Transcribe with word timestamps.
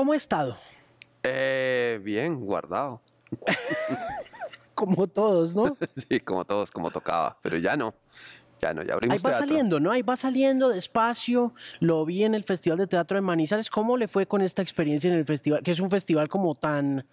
¿Cómo 0.00 0.14
ha 0.14 0.16
estado? 0.16 0.56
Eh, 1.22 2.00
bien, 2.02 2.40
guardado. 2.40 3.02
como 4.74 5.06
todos, 5.06 5.54
¿no? 5.54 5.76
sí, 6.08 6.20
como 6.20 6.46
todos, 6.46 6.70
como 6.70 6.90
tocaba, 6.90 7.36
pero 7.42 7.58
ya 7.58 7.76
no. 7.76 7.92
Ya 8.62 8.72
no, 8.72 8.82
ya 8.82 8.94
abrimos 8.94 9.12
Ahí 9.12 9.22
va 9.22 9.28
teatro. 9.28 9.46
saliendo, 9.46 9.78
¿no? 9.78 9.90
Ahí 9.90 10.00
va 10.00 10.16
saliendo 10.16 10.70
despacio. 10.70 11.52
Lo 11.80 12.06
vi 12.06 12.24
en 12.24 12.34
el 12.34 12.44
Festival 12.44 12.78
de 12.78 12.86
Teatro 12.86 13.18
de 13.18 13.20
Manizales. 13.20 13.68
¿Cómo 13.68 13.98
le 13.98 14.08
fue 14.08 14.24
con 14.24 14.40
esta 14.40 14.62
experiencia 14.62 15.08
en 15.12 15.18
el 15.18 15.26
festival? 15.26 15.62
Que 15.62 15.72
es 15.72 15.80
un 15.80 15.90
festival 15.90 16.30
como 16.30 16.54
tan, 16.54 17.04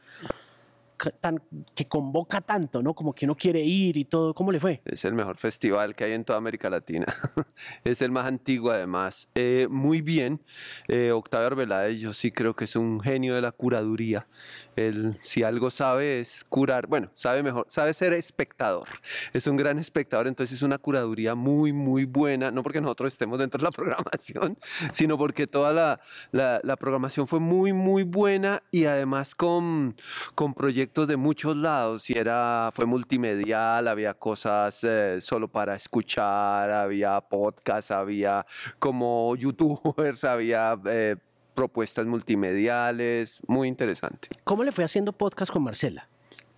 tan 1.20 1.42
que 1.76 1.88
convoca 1.88 2.42
tanto, 2.42 2.82
¿no? 2.82 2.94
Como 2.94 3.14
que 3.14 3.26
uno 3.26 3.36
quiere 3.36 3.62
ir 3.62 3.98
y 3.98 4.06
todo. 4.06 4.34
¿Cómo 4.34 4.52
le 4.52 4.60
fue? 4.60 4.82
Es 4.86 5.06
el 5.06 5.14
mejor 5.14 5.38
festival 5.38 5.96
que 5.96 6.06
hay 6.06 6.14
en 6.14 6.26
toda 6.26 6.38
América 6.38 6.70
Latina. 6.70 7.06
es 7.84 8.02
el 8.02 8.12
más 8.12 8.26
antiguo 8.26 8.72
además. 8.72 9.30
Eh, 9.36 9.68
muy 9.70 10.02
bien. 10.02 10.42
Eh, 10.88 11.12
Octavio 11.12 11.48
Arbeláez 11.48 12.00
yo 12.00 12.14
sí 12.14 12.32
creo 12.32 12.56
que 12.56 12.66
es 12.66 12.76
un 12.76 13.00
genio 13.00 13.36
de 13.36 13.42
la 13.42 13.52
curaduría. 13.52 14.28
Él 14.76 15.18
si 15.22 15.44
algo 15.44 15.70
sabe 15.70 16.20
es 16.20 16.44
curar, 16.44 16.88
bueno, 16.88 17.10
sabe 17.14 17.44
mejor, 17.44 17.66
sabe 17.70 17.94
ser 17.94 18.14
espectador. 18.14 18.88
Es 19.34 19.48
un 19.48 19.58
gran 19.58 19.80
espectador, 19.80 20.28
entonces 20.28 20.58
es 20.58 20.62
una 20.64 20.78
curaduría 20.78 21.36
muy, 21.36 21.74
muy 21.74 22.06
buena. 22.06 22.52
No 22.52 22.64
porque 22.64 22.82
nosotros 22.82 23.14
estemos 23.14 23.40
dentro 23.40 23.60
de 23.60 23.66
la 23.66 23.72
programación, 23.78 24.58
sino 24.92 25.18
porque 25.18 25.48
toda 25.48 25.74
la, 25.74 26.00
la, 26.32 26.60
la 26.64 26.76
programación 26.76 27.28
fue 27.28 27.40
muy, 27.40 27.74
muy 27.74 28.04
buena 28.04 28.64
y 28.72 28.86
además 28.86 29.36
con, 29.36 29.96
con 30.36 30.54
proyectos 30.54 30.87
de 30.94 31.18
muchos 31.18 31.56
lados. 31.56 32.10
Y 32.10 32.18
era, 32.18 32.72
fue 32.74 32.86
multimedial, 32.86 33.88
había 33.88 34.14
cosas 34.14 34.84
eh, 34.84 35.20
solo 35.22 35.48
para 35.48 35.76
escuchar, 35.76 36.70
había 36.72 37.20
podcast, 37.22 37.92
había 37.92 38.46
como 38.80 39.36
youtubers, 39.36 40.24
había 40.24 40.80
eh, 40.86 41.16
propuestas 41.54 42.06
multimediales, 42.06 43.42
muy 43.48 43.68
interesante. 43.68 44.30
¿Cómo 44.44 44.64
le 44.64 44.72
fue 44.72 44.84
haciendo 44.84 45.14
podcast 45.14 45.52
con 45.52 45.64
Marcela? 45.64 46.08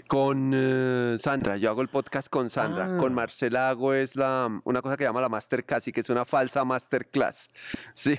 Con 0.09 0.53
eh, 0.55 1.17
Sandra, 1.19 1.57
yo 1.57 1.69
hago 1.69 1.83
el 1.83 1.87
podcast 1.87 2.29
con 2.29 2.49
Sandra. 2.49 2.95
Ah. 2.95 2.97
Con 2.97 3.13
Marcela 3.13 3.69
hago 3.69 3.93
es 3.93 4.15
la, 4.15 4.49
una 4.63 4.81
cosa 4.81 4.97
que 4.97 5.03
llama 5.03 5.21
la 5.21 5.29
masterclass 5.29 5.87
y 5.87 5.91
que 5.91 6.01
es 6.01 6.09
una 6.09 6.25
falsa 6.25 6.65
masterclass. 6.65 7.51
Sí, 7.93 8.17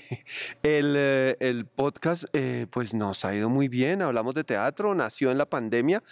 el, 0.62 0.94
eh, 0.97 1.36
el 1.41 1.64
podcast 1.64 2.24
eh, 2.32 2.66
pues 2.70 2.92
nos 2.94 3.24
ha 3.24 3.34
ido 3.34 3.48
muy 3.48 3.66
bien. 3.66 4.02
Hablamos 4.02 4.34
de 4.34 4.44
teatro, 4.44 4.94
nació 4.94 5.32
en 5.32 5.38
la 5.38 5.47
pandemia 5.47 6.02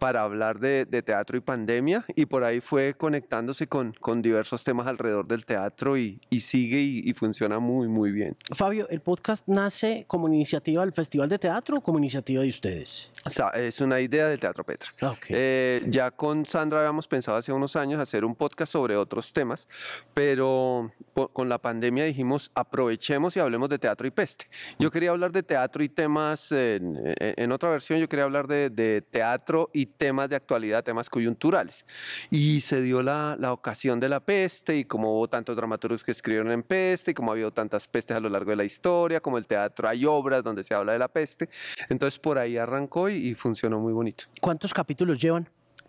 para 0.00 0.22
hablar 0.22 0.58
de, 0.58 0.86
de 0.86 1.02
teatro 1.02 1.36
y 1.36 1.40
pandemia 1.40 2.04
y 2.16 2.26
por 2.26 2.42
ahí 2.42 2.60
fue 2.60 2.94
conectándose 2.94 3.68
con, 3.68 3.92
con 3.92 4.22
diversos 4.22 4.64
temas 4.64 4.88
alrededor 4.88 5.28
del 5.28 5.44
teatro 5.44 5.96
y, 5.96 6.20
y 6.30 6.40
sigue 6.40 6.80
y, 6.80 7.08
y 7.08 7.12
funciona 7.12 7.60
muy, 7.60 7.86
muy 7.86 8.10
bien. 8.10 8.36
Fabio, 8.56 8.88
¿el 8.88 9.02
podcast 9.02 9.46
nace 9.46 10.04
como 10.08 10.26
iniciativa 10.26 10.82
del 10.82 10.92
Festival 10.92 11.28
de 11.28 11.38
Teatro 11.38 11.76
o 11.76 11.80
como 11.80 11.98
iniciativa 11.98 12.42
de 12.42 12.48
ustedes? 12.48 13.12
O 13.24 13.30
sea, 13.30 13.48
es 13.48 13.80
una 13.80 14.00
idea 14.00 14.26
del 14.26 14.40
Teatro 14.40 14.64
Petra. 14.64 14.88
Ah, 15.02 15.14
ok. 15.28 15.34
Eh, 15.34 15.82
ya 15.88 16.10
con 16.10 16.46
Sandra 16.46 16.80
habíamos 16.80 17.06
pensado 17.08 17.36
hace 17.38 17.52
unos 17.52 17.76
años 17.76 18.00
hacer 18.00 18.24
un 18.24 18.34
podcast 18.34 18.72
sobre 18.72 18.96
otros 18.96 19.32
temas, 19.32 19.68
pero 20.14 20.92
con 21.32 21.48
la 21.48 21.58
pandemia 21.58 22.04
dijimos 22.04 22.50
aprovechemos 22.54 23.36
y 23.36 23.40
hablemos 23.40 23.68
de 23.68 23.78
teatro 23.78 24.06
y 24.06 24.10
peste. 24.10 24.48
Yo 24.78 24.90
quería 24.90 25.10
hablar 25.10 25.32
de 25.32 25.42
teatro 25.42 25.82
y 25.82 25.88
temas, 25.88 26.52
en, 26.52 26.96
en- 27.18 27.34
en 27.36 27.52
otra 27.52 27.70
versión 27.70 27.98
yo 27.98 28.08
quería 28.08 28.24
hablar 28.24 28.46
de, 28.46 28.70
de 28.70 29.02
teatro 29.02 29.70
y 29.72 29.86
temas 29.86 30.28
de 30.28 30.36
actualidad, 30.36 30.82
temas 30.84 31.08
coyunturales. 31.10 31.84
Y 32.30 32.60
se 32.60 32.80
dio 32.82 33.02
la, 33.02 33.36
la 33.38 33.52
ocasión 33.52 34.00
de 34.00 34.08
la 34.08 34.20
peste 34.20 34.76
y 34.76 34.84
como 34.84 35.14
hubo 35.16 35.28
tantos 35.28 35.56
dramaturgos 35.56 36.02
que 36.04 36.12
escribieron 36.12 36.50
en 36.52 36.62
peste 36.62 37.10
y 37.12 37.14
como 37.14 37.30
ha 37.30 37.34
habido 37.34 37.50
tantas 37.52 37.86
pestes 37.88 38.16
a 38.16 38.20
lo 38.20 38.28
largo 38.28 38.50
de 38.50 38.56
la 38.56 38.64
historia, 38.64 39.20
como 39.20 39.38
el 39.38 39.46
teatro 39.46 39.88
hay 39.88 40.04
obras 40.04 40.42
donde 40.42 40.64
se 40.64 40.74
habla 40.74 40.92
de 40.92 40.98
la 40.98 41.08
peste, 41.08 41.48
entonces 41.88 42.18
por 42.18 42.38
ahí 42.38 42.56
arrancó 42.56 43.08
y- 43.08 43.28
y 43.28 43.34
funcionó 43.34 43.78
muy 43.78 43.92
bonito 43.92 44.24
¿Cuántos 44.40 44.72
capítulos 44.72 45.17
llevan? 45.18 45.48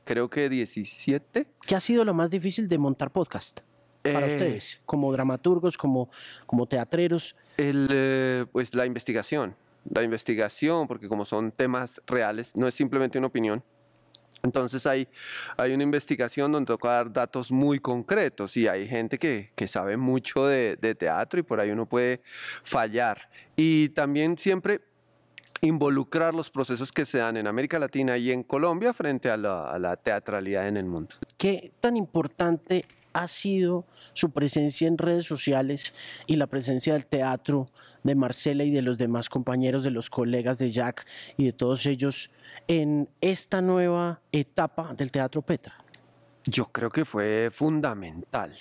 creo 0.09 0.27
que 0.27 0.49
17. 0.49 1.45
¿Qué 1.67 1.75
ha 1.75 1.79
sido 1.79 2.03
lo 2.03 2.15
más 2.15 2.31
difícil 2.31 2.67
de 2.67 2.79
montar 2.79 3.11
podcast 3.11 3.59
para 4.01 4.25
Eh, 4.25 4.33
ustedes, 4.33 4.81
como 4.83 5.11
dramaturgos, 5.11 5.77
como, 5.77 6.09
como 6.47 6.65
teatreros? 6.65 7.35
El, 7.57 7.87
eh, 7.91 8.45
pues 8.51 8.73
la 8.73 8.87
investigación, 8.87 9.55
la 9.87 10.01
investigación, 10.01 10.87
porque 10.87 11.07
como 11.07 11.25
son 11.25 11.51
temas 11.51 12.01
reales, 12.07 12.55
no 12.55 12.67
es 12.67 12.73
simplemente 12.73 13.19
una 13.19 13.27
opinión. 13.27 13.63
Entonces 14.41 14.87
hay, 14.87 15.07
hay 15.57 15.73
una 15.73 15.83
investigación 15.83 16.51
donde 16.51 16.65
toca 16.65 16.89
dar 16.89 17.13
datos 17.13 17.51
muy 17.51 17.79
concretos 17.79 18.57
y 18.57 18.67
hay 18.67 18.87
gente 18.87 19.19
que, 19.19 19.51
que 19.55 19.67
sabe 19.67 19.95
mucho 19.95 20.47
de, 20.47 20.75
de 20.77 20.95
teatro 20.95 21.39
y 21.39 21.43
por 21.43 21.59
ahí 21.59 21.69
uno 21.69 21.85
puede 21.85 22.21
fallar. 22.63 23.29
Y 23.55 23.89
también 23.89 24.37
siempre 24.37 24.81
involucrar 25.61 26.33
los 26.33 26.49
procesos 26.49 26.91
que 26.91 27.05
se 27.05 27.19
dan 27.19 27.37
en 27.37 27.47
América 27.47 27.79
Latina 27.79 28.17
y 28.17 28.31
en 28.31 28.43
Colombia 28.43 28.93
frente 28.93 29.29
a 29.29 29.37
la, 29.37 29.95
teatralidad 29.97 30.67
en 30.67 30.77
el 30.77 30.85
mundo. 30.85 31.15
¿Qué 31.37 31.71
tan 31.81 31.97
importante 31.97 32.85
ha 33.13 33.27
sido 33.27 33.85
su 34.13 34.31
presencia 34.31 34.87
en 34.87 34.97
redes 34.97 35.25
sociales 35.25 35.93
y 36.27 36.35
la 36.35 36.47
presencia 36.47 36.93
del 36.93 37.05
teatro 37.05 37.67
de 38.03 38.15
Marcela 38.15 38.63
y 38.63 38.71
de 38.71 38.81
los 38.81 38.97
demás 38.97 39.29
compañeros, 39.29 39.83
de 39.83 39.91
los 39.91 40.09
colegas 40.09 40.57
de 40.57 40.71
Jack 40.71 41.05
y 41.37 41.45
de 41.45 41.53
todos 41.53 41.85
ellos 41.85 42.29
en 42.67 43.09
esta 43.19 43.61
nueva 43.61 44.21
etapa 44.31 44.93
del 44.93 45.11
Teatro 45.11 45.41
Petra? 45.41 45.75
Yo 46.45 46.65
creo 46.71 46.89
que 46.89 47.05
fue 47.05 47.49
fundamental. 47.51 48.55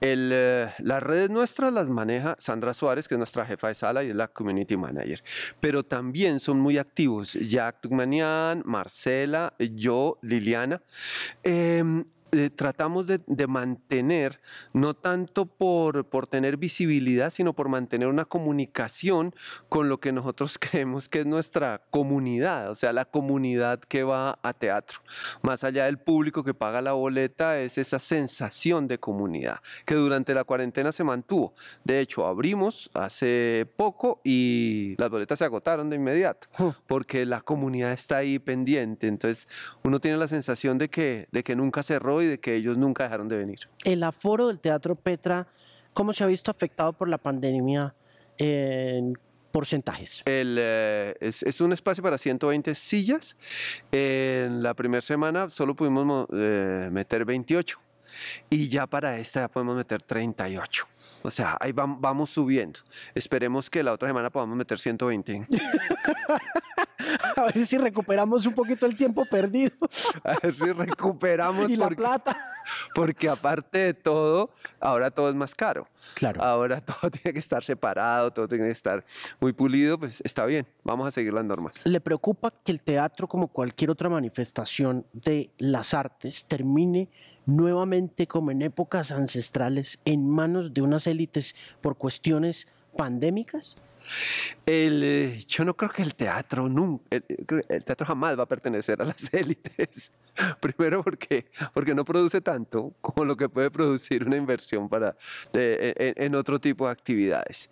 Eh, 0.00 0.68
las 0.78 1.02
redes 1.02 1.30
nuestras 1.30 1.72
las 1.72 1.88
maneja 1.88 2.34
Sandra 2.38 2.74
Suárez, 2.74 3.06
que 3.06 3.14
es 3.14 3.18
nuestra 3.18 3.46
jefa 3.46 3.68
de 3.68 3.74
sala 3.74 4.02
y 4.02 4.10
es 4.10 4.16
la 4.16 4.28
community 4.28 4.76
manager. 4.76 5.22
Pero 5.60 5.84
también 5.84 6.40
son 6.40 6.58
muy 6.58 6.78
activos 6.78 7.34
Jack 7.34 7.80
Tugmanian, 7.82 8.62
Marcela, 8.64 9.54
yo, 9.58 10.18
Liliana. 10.22 10.82
Em, 11.44 12.04
eh, 12.34 12.48
tratamos 12.48 13.06
de, 13.06 13.20
de 13.26 13.46
mantener, 13.46 14.40
no 14.72 14.94
tanto 14.94 15.44
por, 15.44 16.06
por 16.06 16.26
tener 16.26 16.56
visibilidad, 16.56 17.28
sino 17.28 17.52
por 17.52 17.68
mantener 17.68 18.08
una 18.08 18.24
comunicación 18.24 19.34
con 19.68 19.90
lo 19.90 20.00
que 20.00 20.12
nosotros 20.12 20.58
creemos 20.60 21.10
que 21.10 21.20
es 21.20 21.26
nuestra 21.26 21.82
comunidad, 21.90 22.70
o 22.70 22.74
sea, 22.74 22.94
la 22.94 23.04
comunidad 23.04 23.80
que 23.80 24.02
va 24.02 24.38
a 24.42 24.54
teatro. 24.54 25.00
Más 25.42 25.62
allá 25.62 25.84
del 25.84 25.98
público 25.98 26.42
que 26.42 26.54
paga 26.54 26.80
la 26.80 26.92
boleta, 26.92 27.60
es 27.60 27.76
esa 27.76 27.98
sensación 27.98 28.88
de 28.88 28.98
comunidad 28.98 29.60
que 29.84 29.94
durante 29.94 30.32
la 30.32 30.44
cuarentena 30.44 30.90
se 30.90 31.04
mantuvo. 31.04 31.54
De 31.84 32.00
hecho, 32.00 32.26
abrimos 32.26 32.90
hace 32.94 33.68
poco 33.76 34.22
y 34.24 34.94
las 34.96 35.10
boletas 35.10 35.38
se 35.38 35.44
agotaron 35.44 35.90
de 35.90 35.96
inmediato, 35.96 36.48
porque 36.86 37.26
la 37.26 37.42
comunidad 37.42 37.92
está 37.92 38.16
ahí 38.16 38.38
pendiente. 38.38 39.06
Entonces, 39.06 39.48
uno 39.82 40.00
tiene 40.00 40.16
la 40.16 40.28
sensación 40.28 40.78
de 40.78 40.88
que, 40.88 41.28
de 41.30 41.42
que 41.42 41.54
nunca 41.54 41.82
cerró 41.82 42.21
y 42.22 42.28
de 42.28 42.38
que 42.40 42.54
ellos 42.54 42.76
nunca 42.78 43.04
dejaron 43.04 43.28
de 43.28 43.36
venir. 43.38 43.58
El 43.84 44.02
aforo 44.02 44.48
del 44.48 44.58
Teatro 44.60 44.94
Petra, 44.94 45.46
¿cómo 45.92 46.12
se 46.12 46.24
ha 46.24 46.26
visto 46.26 46.50
afectado 46.50 46.92
por 46.92 47.08
la 47.08 47.18
pandemia 47.18 47.94
en 48.38 49.14
porcentajes? 49.50 50.22
El, 50.24 50.56
eh, 50.58 51.14
es, 51.20 51.42
es 51.42 51.60
un 51.60 51.72
espacio 51.72 52.02
para 52.02 52.16
120 52.18 52.74
sillas. 52.74 53.36
En 53.90 54.62
la 54.62 54.74
primera 54.74 55.02
semana 55.02 55.50
solo 55.50 55.74
pudimos 55.74 56.04
mo- 56.06 56.28
eh, 56.32 56.88
meter 56.90 57.24
28 57.24 57.78
y 58.50 58.68
ya 58.68 58.86
para 58.86 59.18
esta 59.18 59.40
ya 59.42 59.48
podemos 59.48 59.76
meter 59.76 60.02
38. 60.02 60.86
O 61.24 61.30
sea, 61.30 61.56
ahí 61.60 61.72
vam- 61.72 61.96
vamos 62.00 62.30
subiendo. 62.30 62.80
Esperemos 63.14 63.70
que 63.70 63.82
la 63.82 63.92
otra 63.92 64.08
semana 64.08 64.30
podamos 64.30 64.56
meter 64.56 64.78
120. 64.78 65.46
A 67.36 67.44
ver 67.52 67.66
si 67.66 67.78
recuperamos 67.78 68.46
un 68.46 68.54
poquito 68.54 68.86
el 68.86 68.96
tiempo 68.96 69.24
perdido 69.24 69.72
A 70.24 70.38
ver 70.40 70.54
si 70.54 70.70
recuperamos 70.72 71.70
y 71.70 71.76
la 71.76 71.88
plata. 71.88 72.52
porque 72.94 73.28
aparte 73.28 73.78
de 73.78 73.94
todo, 73.94 74.50
ahora 74.80 75.10
todo 75.10 75.28
es 75.28 75.34
más 75.34 75.54
caro. 75.54 75.88
Claro. 76.14 76.42
Ahora 76.42 76.80
todo 76.84 77.10
tiene 77.10 77.32
que 77.32 77.38
estar 77.40 77.64
separado, 77.64 78.30
todo 78.32 78.46
tiene 78.46 78.64
que 78.66 78.70
estar 78.70 79.04
muy 79.40 79.52
pulido, 79.52 79.98
pues 79.98 80.20
está 80.24 80.44
bien, 80.46 80.66
vamos 80.84 81.06
a 81.08 81.10
seguir 81.10 81.32
las 81.32 81.44
normas. 81.44 81.84
¿Le 81.86 82.00
preocupa 82.00 82.52
que 82.64 82.70
el 82.72 82.80
teatro, 82.80 83.26
como 83.26 83.48
cualquier 83.48 83.90
otra 83.90 84.08
manifestación 84.08 85.04
de 85.12 85.50
las 85.58 85.94
artes, 85.94 86.44
termine 86.46 87.08
nuevamente 87.46 88.26
como 88.26 88.50
en 88.50 88.62
épocas 88.62 89.12
ancestrales 89.12 89.98
en 90.04 90.28
manos 90.28 90.74
de 90.74 90.82
unas 90.82 91.06
élites 91.06 91.54
por 91.80 91.96
cuestiones 91.96 92.66
pandémicas? 92.96 93.74
El, 94.66 95.02
eh, 95.04 95.44
yo 95.46 95.64
no 95.64 95.74
creo 95.76 95.90
que 95.90 96.02
el 96.02 96.16
teatro 96.16 96.68
nunca, 96.68 97.04
el, 97.10 97.24
el 97.68 97.84
teatro 97.84 98.04
jamás 98.04 98.36
va 98.36 98.42
a 98.42 98.46
pertenecer 98.46 99.00
a 99.00 99.04
las 99.04 99.32
élites. 99.34 100.10
Primero 100.60 101.04
porque, 101.04 101.46
porque 101.74 101.94
no 101.94 102.04
produce 102.04 102.40
tanto 102.40 102.94
como 103.00 103.24
lo 103.24 103.36
que 103.36 103.48
puede 103.48 103.70
producir 103.70 104.26
una 104.26 104.36
inversión 104.36 104.88
para, 104.88 105.14
de- 105.52 105.94
en, 105.96 106.14
en 106.24 106.34
otro 106.34 106.58
tipo 106.58 106.86
de 106.86 106.92
actividades. 106.92 107.70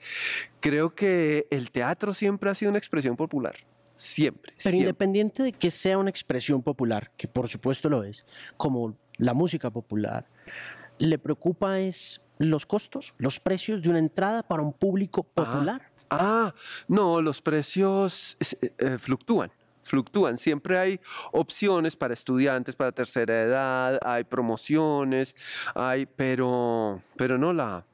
Creo 0.61 0.95
que 0.95 1.47
el 1.51 1.71
teatro 1.71 2.13
siempre 2.15 2.49
ha 2.51 2.55
sido 2.55 2.69
una 2.71 2.79
expresión 2.79 3.17
popular. 3.17 3.57
Siempre. 4.01 4.53
Pero 4.53 4.63
siempre. 4.63 4.79
independiente 4.79 5.43
de 5.43 5.53
que 5.53 5.71
sea 5.71 5.99
una 5.99 6.09
expresión 6.09 6.63
popular, 6.63 7.11
que 7.19 7.29
por 7.29 7.49
supuesto 7.49 7.91
lo 7.91 8.03
es, 8.03 8.25
como 8.57 8.97
la 9.19 9.35
música 9.35 9.69
popular, 9.69 10.25
¿le 10.97 11.19
preocupa 11.19 11.79
es 11.81 12.23
los 12.39 12.65
costos, 12.65 13.13
los 13.19 13.39
precios 13.41 13.83
de 13.83 13.91
una 13.91 13.99
entrada 13.99 14.43
para 14.43 14.63
un 14.63 14.73
público 14.73 15.27
Ah, 15.37 15.45
popular? 15.45 15.93
Ah, 16.09 16.55
no, 16.89 17.21
los 17.21 17.43
precios 17.43 18.39
eh, 18.41 18.73
eh, 18.79 18.99
fluctúan 18.99 19.53
fluctúan. 19.83 20.39
Siempre 20.39 20.79
hay 20.79 21.01
opciones 21.33 21.97
para 21.97 22.15
estudiantes, 22.15 22.77
para 22.77 22.93
tercera 22.93 23.43
edad, 23.43 23.99
hay 24.03 24.25
promociones, 24.25 25.35
hay, 25.75 26.07
pero, 26.07 27.03
pero 27.17 27.37
no, 27.37 27.53
la, 27.53 27.85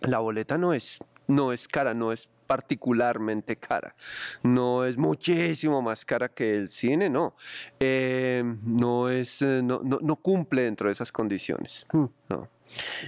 la 0.00 0.18
boleta 0.18 0.58
no 0.58 0.74
es, 0.74 0.98
no 1.28 1.52
es 1.52 1.68
cara, 1.68 1.94
no 1.94 2.10
es 2.12 2.28
particularmente 2.50 3.54
cara. 3.54 3.94
No 4.42 4.84
es 4.84 4.96
muchísimo 4.98 5.80
más 5.82 6.04
cara 6.04 6.28
que 6.28 6.56
el 6.56 6.68
cine, 6.68 7.08
no. 7.08 7.36
Eh, 7.78 8.42
no, 8.64 9.08
es, 9.08 9.40
eh, 9.42 9.60
no, 9.62 9.80
no, 9.84 10.16
cumple 10.16 10.62
dentro 10.62 10.88
de 10.88 10.92
esas 10.92 11.12
condiciones. 11.12 11.86
Hmm. 11.92 12.06
No. 12.28 12.48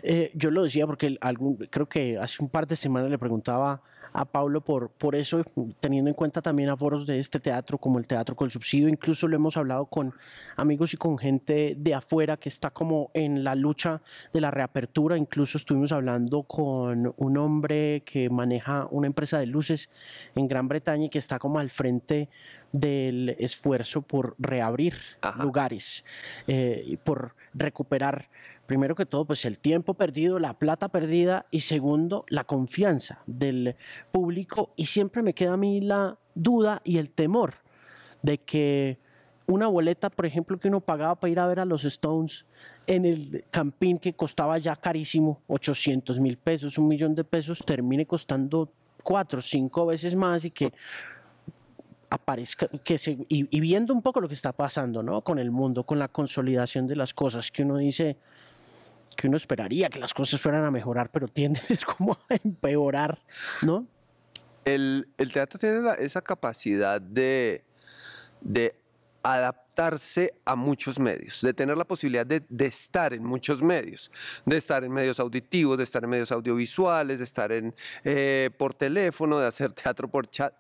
Eh, 0.04 0.30
yo 0.34 0.52
lo 0.52 0.62
decía 0.62 0.86
porque 0.86 1.18
algún, 1.20 1.56
creo 1.56 1.88
que 1.88 2.18
hace 2.18 2.40
un 2.40 2.50
par 2.50 2.68
de 2.68 2.76
semanas 2.76 3.10
le 3.10 3.18
preguntaba 3.18 3.82
a 4.12 4.24
Pablo 4.24 4.60
por, 4.60 4.90
por 4.90 5.14
eso, 5.14 5.44
teniendo 5.80 6.10
en 6.10 6.14
cuenta 6.14 6.42
también 6.42 6.68
a 6.68 6.76
foros 6.76 7.06
de 7.06 7.18
este 7.18 7.40
teatro 7.40 7.78
como 7.78 7.98
el 7.98 8.06
Teatro 8.06 8.36
con 8.36 8.50
Subsidio. 8.50 8.88
Incluso 8.88 9.28
lo 9.28 9.36
hemos 9.36 9.56
hablado 9.56 9.86
con 9.86 10.14
amigos 10.56 10.94
y 10.94 10.96
con 10.96 11.18
gente 11.18 11.74
de 11.78 11.94
afuera 11.94 12.36
que 12.36 12.48
está 12.48 12.70
como 12.70 13.10
en 13.14 13.44
la 13.44 13.54
lucha 13.54 14.02
de 14.32 14.40
la 14.40 14.50
reapertura. 14.50 15.16
Incluso 15.16 15.58
estuvimos 15.58 15.92
hablando 15.92 16.42
con 16.42 17.14
un 17.16 17.36
hombre 17.36 18.02
que 18.04 18.28
maneja 18.28 18.86
una 18.90 19.06
empresa 19.06 19.38
de 19.38 19.46
luces 19.46 19.90
en 20.34 20.48
Gran 20.48 20.68
Bretaña 20.68 21.06
y 21.06 21.10
que 21.10 21.18
está 21.18 21.38
como 21.38 21.58
al 21.58 21.70
frente 21.70 22.28
del 22.72 23.30
esfuerzo 23.38 24.02
por 24.02 24.34
reabrir 24.38 24.94
lugares, 25.38 26.04
eh, 26.46 26.96
por 27.04 27.34
recuperar 27.54 28.28
primero 28.66 28.94
que 28.94 29.06
todo, 29.06 29.24
pues 29.24 29.44
el 29.44 29.58
tiempo 29.58 29.94
perdido, 29.94 30.38
la 30.38 30.58
plata 30.58 30.88
perdida 30.88 31.46
y 31.50 31.60
segundo, 31.60 32.24
la 32.28 32.44
confianza 32.44 33.22
del 33.26 33.76
público. 34.10 34.72
Y 34.76 34.86
siempre 34.86 35.22
me 35.22 35.34
queda 35.34 35.54
a 35.54 35.56
mí 35.56 35.80
la 35.80 36.18
duda 36.34 36.80
y 36.84 36.98
el 36.98 37.10
temor 37.10 37.54
de 38.22 38.38
que 38.38 38.98
una 39.46 39.66
boleta, 39.66 40.10
por 40.10 40.26
ejemplo, 40.26 40.58
que 40.58 40.68
uno 40.68 40.80
pagaba 40.80 41.16
para 41.16 41.30
ir 41.30 41.38
a 41.40 41.46
ver 41.46 41.60
a 41.60 41.64
los 41.64 41.84
Stones 41.84 42.46
en 42.86 43.04
el 43.04 43.44
Campín 43.50 43.98
que 43.98 44.14
costaba 44.14 44.58
ya 44.58 44.76
carísimo, 44.76 45.42
800 45.48 46.20
mil 46.20 46.36
pesos, 46.38 46.78
un 46.78 46.88
millón 46.88 47.14
de 47.14 47.24
pesos, 47.24 47.58
termine 47.64 48.06
costando 48.06 48.72
cuatro 49.02 49.42
cinco 49.42 49.86
veces 49.86 50.14
más 50.14 50.44
y 50.44 50.50
que 50.50 50.72
aparezca, 52.08 52.68
que 52.84 52.98
se, 52.98 53.12
y, 53.12 53.26
y, 53.28 53.60
viendo 53.60 53.94
un 53.94 54.02
poco 54.02 54.20
lo 54.20 54.28
que 54.28 54.34
está 54.34 54.52
pasando 54.52 55.02
¿no? 55.02 55.22
con 55.22 55.38
el 55.38 55.50
mundo, 55.50 55.84
con 55.84 55.98
la 55.98 56.08
consolidación 56.08 56.86
de 56.86 56.96
las 56.96 57.14
cosas, 57.14 57.50
que 57.50 57.62
uno 57.62 57.78
dice, 57.78 58.18
que 59.16 59.28
uno 59.28 59.36
esperaría 59.36 59.88
que 59.88 59.98
las 59.98 60.14
cosas 60.14 60.40
fueran 60.40 60.64
a 60.64 60.70
mejorar, 60.70 61.10
pero 61.10 61.28
tienden 61.28 61.62
es 61.68 61.84
como 61.84 62.12
a 62.28 62.34
empeorar, 62.34 63.22
¿no? 63.62 63.86
El, 64.64 65.06
teatro 65.32 65.58
tiene 65.58 65.80
esa 65.98 66.22
capacidad 66.22 67.00
de, 67.00 67.64
de 68.40 68.76
adaptarse 69.22 70.34
a 70.44 70.54
muchos 70.54 70.98
medios, 70.98 71.40
de 71.40 71.54
tener 71.54 71.76
la 71.76 71.84
posibilidad 71.84 72.26
de, 72.26 72.44
estar 72.66 73.12
en 73.12 73.24
muchos 73.24 73.62
medios, 73.62 74.10
de 74.44 74.56
estar 74.56 74.84
en 74.84 74.92
medios 74.92 75.18
auditivos, 75.18 75.78
de 75.78 75.84
estar 75.84 76.04
en 76.04 76.10
medios 76.10 76.32
audiovisuales, 76.32 77.18
de 77.18 77.24
estar 77.24 77.50
en, 77.52 77.74
eh, 78.04 78.50
por 78.56 78.74
teléfono, 78.74 79.38
de 79.38 79.46
hacer 79.46 79.72
teatro 79.72 80.08
por 80.08 80.28
chat, 80.28 80.54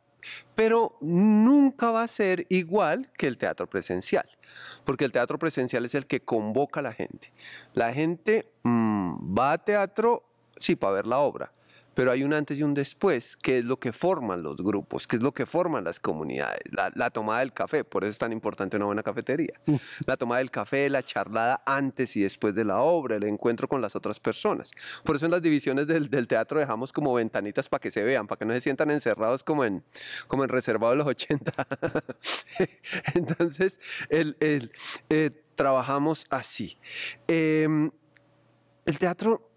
pero 0.54 0.96
nunca 1.00 1.90
va 1.90 2.02
a 2.02 2.08
ser 2.08 2.46
igual 2.48 3.10
que 3.16 3.26
el 3.26 3.38
teatro 3.38 3.68
presencial 3.68 4.28
porque 4.84 5.04
el 5.04 5.12
teatro 5.12 5.38
presencial 5.38 5.84
es 5.84 5.94
el 5.94 6.06
que 6.06 6.20
convoca 6.20 6.80
a 6.80 6.82
la 6.82 6.92
gente. 6.92 7.32
La 7.74 7.92
gente 7.92 8.50
mm, 8.62 9.36
va 9.36 9.52
a 9.52 9.58
teatro, 9.58 10.24
sí, 10.56 10.76
para 10.76 10.94
ver 10.94 11.06
la 11.06 11.18
obra, 11.18 11.52
pero 11.94 12.10
hay 12.10 12.24
un 12.24 12.32
antes 12.32 12.58
y 12.58 12.62
un 12.62 12.74
después, 12.74 13.36
que 13.36 13.58
es 13.58 13.64
lo 13.64 13.78
que 13.78 13.92
forman 13.92 14.42
los 14.42 14.56
grupos, 14.56 15.06
que 15.06 15.16
es 15.16 15.22
lo 15.22 15.32
que 15.32 15.46
forman 15.46 15.84
las 15.84 16.00
comunidades. 16.00 16.60
La, 16.70 17.10
tomada 17.10 17.40
del 17.40 17.52
café, 17.52 17.84
por 17.84 18.04
eso 18.04 18.10
es 18.10 18.18
tan 18.18 18.32
importante 18.32 18.76
una 18.76 18.86
buena 18.86 19.02
cafetería. 19.02 19.52
La 20.06 20.16
tomada 20.16 20.38
del 20.38 20.50
café, 20.50 20.88
la 20.88 21.02
charlada 21.02 21.62
antes 21.66 22.16
y 22.16 22.22
después 22.22 22.54
de 22.54 22.64
la 22.64 22.80
obra, 22.80 23.16
el 23.16 23.24
encuentro 23.24 23.68
con 23.68 23.80
las 23.80 23.94
otras 23.94 24.20
personas. 24.20 24.70
Por 25.04 25.16
eso 25.16 25.26
en 25.26 25.32
las 25.32 25.42
divisiones 25.42 25.86
del, 25.86 26.08
teatro 26.26 26.58
dejamos 26.58 26.92
como 26.92 27.12
ventanitas 27.14 27.68
para 27.68 27.80
que 27.80 27.90
se 27.90 28.02
vean, 28.02 28.26
para 28.26 28.38
que 28.38 28.44
no 28.44 28.54
se 28.54 28.60
sientan 28.60 28.90
encerrados 28.90 29.44
como 29.44 29.64
en, 29.64 29.84
como 30.26 30.44
en 30.44 30.48
reservado 30.48 30.92
de 30.92 30.98
los 30.98 31.06
80. 31.06 31.52
Entonces, 33.14 33.80
el, 34.08 34.36
eh, 34.40 35.30
trabajamos 35.54 36.26
así. 36.30 36.78
Em, 37.26 37.90
el 38.86 38.98
teatro 38.98 39.51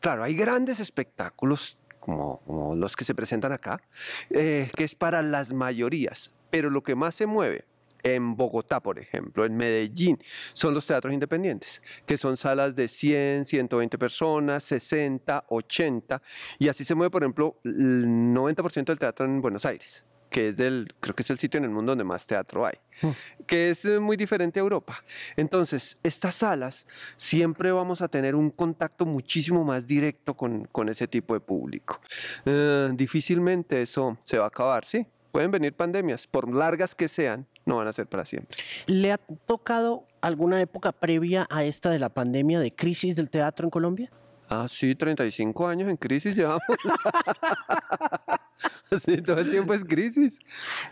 claro, 0.00 0.22
hay 0.22 0.34
grandes 0.34 0.80
espectáculos 0.80 1.78
como, 2.00 2.74
los 2.76 2.96
que 2.96 3.04
se 3.04 3.14
presentan 3.14 3.52
acá, 3.52 3.82
eh, 4.30 4.70
que 4.74 4.84
es 4.84 4.94
para 4.94 5.22
las 5.22 5.52
mayorías, 5.52 6.32
pero 6.50 6.70
lo 6.70 6.82
que 6.82 6.94
más 6.94 7.14
se 7.14 7.26
mueve 7.26 7.66
en 8.02 8.36
Bogotá, 8.36 8.80
por 8.80 8.98
ejemplo, 8.98 9.44
en 9.44 9.56
Medellín, 9.56 10.18
son 10.52 10.72
los 10.72 10.86
teatros 10.86 11.12
independientes, 11.12 11.82
que 12.06 12.16
son 12.16 12.36
salas 12.36 12.74
de 12.74 12.88
100, 12.88 13.44
120 13.44 13.98
personas, 13.98 14.64
60, 14.64 15.44
80, 15.48 16.22
y 16.58 16.68
así 16.68 16.84
se 16.84 16.94
mueve, 16.94 17.10
por 17.10 17.22
ejemplo, 17.22 17.58
el 17.64 18.06
90% 18.06 18.84
del 18.84 18.98
teatro 18.98 19.26
en 19.26 19.40
Buenos 19.40 19.64
Aires 19.64 20.06
que 20.30 20.48
es 20.48 20.56
del, 20.56 20.88
creo 21.00 21.14
que 21.14 21.22
es 21.22 21.30
el 21.30 21.38
sitio 21.38 21.58
en 21.58 21.64
el 21.64 21.70
mundo 21.70 21.92
donde 21.92 22.04
más 22.04 22.26
teatro 22.26 22.66
hay, 22.66 22.74
hmm. 23.02 23.10
que 23.46 23.70
es 23.70 23.84
eh, 23.84 24.00
muy 24.00 24.16
diferente 24.16 24.60
a 24.60 24.62
Europa. 24.62 25.02
Entonces, 25.36 25.98
estas 26.02 26.36
salas 26.36 26.86
siempre 27.16 27.72
vamos 27.72 28.02
a 28.02 28.08
tener 28.08 28.34
un 28.34 28.50
contacto 28.50 29.06
muchísimo 29.06 29.64
más 29.64 29.86
directo 29.86 30.34
con, 30.34 30.64
con 30.66 30.88
ese 30.88 31.06
tipo 31.06 31.34
de 31.34 31.40
público. 31.40 32.00
Eh, 32.44 32.90
difícilmente 32.94 33.82
eso 33.82 34.18
se 34.22 34.38
va 34.38 34.44
a 34.44 34.48
acabar, 34.48 34.84
¿sí? 34.84 35.06
Pueden 35.32 35.50
venir 35.50 35.74
pandemias, 35.74 36.26
por 36.26 36.52
largas 36.52 36.94
que 36.94 37.08
sean, 37.08 37.46
no 37.64 37.76
van 37.76 37.86
a 37.86 37.92
ser 37.92 38.06
para 38.06 38.24
siempre. 38.24 38.56
¿Le 38.86 39.12
ha 39.12 39.18
tocado 39.18 40.04
alguna 40.20 40.60
época 40.60 40.92
previa 40.92 41.46
a 41.50 41.64
esta 41.64 41.90
de 41.90 41.98
la 41.98 42.08
pandemia 42.08 42.60
de 42.60 42.74
crisis 42.74 43.14
del 43.14 43.30
teatro 43.30 43.66
en 43.66 43.70
Colombia? 43.70 44.10
Ah, 44.48 44.66
sí, 44.68 44.94
35 44.94 45.68
años 45.68 45.90
en 45.90 45.96
crisis 45.96 46.34
llevamos. 46.34 46.62
todo 49.24 49.38
el 49.38 49.50
tiempo 49.50 49.74
es 49.74 49.84
crisis. 49.84 50.38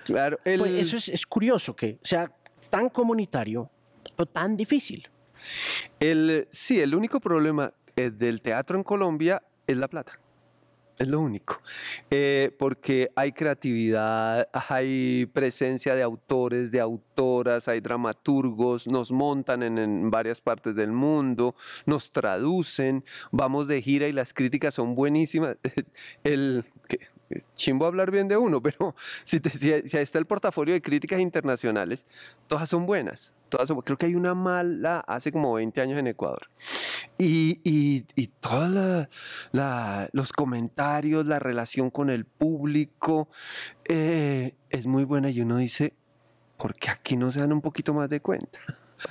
Claro. 0.05 0.39
Pues 0.43 0.61
eso 0.61 0.97
es, 0.97 1.27
curioso 1.27 1.75
que 1.75 1.99
sea 2.03 2.31
tan 2.71 2.89
comunitario, 2.89 3.71
pero 4.17 4.27
tan 4.27 4.57
difícil. 4.57 5.09
El, 6.01 6.49
sí, 6.51 6.81
el 6.81 6.95
único 6.95 7.21
problema 7.21 7.73
eh, 7.97 8.11
del 8.11 8.40
teatro 8.40 8.76
en 8.76 8.85
Colombia 8.85 9.43
es 9.67 9.76
la 9.76 9.88
plata. 9.88 10.19
Es 10.99 11.09
lo 11.09 11.21
único. 11.21 11.61
Eh, 12.11 12.52
porque 12.59 13.11
hay 13.17 13.33
creatividad, 13.33 14.49
hay 14.52 15.26
presencia 15.26 15.95
de 15.95 16.02
autores, 16.02 16.73
de 16.73 16.81
autoras, 16.81 17.69
hay 17.69 17.81
dramaturgos, 17.81 18.87
nos 18.87 19.12
montan 19.12 19.62
en, 19.62 20.11
varias 20.11 20.40
partes 20.40 20.75
del 20.75 20.93
mundo, 20.93 21.55
nos 21.85 22.12
traducen, 22.12 23.05
vamos 23.31 23.69
de 23.69 23.83
gira 23.83 24.09
y 24.09 24.12
las 24.12 24.33
críticas 24.33 24.75
son 24.75 24.95
buenísimas. 24.95 25.59
El, 26.25 26.64
chimbo 27.54 27.87
hablar 27.87 28.11
bien 28.11 28.28
de 28.28 28.37
uno, 28.37 28.62
pero 28.62 28.95
si, 29.23 29.38
si, 29.38 29.73
está 29.73 30.18
el 30.18 30.26
portafolio 30.26 30.75
de 30.75 30.83
críticas 30.83 31.21
internacionales, 31.21 32.06
todas 32.47 32.68
son 32.68 32.87
buenas. 32.87 33.35
Todas 33.49 33.71
creo 33.85 33.97
que 33.97 34.06
hay 34.06 34.16
una 34.16 34.35
mala 34.35 35.04
hace 35.06 35.30
como 35.30 35.54
20 35.54 35.80
años 35.80 35.99
en 35.99 36.09
Ecuador. 36.09 36.50
Y, 37.16 37.61
todos 38.40 39.09
los 40.12 40.33
comentarios, 40.33 41.26
la 41.26 41.38
relación 41.38 41.90
con 41.90 42.11
el 42.11 42.25
público 42.25 43.28
eh, 43.88 44.56
es 44.71 44.87
muy 44.87 45.04
buena 45.04 45.30
y 45.30 45.40
uno 45.40 45.59
dice, 45.59 45.95
¿por 46.56 46.75
qué 46.75 46.90
aquí 46.90 47.16
no 47.16 47.30
se 47.30 47.40
dan 47.40 47.52
un 47.52 47.61
poquito 47.61 47.95
más 47.95 48.11
de 48.11 48.21
cuenta? 48.21 48.59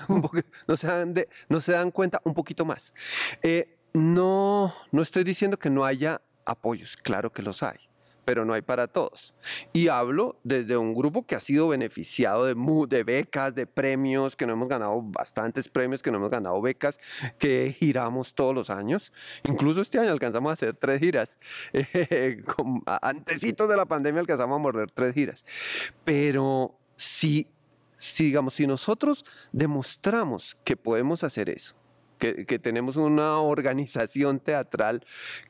no, 0.68 0.76
se 0.76 0.88
dan 0.88 1.14
no 1.48 1.62
se 1.62 1.72
dan 1.72 1.92
cuenta 1.92 2.22
un 2.26 2.34
poquito 2.34 2.66
más. 2.66 2.94
Eh, 3.42 3.78
no, 3.94 4.74
no 4.92 5.02
estoy 5.02 5.24
diciendo 5.24 5.58
que 5.58 5.70
no 5.70 5.86
haya 5.86 6.22
apoyos, 6.46 6.98
claro 6.98 7.32
que 7.32 7.42
los 7.42 7.64
hay 7.64 7.80
pero 8.26 8.44
no 8.44 8.54
hay 8.54 8.62
para 8.62 8.88
todos. 8.88 9.34
Y 9.72 9.88
hablo 9.88 10.38
desde 10.44 10.76
un 10.78 10.94
grupo 10.94 11.26
que 11.26 11.36
ha 11.36 11.40
sido 11.40 11.68
beneficiado 11.68 12.46
de, 12.46 13.04
becas, 13.04 13.56
de 13.56 13.68
premios, 13.68 14.36
que 14.36 14.48
no 14.48 14.54
hemos 14.54 14.68
ganado 14.68 15.02
bastantes 15.02 15.70
premios, 15.70 16.02
que 16.02 16.12
no 16.12 16.18
hemos 16.18 16.32
ganado 16.32 16.60
becas, 16.62 17.00
que 17.38 17.76
giramos 17.80 18.34
todos 18.34 18.54
los 18.54 18.70
años. 18.70 19.14
Incluso 19.48 19.82
este 19.82 20.00
año 20.00 20.12
alcanzamos 20.12 20.50
a 20.50 20.54
hacer 20.54 20.76
tres 20.76 21.00
giras. 21.00 21.40
antecitos 23.02 23.70
de 23.70 23.78
la 23.78 23.86
pandemia 23.86 24.22
alcanzamos 24.22 24.56
a 24.56 24.60
morder 24.60 24.92
tres 24.92 25.14
giras. 25.14 25.46
Pero 26.04 26.78
si, 26.98 27.48
si, 27.96 28.26
digamos, 28.26 28.56
si 28.56 28.66
nosotros 28.66 29.24
demostramos 29.52 30.58
que 30.64 30.76
podemos 30.76 31.24
hacer 31.24 31.50
eso, 31.50 31.76
que, 32.34 32.46
que, 32.46 32.60
tenemos 32.60 32.96
una 32.96 33.40
organización 33.40 34.40
teatral 34.40 35.06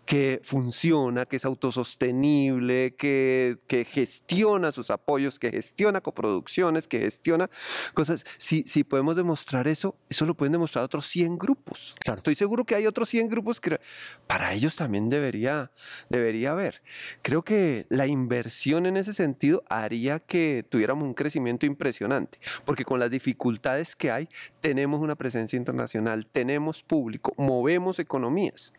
que 0.05 0.41
funciona, 0.44 1.25
que 1.25 1.38
es 1.38 1.46
autosostenible, 1.46 2.96
que, 2.96 3.58
que, 3.67 3.86
gestiona 3.86 4.72
sus 4.72 4.91
apoyos, 4.91 5.39
que 5.39 5.51
gestiona 5.51 6.01
coproducciones, 6.01 6.88
que 6.88 7.00
gestiona 7.00 7.50
cosas. 7.94 8.25
Si, 8.38 8.63
si 8.67 8.84
podemos 8.84 9.15
demostrar 9.15 9.67
eso, 9.67 9.96
eso 10.10 10.25
lo 10.25 10.36
pueden 10.36 10.53
demostrar 10.53 10.84
otros 10.84 11.05
100 11.08 11.38
grupos. 11.38 11.96
Claro. 12.00 12.17
Estoy 12.17 12.36
seguro 12.36 12.65
que 12.65 12.75
hay 12.75 12.88
otros 12.88 13.10
100 13.10 13.29
grupos 13.29 13.60
que 13.60 13.79
para 14.27 14.53
ellos 14.53 14.75
también 14.75 15.10
debería, 15.10 15.72
debería 16.10 16.51
haber. 16.51 16.82
Creo 17.22 17.44
que 17.44 17.86
la 17.89 18.08
inversión 18.08 18.86
en 18.86 18.98
ese 18.98 19.13
sentido 19.13 19.63
haría 19.70 20.20
que 20.20 20.65
tuviéramos 20.70 21.03
un 21.03 21.13
crecimiento 21.13 21.65
impresionante, 21.65 22.39
porque 22.65 22.86
con 22.86 23.00
las 23.00 23.12
dificultades 23.12 23.96
que 23.96 24.12
hay, 24.12 24.29
tenemos 24.62 25.01
una 25.01 25.15
presencia 25.15 25.58
internacional, 25.58 26.27
tenemos 26.32 26.64
público, 26.84 27.34
movemos 27.38 28.00
economías, 28.00 28.74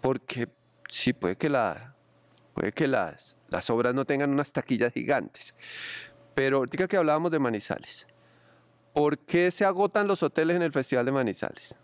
porque 0.00 0.48
sí 0.88 1.12
puede 1.12 1.36
que, 1.36 1.48
la, 1.48 1.94
puede 2.54 2.72
que 2.72 2.86
las, 2.86 3.36
las 3.48 3.70
obras 3.70 3.94
no 3.94 4.04
tengan 4.04 4.30
unas 4.30 4.52
taquillas 4.52 4.92
gigantes, 4.92 5.54
pero 6.34 6.58
ahorita 6.58 6.88
que 6.88 6.96
hablábamos 6.96 7.30
de 7.30 7.38
Manizales, 7.38 8.06
¿por 8.92 9.18
qué 9.18 9.50
se 9.50 9.64
agotan 9.64 10.06
los 10.06 10.22
hoteles 10.22 10.56
en 10.56 10.62
el 10.62 10.72
Festival 10.72 11.06
de 11.06 11.12
Manizales? 11.12 11.76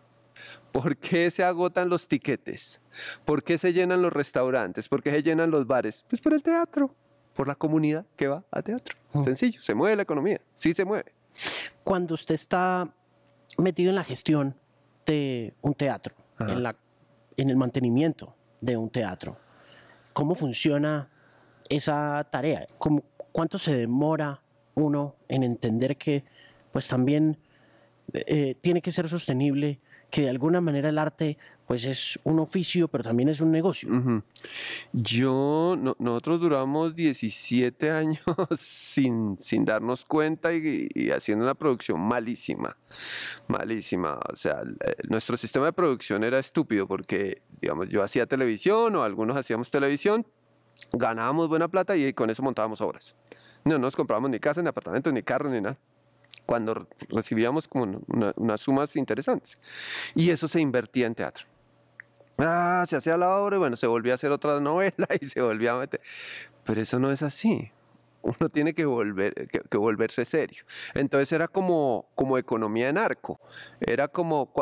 ¿Por 0.73 0.97
qué 0.97 1.31
se 1.31 1.43
agotan 1.43 1.89
los 1.89 2.09
tiquetes? 2.09 2.81
¿Por 3.25 3.43
qué 3.43 3.59
se 3.59 3.73
llenan 3.73 4.03
los 4.03 4.13
restaurantes? 4.13 4.89
¿Por 4.89 5.03
qué 5.03 5.11
se 5.11 5.23
llenan 5.23 5.51
los 5.51 5.67
bares? 5.67 6.05
Pues 6.09 6.21
por 6.21 6.35
el 6.35 6.43
teatro, 6.43 6.95
por 7.35 7.49
la 7.49 7.55
comunidad 7.55 8.07
que 8.17 8.29
va 8.29 8.45
a 8.51 8.63
teatro. 8.63 8.97
Sencillo, 9.23 9.63
se 9.63 9.75
mueve 9.75 9.97
la 9.97 10.03
economía, 10.03 10.41
sí 10.55 10.75
se 10.75 10.85
mueve. 10.85 11.15
Cuando 11.85 12.15
usted 12.15 12.35
está 12.35 12.93
metido 13.59 13.91
en 13.91 13.97
la 13.97 14.05
gestión 14.05 14.57
un 15.63 15.75
teatro, 15.75 16.15
en, 16.41 16.63
la, 16.63 16.77
en 17.37 17.51
el 17.51 17.57
mantenimiento 17.57 18.35
de 18.61 18.77
un 18.77 18.91
teatro, 18.91 19.39
¿cómo 20.13 20.35
funciona 20.35 21.09
esa 21.69 22.27
tarea? 22.31 22.67
¿Cómo, 22.79 23.05
¿Cuánto 23.33 23.59
se 23.59 23.77
demora 23.77 24.43
uno 24.75 25.17
en 25.29 25.43
entender 25.43 25.97
que 25.97 26.25
pues 26.73 26.89
también 26.89 27.39
eh, 28.13 28.55
tiene 28.61 28.83
que 28.83 28.91
ser 28.91 29.09
sostenible 29.09 29.81
que 30.11 30.23
de 30.23 30.31
alguna 30.31 30.61
manera 30.61 30.89
el 30.89 30.99
arte 30.99 31.39
pues 31.67 31.85
es 31.85 32.19
un 32.23 32.39
oficio, 32.39 32.87
pero 32.87 33.03
también 33.03 33.29
es 33.29 33.41
un 33.41 33.51
negocio. 33.51 33.89
Yo, 34.93 35.77
nosotros 35.99 36.41
duramos 36.41 36.95
17 36.95 37.91
años 37.91 38.21
sin, 38.57 39.37
sin 39.39 39.65
darnos 39.65 40.05
cuenta 40.05 40.55
y, 40.55 40.89
haciendo 41.11 41.45
una 41.45 41.55
producción 41.55 42.01
malísima, 42.01 42.77
malísima. 43.49 44.21
O 44.33 44.37
sea, 44.37 44.63
nuestro 45.09 45.37
sistema 45.37 45.67
de 45.67 45.73
producción 45.73 46.23
era 46.23 46.39
estúpido 46.39 46.87
porque, 46.87 47.43
digamos, 47.61 47.89
yo 47.89 48.03
hacía 48.05 48.27
televisión 48.27 48.95
o 48.95 49.03
algunos 49.03 49.37
hacíamos 49.37 49.71
televisión, 49.71 50.25
ganábamos 50.93 51.49
buena 51.49 51.67
plata 51.67 51.97
y 51.97 52.13
con 52.13 52.31
eso 52.31 52.43
montábamos 52.45 52.81
obras. 52.81 53.17
No 53.65 53.77
nos 53.79 53.97
comprábamos 53.97 54.31
ni 54.31 54.39
casa, 54.39 54.63
ni 54.63 54.69
apartamento, 54.69 55.11
ni 55.11 55.23
carro, 55.23 55.51
ni 55.51 55.61
nada 55.61 55.77
cuando 56.45 56.87
recibíamos 57.09 57.67
como 57.67 58.01
unas 58.37 58.61
sumas 58.61 58.95
interesantes. 58.95 59.59
Y 60.15 60.31
eso 60.31 60.47
se 60.47 60.61
invertía 60.61 61.09
en 61.09 61.17
teatro. 61.17 61.47
Ah, 62.39 62.85
se 62.89 62.97
hacía 62.97 63.17
la 63.17 63.37
obra 63.37 63.57
y 63.57 63.59
bueno, 63.59 63.77
se 63.77 63.87
volvía 63.87 64.13
a 64.13 64.17
hacer 64.17 64.31
otra 64.31 64.61
novela 64.61 65.09
y 65.21 65.25
se 65.27 65.41
volvía 65.41 65.73
a 65.73 65.79
meter. 65.79 66.01
Pero 66.65 66.81
eso 66.81 66.99
no 66.99 67.11
es 67.13 67.23
así 67.23 67.73
uno 68.27 68.49
tiene 68.49 68.75
que, 68.75 68.85
volver, 68.85 69.49
que, 69.49 69.79
volverse 69.79 70.25
serio. 70.25 70.65
Entonces 70.95 71.31
era 71.33 71.49
como, 71.49 72.09
como 72.15 72.39
economía 72.39 72.89
en 72.89 72.99
arco. 72.99 73.41
Era 73.81 74.09
como 74.09 74.53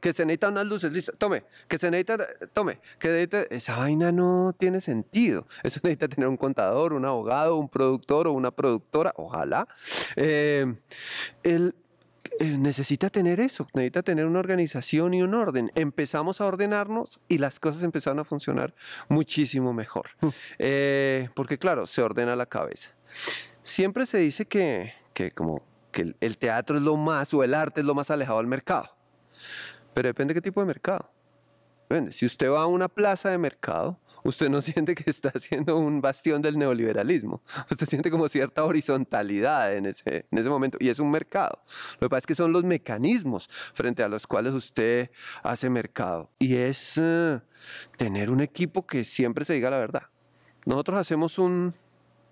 que 0.00 0.12
se 0.12 0.24
necesitan 0.26 0.52
unas 0.52 0.66
luces, 0.66 0.92
listo, 0.92 1.12
tome, 1.12 1.44
que 1.68 1.78
se 1.78 1.90
necesita, 1.90 2.26
tome, 2.52 2.80
que 2.98 3.08
necesita, 3.08 3.42
esa 3.50 3.76
vaina 3.76 4.10
no 4.10 4.54
tiene 4.58 4.80
sentido. 4.80 5.46
Eso 5.62 5.80
necesita 5.84 6.08
tener 6.08 6.28
un 6.28 6.36
contador, 6.36 6.92
un 6.92 7.04
abogado, 7.04 7.56
un 7.56 7.68
productor 7.68 8.26
o 8.26 8.32
una 8.32 8.50
productora, 8.50 9.12
ojalá. 9.16 9.68
Eh, 10.16 10.74
el, 11.44 11.74
eh, 12.38 12.56
necesita 12.58 13.10
tener 13.10 13.40
eso, 13.40 13.66
necesita 13.74 14.02
tener 14.02 14.26
una 14.26 14.38
organización 14.38 15.14
y 15.14 15.22
un 15.22 15.34
orden. 15.34 15.70
Empezamos 15.74 16.40
a 16.40 16.46
ordenarnos 16.46 17.20
y 17.28 17.38
las 17.38 17.60
cosas 17.60 17.82
empezaron 17.82 18.18
a 18.18 18.24
funcionar 18.24 18.74
muchísimo 19.08 19.72
mejor. 19.72 20.10
Mm. 20.20 20.28
Eh, 20.58 21.28
porque 21.34 21.58
claro, 21.58 21.86
se 21.86 22.02
ordena 22.02 22.36
la 22.36 22.46
cabeza. 22.46 22.90
Siempre 23.60 24.06
se 24.06 24.18
dice 24.18 24.46
que, 24.46 24.92
como 25.34 25.62
que 25.92 26.14
el 26.20 26.38
teatro 26.38 26.76
es 26.76 26.82
lo 26.82 26.96
más 26.96 27.32
o 27.34 27.44
el 27.44 27.54
arte 27.54 27.80
es 27.82 27.86
lo 27.86 27.94
más 27.94 28.10
alejado 28.10 28.38
del 28.38 28.46
mercado. 28.46 28.96
Pero 29.94 30.08
depende 30.08 30.34
de 30.34 30.40
qué 30.40 30.42
tipo 30.42 30.60
de 30.60 30.66
mercado. 30.66 31.10
Si 32.10 32.24
usted 32.24 32.50
va 32.50 32.62
a 32.62 32.66
una 32.66 32.88
plaza 32.88 33.28
de 33.28 33.36
mercado, 33.36 34.00
usted 34.24 34.48
no 34.48 34.60
siente 34.62 34.94
que 34.94 35.08
está 35.08 35.30
haciendo 35.34 35.76
un 35.76 36.00
bastión 36.00 36.42
del 36.42 36.58
neoliberalismo. 36.58 37.42
Usted 37.70 37.86
siente 37.86 38.10
como 38.10 38.28
cierta 38.28 38.64
horizontalidad 38.64 39.74
en 39.74 39.86
ese, 39.86 40.26
en 40.30 40.38
ese 40.38 40.48
momento. 40.48 40.78
Y 40.80 40.88
es 40.88 40.98
un 40.98 41.10
mercado. 41.10 41.62
Lo 41.94 42.06
que 42.06 42.10
pasa 42.10 42.18
es 42.18 42.26
que 42.26 42.34
son 42.34 42.52
los 42.52 42.64
mecanismos 42.64 43.48
frente 43.74 44.02
a 44.02 44.08
los 44.08 44.26
cuales 44.26 44.54
usted 44.54 45.10
hace 45.42 45.70
mercado. 45.70 46.30
Y 46.38 46.56
es 46.56 46.98
eh, 46.98 47.40
tener 47.96 48.30
un 48.30 48.40
equipo 48.40 48.86
que 48.86 49.04
siempre 49.04 49.44
se 49.44 49.54
diga 49.54 49.70
la 49.70 49.78
verdad. 49.78 50.04
Nosotros 50.64 50.98
hacemos 50.98 51.38
un, 51.38 51.74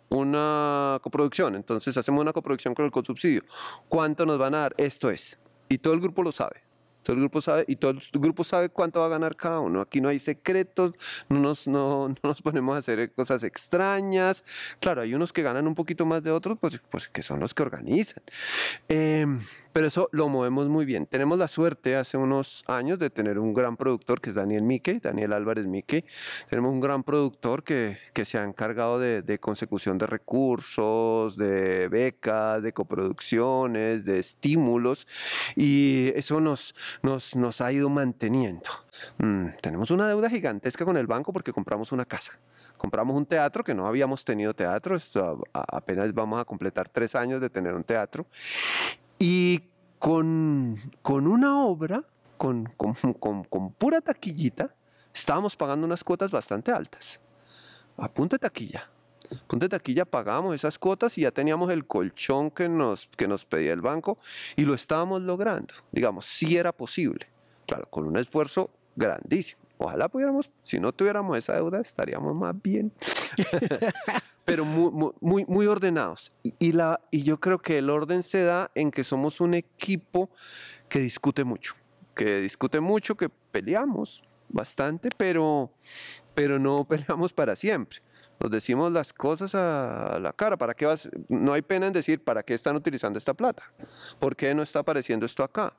una 0.08 0.98
coproducción, 1.02 1.56
entonces 1.56 1.96
hacemos 1.96 2.20
una 2.20 2.32
coproducción 2.32 2.74
con 2.74 2.84
el 2.84 2.92
consubsidio. 2.92 3.42
¿Cuánto 3.88 4.24
nos 4.24 4.38
van 4.38 4.54
a 4.54 4.58
dar? 4.58 4.74
Esto 4.76 5.10
es. 5.10 5.42
Y 5.68 5.78
todo 5.78 5.94
el 5.94 6.00
grupo 6.00 6.22
lo 6.22 6.32
sabe. 6.32 6.69
Todo 7.02 7.14
el 7.14 7.20
grupo 7.20 7.40
sabe 7.40 7.64
y 7.66 7.76
todo 7.76 7.92
el 7.92 8.00
grupo 8.12 8.44
sabe 8.44 8.68
cuánto 8.68 9.00
va 9.00 9.06
a 9.06 9.08
ganar 9.08 9.36
cada 9.36 9.60
uno. 9.60 9.80
Aquí 9.80 10.00
no 10.00 10.08
hay 10.08 10.18
secretos, 10.18 10.92
no 11.28 11.38
nos, 11.38 11.66
no, 11.66 12.08
no 12.08 12.16
nos 12.22 12.42
ponemos 12.42 12.74
a 12.74 12.78
hacer 12.78 13.12
cosas 13.12 13.42
extrañas. 13.42 14.44
Claro, 14.80 15.02
hay 15.02 15.14
unos 15.14 15.32
que 15.32 15.42
ganan 15.42 15.66
un 15.66 15.74
poquito 15.74 16.06
más 16.06 16.22
de 16.22 16.30
otros, 16.30 16.58
pues, 16.60 16.80
pues 16.90 17.08
que 17.08 17.22
son 17.22 17.40
los 17.40 17.54
que 17.54 17.62
organizan. 17.62 18.22
Eh, 18.88 19.26
pero 19.72 19.86
eso 19.86 20.08
lo 20.12 20.28
movemos 20.28 20.68
muy 20.68 20.84
bien. 20.84 21.06
Tenemos 21.06 21.38
la 21.38 21.48
suerte 21.48 21.96
hace 21.96 22.16
unos 22.16 22.64
años 22.66 22.98
de 22.98 23.10
tener 23.10 23.38
un 23.38 23.54
gran 23.54 23.76
productor 23.76 24.20
que 24.20 24.30
es 24.30 24.36
Daniel 24.36 24.62
Mique, 24.62 25.00
Daniel 25.00 25.32
Álvarez 25.32 25.66
Mique. 25.66 26.04
Tenemos 26.48 26.72
un 26.72 26.80
gran 26.80 27.02
productor 27.02 27.62
que, 27.62 27.98
que 28.12 28.24
se 28.24 28.38
ha 28.38 28.44
encargado 28.44 28.98
de, 28.98 29.38
consecución 29.38 29.98
de 29.98 30.06
recursos, 30.06 31.36
de 31.36 31.88
becas, 31.88 32.62
de 32.62 32.72
coproducciones, 32.72 34.04
de 34.04 34.18
estímulos 34.18 35.06
y 35.56 36.12
eso 36.14 36.40
nos, 36.40 36.74
nos, 37.02 37.36
nos 37.36 37.60
ha 37.60 37.72
ido 37.72 37.88
manteniendo. 37.88 38.70
Mm, 39.18 39.46
tenemos 39.60 39.90
una 39.90 40.08
deuda 40.08 40.28
gigantesca 40.28 40.84
con 40.84 40.96
el 40.96 41.06
banco 41.06 41.32
porque 41.32 41.52
compramos 41.52 41.92
una 41.92 42.04
casa 42.04 42.38
compramos 42.80 43.14
un 43.14 43.26
teatro 43.26 43.62
que 43.62 43.74
no 43.74 43.86
habíamos 43.86 44.24
tenido 44.24 44.54
teatro, 44.54 44.96
apenas 45.52 46.14
vamos 46.14 46.40
a 46.40 46.46
completar 46.46 46.88
tres 46.88 47.14
años 47.14 47.38
de 47.38 47.50
tener 47.50 47.74
un 47.74 47.84
teatro, 47.84 48.26
y 49.20 49.60
con, 49.98 50.76
con 51.02 51.26
una 51.26 51.62
obra, 51.62 52.02
con, 52.38 52.64
con, 52.76 52.94
con, 53.44 53.72
pura 53.74 54.00
taquillita, 54.00 54.74
estábamos 55.14 55.54
pagando 55.54 55.86
unas 55.86 56.02
cuotas 56.02 56.32
bastante 56.32 56.72
altas. 56.72 57.20
A 57.98 58.10
punta 58.10 58.36
de 58.36 58.40
taquilla. 58.40 58.90
A 59.30 59.46
punta 59.46 59.66
de 59.66 59.68
taquilla 59.68 60.06
pagábamos 60.06 60.54
esas 60.54 60.78
cuotas 60.78 61.18
y 61.18 61.20
ya 61.20 61.30
teníamos 61.30 61.70
el 61.70 61.86
colchón 61.86 62.50
que 62.50 62.68
nos, 62.68 63.08
que 63.08 63.28
nos 63.28 63.44
pedía 63.44 63.74
el 63.74 63.82
banco 63.82 64.18
y 64.56 64.62
lo 64.62 64.72
estábamos 64.72 65.20
logrando. 65.20 65.74
Digamos, 65.92 66.24
sí 66.24 66.56
era 66.56 66.72
posible. 66.72 67.26
Claro, 67.66 67.86
con 67.90 68.06
un 68.06 68.16
esfuerzo 68.16 68.70
grandísimo. 68.96 69.60
Ojalá 69.76 70.08
pudiéramos, 70.08 70.50
si 70.62 70.80
no 70.80 70.92
tuviéramos 70.92 71.36
esa 71.36 71.54
deuda, 71.54 71.80
estaríamos 71.80 72.34
más 72.34 72.54
bien. 72.60 72.90
pero 74.50 74.64
muy, 74.64 75.44
muy, 75.46 75.66
ordenados. 75.66 76.32
Y, 76.42 76.72
la, 76.72 77.00
y 77.12 77.22
yo 77.22 77.38
creo 77.38 77.58
que 77.58 77.78
el 77.78 77.88
orden 77.88 78.24
se 78.24 78.42
da 78.42 78.70
en 78.74 78.90
que 78.90 79.04
somos 79.04 79.40
un 79.40 79.54
equipo 79.54 80.28
que 80.88 80.98
discute 80.98 81.44
mucho, 81.44 81.74
que 82.16 82.40
discute 82.40 82.80
mucho, 82.80 83.16
que 83.16 83.28
peleamos 83.28 84.24
bastante, 84.48 85.08
pero, 85.16 85.70
pero 86.34 86.58
no 86.58 86.84
peleamos 86.88 87.32
para 87.32 87.54
siempre. 87.54 88.00
Nos 88.40 88.50
decimos 88.50 88.90
las 88.90 89.12
cosas 89.12 89.54
a 89.54 90.18
la 90.20 90.32
cara. 90.32 90.56
¿Para 90.56 90.74
qué 90.74 90.84
vas? 90.86 91.08
No 91.28 91.52
hay 91.52 91.62
pena 91.62 91.86
en 91.86 91.92
decir 91.92 92.24
para 92.24 92.42
qué 92.42 92.54
están 92.54 92.74
utilizando 92.74 93.18
esta 93.18 93.34
plata. 93.34 93.62
¿Por 94.18 94.34
qué 94.34 94.52
no 94.52 94.62
está 94.62 94.80
apareciendo 94.80 95.26
esto 95.26 95.44
acá? 95.44 95.76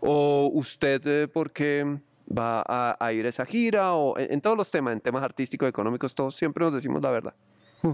O 0.00 0.50
usted, 0.54 1.06
eh, 1.06 1.28
¿por 1.28 1.52
qué 1.52 2.00
va 2.26 2.64
a, 2.98 3.12
ir 3.12 3.26
a 3.26 3.28
esa 3.28 3.46
gira? 3.46 3.92
O 3.92 4.18
en, 4.18 4.32
en, 4.32 4.40
todos 4.40 4.56
los 4.56 4.70
temas, 4.70 4.94
en 4.94 5.00
temas 5.02 5.22
artísticos, 5.22 5.68
económicos, 5.68 6.14
todos 6.14 6.34
siempre 6.34 6.64
nos 6.64 6.72
decimos 6.72 7.00
la 7.00 7.10
verdad. 7.10 7.34
Hmm. 7.82 7.92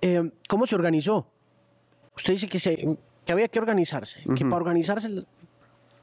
Eh, 0.00 0.30
¿Cómo 0.48 0.66
se 0.66 0.74
organizó? 0.74 1.26
Usted 2.16 2.34
dice 2.34 2.48
que, 2.48 2.58
se, 2.58 2.98
que 3.24 3.32
había 3.32 3.48
que 3.48 3.58
organizarse, 3.58 4.22
que 4.36 4.44
para 4.44 4.56
organizarse, 4.56 5.24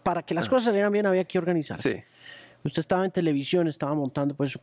para 0.04 0.24
que 0.24 0.34
las 0.34 0.48
ah. 0.48 0.50
cosas 0.50 0.66
salieran 0.66 0.92
bien 0.92 1.06
había 1.06 1.24
que 1.26 1.38
organizarse. 1.38 2.06
Usted 2.64 2.80
estaba 2.80 3.06
en 3.06 3.12
televisión, 3.12 3.68
estaba 3.68 3.94
montando, 3.94 4.36
pues 4.36 4.60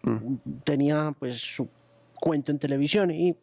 tenía 0.64 1.14
pues 1.18 1.38
su 1.38 1.68
cuento 2.14 2.52
en 2.52 2.58
televisión 2.58 3.11
y 3.11 3.37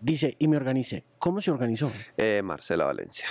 dice, 0.00 0.36
y 0.38 0.48
me 0.48 0.56
organicé. 0.56 1.04
¿Cómo 1.18 1.40
se 1.40 1.50
organizó? 1.50 1.90
Eh, 2.16 2.42
Marcela 2.42 2.84
Valencia. 2.84 3.26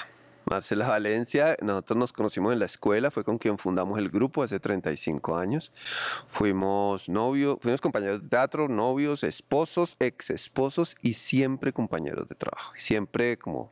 Marcela 0.50 0.88
Valencia, 0.88 1.56
nosotros 1.62 2.00
nos 2.00 2.12
conocimos 2.12 2.52
en 2.54 2.60
la 2.60 2.66
escuela, 2.66 3.12
fue 3.12 3.24
con 3.24 3.38
quien 3.38 3.60
fundamos 3.60 4.00
el 4.00 4.10
grupo 4.10 4.42
hace 4.42 4.60
35 4.60 5.38
años. 5.38 5.72
Fuimos 6.28 7.08
novios, 7.08 7.58
fuimos 7.62 7.80
compañeros 7.82 8.24
de 8.24 8.30
teatro, 8.30 8.68
novios, 8.68 9.24
esposos, 9.24 9.96
ex 10.00 10.32
esposos 10.32 10.98
y 11.04 11.14
siempre 11.14 11.72
compañeros 11.72 12.28
de 12.28 12.34
trabajo. 12.34 12.74
Siempre 12.78 13.38
como, 13.38 13.72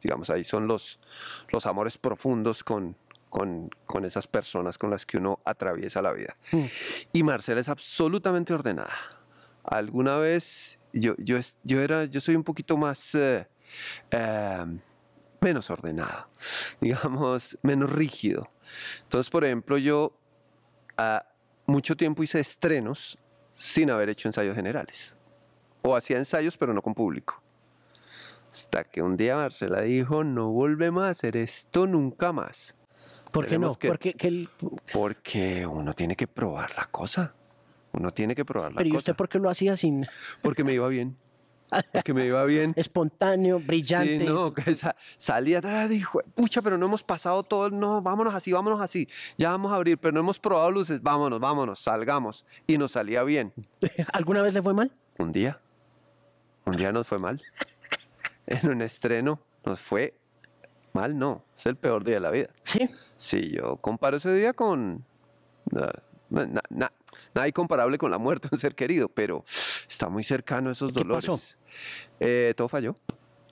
digamos, 0.00 0.30
ahí 0.30 0.44
son 0.44 0.68
los, 0.68 1.00
los 1.50 1.66
amores 1.66 1.98
profundos 1.98 2.62
con, 2.62 2.96
con, 3.28 3.68
con, 3.84 4.04
esas 4.04 4.28
personas 4.28 4.78
con 4.78 4.90
las 4.90 5.04
que 5.04 5.16
uno 5.16 5.40
atraviesa 5.44 6.02
la 6.02 6.12
vida. 6.12 6.36
Mm. 6.52 6.64
Y 7.14 7.22
Marcela 7.24 7.60
es 7.60 7.68
absolutamente 7.68 8.54
ordenada. 8.54 8.94
Alguna 9.64 10.18
vez 10.18 10.88
yo, 10.92 11.16
yo, 11.18 11.38
yo, 11.64 11.80
era, 11.80 12.04
yo 12.04 12.20
soy 12.20 12.36
un 12.36 12.44
poquito 12.44 12.76
más... 12.76 13.12
Eh, 13.16 13.44
eh, 14.12 14.66
menos 15.42 15.68
ordenado, 15.70 16.28
digamos, 16.80 17.58
menos 17.62 17.90
rígido. 17.90 18.50
Entonces, 19.02 19.30
por 19.30 19.44
ejemplo, 19.44 19.76
yo 19.76 20.16
a 20.96 21.26
mucho 21.66 21.96
tiempo 21.96 22.22
hice 22.22 22.40
estrenos 22.40 23.18
sin 23.54 23.90
haber 23.90 24.08
hecho 24.08 24.28
ensayos 24.28 24.56
generales. 24.56 25.18
O 25.82 25.96
hacía 25.96 26.18
ensayos, 26.18 26.56
pero 26.56 26.72
no 26.72 26.80
con 26.80 26.94
público. 26.94 27.42
Hasta 28.50 28.84
que 28.84 29.02
un 29.02 29.16
día 29.16 29.36
Marcela 29.36 29.82
dijo, 29.82 30.24
no 30.24 30.50
volvemos 30.50 31.04
a 31.04 31.08
hacer 31.08 31.36
esto 31.36 31.86
nunca 31.86 32.32
más. 32.32 32.76
¿Por 33.32 33.46
qué 33.46 33.58
no? 33.58 33.74
porque, 33.74 34.14
porque 34.92 35.66
uno 35.66 35.94
tiene 35.94 36.14
que 36.16 36.26
probar 36.26 36.76
la 36.76 36.86
cosa. 36.86 37.34
Uno 37.92 38.12
tiene 38.12 38.34
que 38.34 38.44
probar 38.44 38.72
la 38.72 38.74
cosa. 38.74 38.84
Pero 38.84 38.94
¿y 38.94 38.98
usted 38.98 39.16
por 39.16 39.28
qué 39.28 39.38
lo 39.38 39.48
hacía 39.48 39.76
sin...? 39.76 40.06
Porque 40.42 40.64
me 40.64 40.74
iba 40.74 40.86
bien 40.88 41.16
que 42.04 42.14
me 42.14 42.26
iba 42.26 42.44
bien. 42.44 42.72
Espontáneo, 42.76 43.60
brillante. 43.60 44.20
Sí, 44.20 44.24
no, 44.24 44.52
que 44.52 44.76
salía 45.16 45.58
atrás, 45.58 45.88
dijo, 45.88 46.20
pucha, 46.34 46.62
pero 46.62 46.78
no 46.78 46.86
hemos 46.86 47.02
pasado 47.02 47.42
todo, 47.42 47.70
no, 47.70 48.02
vámonos 48.02 48.34
así, 48.34 48.52
vámonos 48.52 48.80
así, 48.80 49.08
ya 49.38 49.50
vamos 49.50 49.72
a 49.72 49.76
abrir, 49.76 49.98
pero 49.98 50.12
no 50.12 50.20
hemos 50.20 50.38
probado 50.38 50.70
luces, 50.70 51.02
vámonos, 51.02 51.40
vámonos, 51.40 51.78
salgamos. 51.78 52.44
Y 52.66 52.78
nos 52.78 52.92
salía 52.92 53.22
bien. 53.22 53.52
¿Alguna 54.12 54.42
vez 54.42 54.54
le 54.54 54.62
fue 54.62 54.74
mal? 54.74 54.92
Un 55.18 55.32
día, 55.32 55.60
un 56.64 56.76
día 56.76 56.92
nos 56.92 57.06
fue 57.06 57.18
mal. 57.18 57.42
En 58.44 58.68
un 58.68 58.82
estreno 58.82 59.40
nos 59.64 59.78
fue 59.78 60.14
mal, 60.92 61.16
no, 61.16 61.44
es 61.56 61.64
el 61.64 61.76
peor 61.76 62.02
día 62.02 62.16
de 62.16 62.20
la 62.20 62.30
vida. 62.32 62.48
Sí. 62.64 62.90
Sí, 63.16 63.52
yo 63.52 63.76
comparo 63.76 64.16
ese 64.16 64.34
día 64.34 64.52
con... 64.52 65.04
nada 67.34 67.48
incomparable 67.48 67.98
con 67.98 68.10
la 68.10 68.18
muerte 68.18 68.48
de 68.48 68.56
un 68.56 68.60
ser 68.60 68.74
querido, 68.74 69.08
pero 69.08 69.44
está 69.88 70.08
muy 70.08 70.24
cercano 70.24 70.70
a 70.70 70.72
esos 70.72 70.92
dolores. 70.92 71.24
¿Qué 71.24 71.30
pasó? 71.30 71.42
Eh, 72.20 72.54
todo 72.56 72.68
falló. 72.68 72.96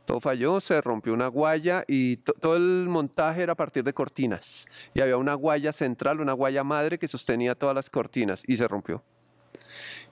Todo 0.04 0.18
falló, 0.18 0.60
se 0.60 0.80
rompió 0.80 1.14
una 1.14 1.28
guaya 1.28 1.84
y 1.86 2.16
todo 2.16 2.56
el 2.56 2.86
montaje 2.88 3.42
era 3.42 3.52
a 3.52 3.56
partir 3.56 3.84
de 3.84 3.92
cortinas. 3.92 4.66
Y 4.92 5.02
había 5.02 5.16
una 5.16 5.34
guaya 5.34 5.72
central, 5.72 6.20
una 6.20 6.32
guaya 6.32 6.64
madre 6.64 6.98
que 6.98 7.06
sostenía 7.06 7.54
todas 7.54 7.76
las 7.76 7.90
cortinas 7.90 8.42
y 8.46 8.56
se 8.56 8.66
rompió. 8.66 9.04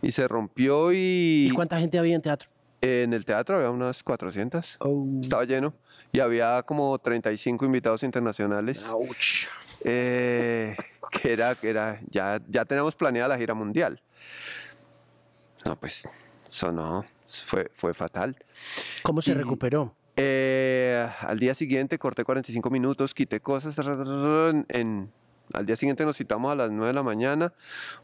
Y 0.01 0.13
se 0.13 0.29
rompió 0.29 0.93
y... 0.93 1.49
¿Y 1.51 1.51
cuánta 1.51 1.81
gente 1.81 1.99
había 1.99 2.15
en 2.15 2.23
teatro? 2.23 2.49
En 2.81 3.13
el 3.13 3.25
teatro 3.25 3.57
había 3.57 3.71
unas 3.71 4.05
400. 4.05 4.79
Estaba 5.21 5.45
lleno. 5.45 5.75
Y 6.13 6.21
había 6.21 6.63
como 6.63 6.97
35 6.99 7.65
invitados 7.65 8.05
internacionales. 8.05 8.87
Eh, 9.85 10.77
que 11.11 11.33
era, 11.33 11.55
que 11.55 11.71
era, 11.71 12.01
ya, 12.11 12.41
ya 12.49 12.65
tenemos 12.65 12.95
planeada 12.95 13.29
la 13.29 13.39
gira 13.39 13.55
mundial. 13.55 14.01
No, 15.65 15.77
pues, 15.77 16.09
eso 16.45 16.73
no 16.73 17.05
fue, 17.29 17.71
fue 17.75 17.95
fatal. 17.95 18.37
¿Cómo 19.03 19.23
se 19.23 19.35
recuperó? 19.35 19.95
Eh, 20.17 21.09
al 21.21 21.39
día 21.39 21.55
siguiente 21.55 21.99
corté 21.99 22.25
45 22.25 22.71
minutos, 22.71 23.15
quité 23.15 23.41
cosas. 23.41 23.77
En, 24.69 25.13
al 25.53 25.67
día 25.67 25.77
siguiente 25.77 26.05
nos 26.05 26.17
citamos 26.17 26.53
a 26.53 26.55
las 26.55 26.71
9 26.71 26.89
de 26.89 26.93
la 26.93 27.03
mañana, 27.03 27.53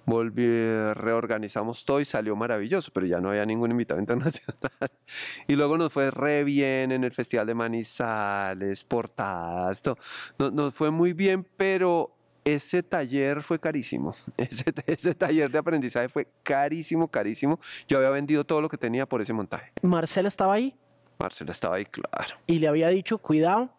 volví, 0.07 0.47
reorganizamos 0.95 1.85
todo 1.85 2.01
y 2.01 2.05
salió 2.05 2.37
maravilloso, 2.37 2.91
pero 2.93 3.07
ya 3.07 3.21
no 3.21 3.31
había 3.31 3.47
ningún 3.47 3.71
invitado 3.71 4.01
internacional. 4.01 4.91
Y 5.47 5.55
luego 5.55 5.79
nos 5.79 5.93
fue 5.93 6.11
re 6.11 6.45
bien 6.45 6.93
en 6.93 7.05
el 7.05 7.13
Festival 7.13 7.47
de 7.47 7.55
Manizales, 7.55 8.85
portadas, 8.85 9.83
todo. 9.83 9.97
nos 10.39 10.75
fue 10.75 10.91
muy 10.91 11.13
bien, 11.13 11.47
pero 11.57 12.15
ese 12.45 12.83
taller 12.83 13.43
fue 13.43 13.59
carísimo. 13.59 14.15
Ese, 14.37 14.65
ese, 14.87 15.15
taller 15.15 15.51
de 15.51 15.59
aprendizaje 15.59 16.09
fue 16.09 16.29
carísimo, 16.43 17.09
carísimo. 17.09 17.59
Yo 17.89 17.99
había 17.99 18.11
vendido 18.11 18.45
todo 18.45 18.61
lo 18.61 18.69
que 18.69 18.77
tenía 18.77 19.07
por 19.07 19.23
ese 19.23 19.33
montaje. 19.33 19.73
¿Marcela 19.83 20.29
estaba 20.29 20.55
ahí? 20.55 20.75
Marcela 21.19 21.53
estaba 21.53 21.77
ahí, 21.77 21.87
claro. 21.87 22.37
Y 22.47 22.59
le 22.59 22.69
había 22.69 22.89
dicho, 22.89 23.19
cuidado. 23.19 23.71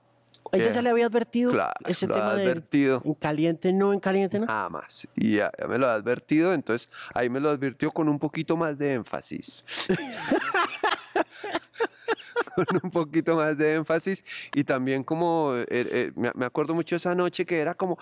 Ella 0.51 0.71
ya 0.71 0.81
le 0.81 0.89
había 0.89 1.05
advertido 1.07 1.51
claro, 1.51 1.73
ese 1.85 2.07
tema 2.07 2.31
advertido. 2.31 3.01
en 3.03 3.13
caliente 3.15 3.73
no, 3.73 3.93
en 3.93 3.99
caliente 3.99 4.39
no. 4.39 4.47
Jamás. 4.47 5.07
Y 5.15 5.37
ya, 5.37 5.51
ya 5.59 5.67
me 5.67 5.77
lo 5.77 5.87
ha 5.87 5.93
advertido, 5.93 6.53
entonces 6.53 6.89
ahí 7.13 7.29
me 7.29 7.39
lo 7.39 7.49
advirtió 7.49 7.91
con 7.91 8.07
un 8.07 8.19
poquito 8.19 8.55
más 8.55 8.77
de 8.77 8.93
énfasis. 8.93 9.65
con 12.55 12.79
un 12.83 12.91
poquito 12.91 13.35
más 13.35 13.57
de 13.57 13.75
énfasis 13.75 14.23
y 14.53 14.63
también 14.63 15.03
como, 15.03 15.53
eh, 15.55 15.65
eh, 15.69 16.11
me, 16.15 16.45
acuerdo 16.45 16.73
mucho 16.73 16.95
esa 16.95 17.13
noche 17.13 17.45
que 17.45 17.59
era 17.59 17.73
como, 17.73 17.97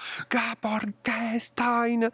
¿por 0.62 0.94
qué 0.96 1.36
esta 1.36 1.70
vaina? 1.70 2.12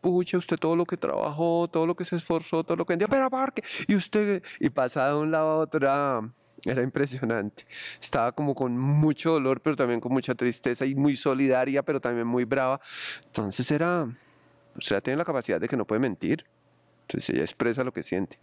Pucha, 0.00 0.38
usted 0.38 0.56
todo 0.56 0.76
lo 0.76 0.84
que 0.84 0.96
trabajó, 0.96 1.68
todo 1.68 1.86
lo 1.86 1.94
que 1.94 2.04
se 2.04 2.16
esforzó, 2.16 2.64
todo 2.64 2.76
lo 2.76 2.86
que 2.86 2.92
vendió, 2.92 3.08
pero 3.08 3.28
¿por 3.30 3.52
qué? 3.52 3.62
Y 3.88 3.96
usted, 3.96 4.42
y 4.60 4.70
pasaba 4.70 5.08
de 5.08 5.14
un 5.16 5.30
lado 5.30 5.48
a 5.50 5.56
otro, 5.58 6.32
era, 6.64 6.82
impresionante. 6.82 7.66
Estaba 8.00 8.32
como 8.32 8.54
con 8.54 8.76
mucho 8.76 9.32
dolor, 9.32 9.60
pero 9.60 9.76
también 9.76 10.00
con 10.00 10.12
mucha 10.12 10.34
tristeza 10.34 10.86
y 10.86 10.94
muy 10.94 11.16
solidaria, 11.16 11.82
pero 11.82 12.00
también 12.00 12.26
muy 12.26 12.44
brava. 12.44 12.80
Entonces 13.26 13.70
era, 13.70 14.04
o 14.04 14.80
sea, 14.80 15.00
tiene 15.00 15.16
la 15.16 15.24
capacidad 15.24 15.60
de 15.60 15.68
que 15.68 15.76
no 15.76 15.86
puede 15.86 16.00
mentir. 16.00 16.44
Entonces 17.02 17.30
ella 17.30 17.42
expresa 17.42 17.84
lo 17.84 17.92
que 17.92 18.02
siente. 18.02 18.38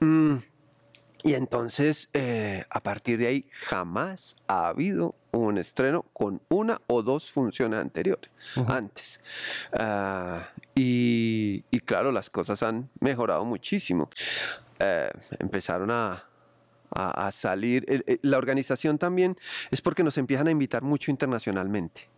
Mm. 0.00 0.36
Y 1.24 1.34
entonces, 1.34 2.08
eh, 2.12 2.64
a 2.70 2.80
partir 2.80 3.18
de 3.18 3.26
ahí, 3.26 3.50
jamás 3.66 4.36
ha 4.46 4.68
habido 4.68 5.16
un 5.32 5.58
estreno 5.58 6.04
con 6.12 6.40
una 6.48 6.80
o 6.86 7.02
dos 7.02 7.32
funciones 7.32 7.80
anteriores, 7.80 8.30
antes. 8.68 9.20
Ah, 9.72 10.50
y, 10.76 11.62
claro, 11.84 12.12
las 12.12 12.30
cosas 12.30 12.62
han 12.62 12.88
mejorado 13.00 13.44
muchísimo. 13.44 14.08
Eh, 14.78 15.10
empezaron 15.40 15.90
a, 15.90 16.27
a, 16.90 17.30
salir. 17.32 18.04
la 18.22 18.38
organización 18.38 18.98
también 18.98 19.36
es 19.70 19.80
porque 19.80 20.02
nos 20.02 20.18
empiezan 20.18 20.48
a 20.48 20.50
invitar 20.50 20.82
mucho 20.82 21.10
internacionalmente. 21.10 22.08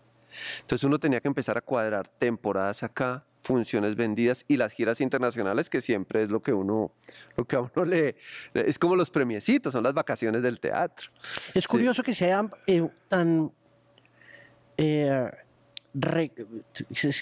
Entonces 0.61 0.85
uno 0.85 0.99
tenía 0.99 1.21
que 1.21 1.29
empezar 1.29 1.59
a 1.59 1.61
cuadrar 1.61 2.09
temporadas 2.09 2.83
acá, 2.83 3.25
funciones 3.41 3.97
vendidas 3.97 4.45
y 4.49 4.57
las 4.57 4.73
giras 4.73 5.01
internacionales, 5.01 5.71
que 5.71 5.81
siempre 5.81 6.23
es 6.23 6.31
lo 6.31 6.41
que 6.41 6.53
uno, 6.53 6.93
lo 7.37 7.45
que 7.47 7.57
a 7.57 7.61
uno 7.61 7.85
le, 7.85 8.17
es 8.55 8.79
como 8.79 8.97
los 8.97 9.11
premiecitos, 9.11 9.73
son 9.73 9.83
las 9.83 9.95
vacaciones 9.95 10.43
del 10.43 10.61
teatro. 10.61 11.11
Es 11.55 11.67
curioso 11.67 12.03
que 12.03 12.13
sea 12.13 12.49
eh, 12.67 12.87
tan, 13.09 13.51
eh, 14.77 15.31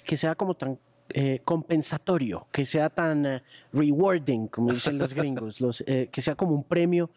que 0.04 0.16
sea 0.16 0.34
como 0.34 0.54
tan 0.54 0.78
eh, 1.10 1.40
compensatorio, 1.44 2.46
que 2.52 2.66
sea 2.66 2.90
tan 2.90 3.42
rewarding, 3.72 4.48
como 4.48 4.72
dicen 4.72 4.98
los 4.98 5.14
gringos, 5.14 5.60
los, 5.60 5.84
que 5.84 6.22
sea 6.22 6.34
como 6.34 6.52
un 6.52 6.64
premio, 6.64 7.10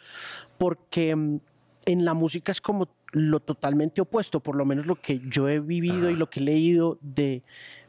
porque 0.58 1.16
mm, 1.16 1.40
en 1.86 2.06
la 2.06 2.14
música 2.14 2.52
es 2.52 2.62
como 2.62 2.90
lo 3.12 3.40
totalmente 3.40 4.02
opuesto, 4.02 4.40
por 4.40 4.56
lo 4.56 4.66
menos 4.66 4.86
lo 4.86 4.96
que 4.96 5.20
yo 5.20 5.50
he 5.50 5.60
vivido 5.60 6.10
y 6.10 6.16
lo 6.16 6.30
que 6.30 6.40
he 6.40 6.44
leído 6.44 6.98
de 7.02 7.44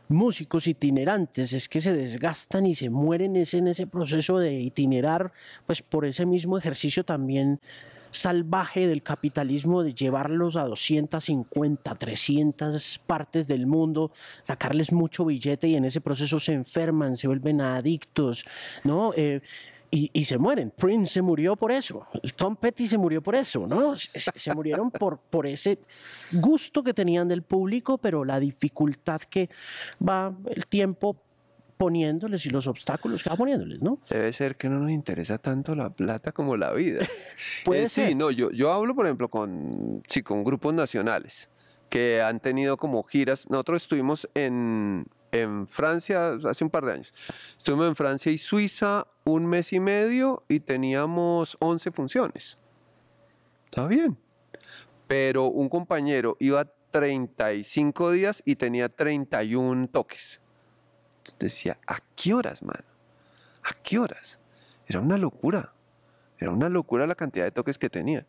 músicos 0.09 0.67
itinerantes, 0.67 1.53
es 1.53 1.69
que 1.69 1.81
se 1.81 1.95
desgastan 1.95 2.67
y 2.67 2.75
se 2.75 2.91
mueren 2.91 3.37
en 3.37 3.67
ese 3.67 3.87
proceso 3.87 4.39
de 4.39 4.53
itinerar, 4.61 5.33
pues 5.67 5.83
por 5.83 6.05
ese 6.05 6.27
mismo 6.27 6.59
ejercicio 6.59 7.05
también 7.05 7.61
salvaje 8.13 8.87
del 8.87 9.03
capitalismo 9.03 9.83
de 9.83 9.95
llevarlos 9.95 10.57
a 10.57 10.65
250, 10.65 11.95
300 11.95 13.01
partes 13.07 13.49
del 13.49 13.67
mundo, 13.67 14.13
sacarles 14.43 14.93
mucho 14.93 15.25
billete 15.25 15.67
y 15.69 15.75
en 15.75 15.85
ese 15.85 16.01
proceso 16.01 16.39
se 16.39 16.53
enferman, 16.53 17.17
se 17.17 17.27
vuelven 17.27 17.61
adictos, 17.61 18.47
¿no? 18.85 19.13
Eh, 19.17 19.41
y, 19.95 20.25
se 20.25 20.39
mueren. 20.39 20.71
Prince 20.71 21.13
se 21.13 21.21
murió 21.23 21.55
por 21.55 21.71
eso, 21.71 22.07
Tom 22.35 22.57
Petty 22.57 22.87
se 22.87 22.97
murió 22.97 23.23
por 23.23 23.35
eso, 23.35 23.67
¿no? 23.67 23.95
Se, 23.95 24.55
murieron 24.55 24.91
por, 24.91 25.19
por 25.19 25.47
ese 25.47 25.81
gusto 26.33 26.83
que 26.83 26.95
tenían 26.95 27.29
del 27.29 27.43
público, 27.43 27.99
pero 27.99 28.25
la 28.25 28.41
dificultad 28.41 29.21
que 29.21 29.51
va 30.01 30.35
el 30.47 30.67
tiempo 30.67 31.19
poniéndoles 31.83 32.47
y 32.47 32.51
los 32.51 32.69
obstáculos 32.69 33.25
que 33.25 33.31
va 33.31 33.35
poniéndoles, 33.35 33.83
¿no? 33.83 33.99
Debe 34.09 34.33
ser 34.33 34.55
que 34.55 34.69
no 34.69 34.79
nos 34.79 34.93
interesa 34.93 35.39
tanto 35.39 35.75
la 35.75 35.91
plata 35.91 36.31
como 36.31 36.57
la 36.57 36.73
vida. 36.73 37.01
Puede 37.65 37.83
eh, 37.83 37.89
ser. 37.89 38.07
Sí, 38.11 38.15
no, 38.15 38.31
yo, 38.31 38.53
yo 38.53 38.73
hablo, 38.73 38.95
por 38.95 39.05
ejemplo, 39.05 39.29
con, 39.29 40.01
sí, 40.07 40.23
con 40.23 40.45
grupos 40.45 40.73
nacionales 40.75 41.51
que 41.89 42.23
han 42.23 42.39
tenido 42.39 42.77
como 42.77 43.03
giras. 43.03 43.51
Nosotros 43.51 43.83
estuvimos 43.83 44.29
en, 44.35 45.07
en 45.33 45.67
Francia 45.67 46.35
hace 46.49 46.63
un 46.63 46.71
par 46.71 46.85
de 46.85 46.93
años. 46.93 47.13
Estuvimos 47.59 47.89
en 47.89 47.97
Francia 47.97 48.31
y 48.31 48.39
Suiza 48.39 49.09
un 49.25 49.47
mes 49.47 49.73
y 49.73 49.81
medio 49.81 50.45
y 50.49 50.61
teníamos 50.61 51.57
11 51.59 51.91
funciones. 51.91 52.59
Está 53.65 53.89
bien. 53.89 54.17
pero 55.09 55.47
un 55.47 55.69
compañero 55.69 56.37
iba 56.39 56.65
35 56.93 58.13
días 58.13 58.41
y 58.47 58.55
tenía 58.55 58.89
31 58.89 59.89
toques. 59.89 60.43
Decía, 61.43 61.77
¿a 61.87 61.99
qué 62.15 62.35
horas, 62.35 62.63
mano? 62.63 62.85
¿A 63.65 63.75
qué 63.83 63.99
horas? 63.99 64.39
Era 64.87 65.01
una 65.01 65.19
locura. 65.19 65.73
Era 66.39 66.51
una 66.51 66.69
locura 66.69 67.07
la 67.07 67.15
cantidad 67.15 67.45
de 67.45 67.51
toques 67.51 67.79
que 67.79 67.91
tenían. 67.91 68.25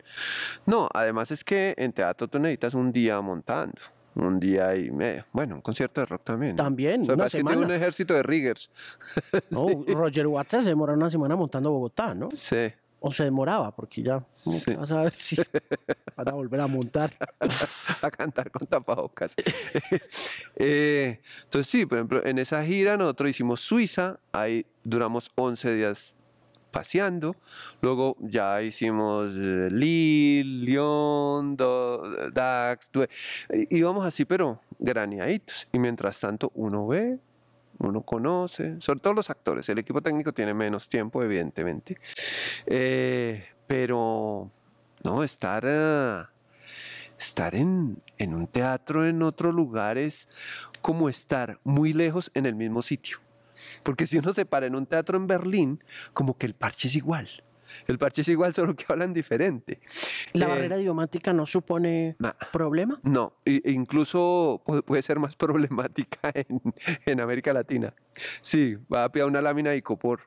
No, 0.65 0.89
además 0.93 1.32
es 1.32 1.43
que 1.43 1.73
en 1.78 1.93
teatro 1.93 2.28
tú 2.28 2.39
necesitas 2.39 2.73
un 2.73 2.91
día 2.91 3.19
montando, 3.21 3.80
un 4.15 4.39
día 4.39 4.76
y 4.76 4.91
medio. 4.91 5.26
Bueno, 5.32 5.56
un 5.56 5.62
concierto 5.62 6.02
de 6.02 6.06
rock 6.08 6.23
también. 6.23 6.56
¿no? 6.56 6.63
También, 6.63 7.02
O 7.02 7.06
sea, 7.06 7.13
una 7.15 7.26
es 7.26 7.32
que 7.32 7.38
tiene 7.39 7.52
un 7.56 7.62
semana. 7.63 7.76
ejército 7.76 8.13
de 8.13 8.23
riggers. 8.23 8.69
No, 9.49 9.67
Roger 9.88 10.28
Waters 10.28 10.63
se 10.63 10.69
demora 10.71 10.93
una 10.93 11.10
semana 11.10 11.36
montando 11.36 11.71
Bogotá, 11.71 12.13
¿no? 12.15 12.30
Sí. 12.34 12.71
O 13.06 13.12
se 13.12 13.26
demoraba, 13.26 13.76
porque 13.76 14.02
ya 14.02 14.24
Sí. 14.32 14.74
vas 14.76 14.89
a 14.94 15.02
ver 15.04 15.13
si 15.13 15.36
van 16.18 16.28
a 16.30 16.32
volver 16.32 16.62
a 16.62 16.68
montar. 16.68 17.12
a 18.02 18.10
cantar 18.12 18.50
con 18.50 18.66
tapabocas. 18.66 19.36
Eh, 20.56 21.20
entonces 21.44 21.70
sí, 21.70 21.86
por 21.86 21.98
ejemplo, 21.98 22.26
en 22.26 22.38
esa 22.39 22.63
gira 22.63 22.96
nosotros 22.96 23.30
hicimos 23.30 23.60
Suiza, 23.62 24.20
ahí 24.32 24.66
duramos 24.84 25.32
11 25.36 25.76
días 25.76 26.18
paseando, 26.72 27.36
luego 27.82 28.16
ya 28.20 28.62
hicimos 28.62 29.32
eh, 29.36 29.68
Lille, 29.72 30.66
Lyon, 30.66 31.56
Dax, 32.34 32.92
Due- 32.92 33.10
íbamos 33.70 34.06
así 34.06 34.26
pero 34.26 34.60
graneaditos 34.80 35.68
y 35.72 35.80
mientras 35.80 36.20
tanto 36.20 36.52
uno 36.56 36.88
ve, 36.88 37.20
uno 37.80 38.02
conoce, 38.02 38.78
sobre 38.80 39.00
todo 39.00 39.14
los 39.14 39.30
actores, 39.30 39.68
el 39.70 39.80
equipo 39.80 40.02
técnico 40.02 40.34
tiene 40.34 40.54
menos 40.54 40.88
tiempo 40.90 41.24
evidentemente, 41.24 41.98
Eh, 42.66 43.46
pero 43.68 44.52
no, 45.04 45.24
estar... 45.24 45.64
ah, 45.66 46.30
estar 47.18 47.56
en, 47.56 48.02
en 48.18 48.34
un 48.34 48.48
teatro 48.48 49.08
en 49.08 49.22
otro 49.24 49.52
lugar 49.52 49.98
es 49.98 50.28
como 50.82 51.08
estar 51.08 51.60
muy 51.64 51.94
lejos 51.94 52.32
en 52.34 52.46
el 52.46 52.56
mismo 52.56 52.82
sitio. 52.82 53.20
Porque 53.84 54.08
si 54.08 54.18
uno 54.18 54.34
se 54.34 54.46
para 54.46 54.66
en 54.66 54.76
un 54.76 54.86
teatro 54.86 55.18
en 55.18 55.28
Berlín, 55.28 55.84
como 56.14 56.38
que 56.38 56.46
el 56.46 56.54
parche 56.54 56.90
es 56.90 56.96
igual. 56.96 57.30
El 57.88 57.98
parche 57.98 58.22
es 58.22 58.28
igual, 58.30 58.54
solo 58.56 58.76
que 58.76 58.86
hablan 58.88 59.14
diferente. 59.14 59.80
¿La 60.34 60.46
Eh, 60.46 60.50
barrera 60.50 60.78
idiomática 60.78 61.34
no 61.34 61.46
supone 61.46 62.16
ma- 62.20 62.36
problema? 62.52 63.00
No, 63.04 63.34
e 63.46 63.62
incluso 63.66 64.62
pu- 64.66 64.84
puede 64.84 65.02
ser 65.02 65.20
más 65.20 65.36
problemática 65.44 66.20
en, 66.34 66.62
en 67.06 67.20
América 67.22 67.54
Latina. 67.54 67.94
Sí, 68.42 68.76
va 68.94 69.06
a 69.06 69.12
pillar 69.12 69.28
una 69.28 69.42
lámina 69.42 69.72
de 69.72 69.78
icopor. 69.78 70.22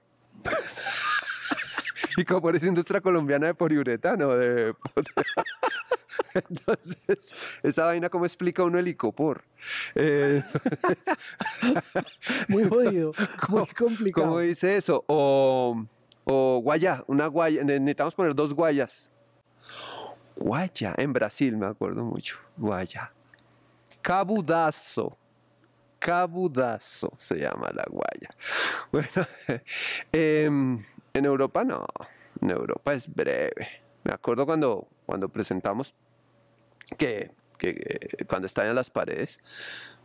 Icopor 2.18 2.56
es 2.56 2.62
industria 2.62 3.00
colombiana 3.02 3.48
de 3.48 3.54
poliuretano. 3.54 4.34
De... 4.36 4.74
Entonces, 6.34 7.34
esa 7.62 7.84
vaina, 7.84 8.08
¿cómo 8.08 8.24
explica 8.24 8.62
uno 8.62 8.78
el 8.78 8.88
icopor? 8.88 9.42
Eh, 9.94 10.42
Muy 12.48 12.64
jodido, 12.68 13.12
muy 13.48 13.66
complicado. 13.66 14.26
¿Cómo 14.28 14.40
dice 14.40 14.76
eso? 14.76 15.04
O, 15.08 15.84
o 16.26 16.60
guaya, 16.62 17.02
una 17.06 17.26
guaya. 17.28 17.62
ne- 17.64 17.78
Necesitamos 17.80 18.14
poner 18.14 18.34
dos 18.34 18.52
guayas. 18.52 19.10
Guaya, 20.36 20.92
en 20.98 21.12
Brasil 21.12 21.56
me 21.56 21.66
acuerdo 21.66 22.04
mucho. 22.04 22.38
Guaya. 22.56 23.10
Cabudazo. 24.02 25.16
Cabudazo 25.98 27.12
se 27.16 27.36
llama 27.38 27.70
la 27.74 27.84
guaya. 27.88 28.28
Bueno, 28.92 29.26
em, 30.12 30.84
en 31.14 31.24
Europa 31.24 31.64
no. 31.64 31.86
En 32.40 32.50
Europa 32.50 32.92
es 32.94 33.12
breve. 33.12 33.82
Me 34.04 34.12
acuerdo 34.12 34.46
cuando, 34.46 34.86
cuando 35.06 35.28
presentamos 35.28 35.94
que, 36.98 37.30
que, 37.58 37.70
eh, 37.70 38.24
cuando 38.26 38.46
están 38.46 38.66
en 38.68 38.74
las 38.74 38.90
paredes, 38.90 39.40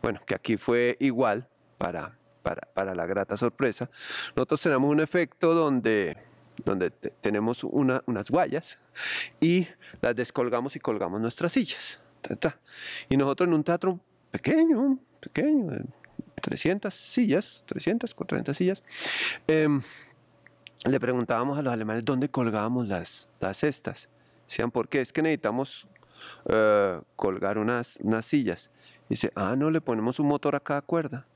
bueno, 0.02 0.20
que 0.26 0.34
aquí 0.34 0.56
fue 0.56 0.96
igual 0.98 1.46
para, 1.78 2.16
para, 2.42 2.62
para 2.74 2.94
la 2.94 3.06
grata 3.06 3.36
sorpresa. 3.36 3.88
Nosotros 4.36 4.60
tenemos 4.60 4.90
un 4.90 5.00
efecto 5.00 5.54
donde, 5.54 6.16
donde 6.64 6.90
te- 6.90 7.10
tenemos 7.20 7.64
una- 7.64 8.02
unas 8.06 8.30
guayas 8.30 8.78
y 9.40 9.66
las 10.00 10.14
descolgamos 10.16 10.76
y 10.76 10.80
colgamos 10.80 11.20
nuestras 11.20 11.52
sillas. 11.52 12.00
ta, 12.20 12.36
ta. 12.36 12.60
Y 13.08 13.16
nosotros 13.16 13.48
en 13.48 13.54
un 13.54 13.64
teatro 13.64 13.98
pequeño, 14.30 14.98
pequeño, 15.20 15.70
de 15.72 15.84
300 16.40 16.94
sillas, 16.94 17.64
300, 17.66 18.14
400 18.14 18.56
sillas, 18.56 18.82
em, 19.48 19.82
le 20.84 20.98
preguntábamos 21.00 21.58
a 21.58 21.62
los 21.62 21.72
alemanes 21.72 22.04
dónde 22.04 22.28
colgábamos 22.28 22.88
las, 22.88 23.28
las 23.40 23.56
cestas. 23.58 24.08
Decían, 24.48 24.70
¿por 24.70 24.88
qué? 24.88 25.00
Es 25.00 25.12
que 25.12 25.22
necesitamos 25.22 25.86
eh, 26.48 27.00
colgar 27.16 27.58
unas, 27.58 27.96
unas 28.02 28.26
sillas. 28.26 28.70
Dice, 29.08 29.32
ah, 29.34 29.54
no, 29.56 29.70
le 29.70 29.80
ponemos 29.80 30.18
un 30.20 30.26
motor 30.28 30.54
a 30.54 30.60
cada 30.60 30.80
cuerda 30.82 31.26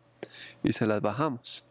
y 0.63 0.73
se 0.73 0.87
las 0.87 1.01
bajamos. 1.01 1.65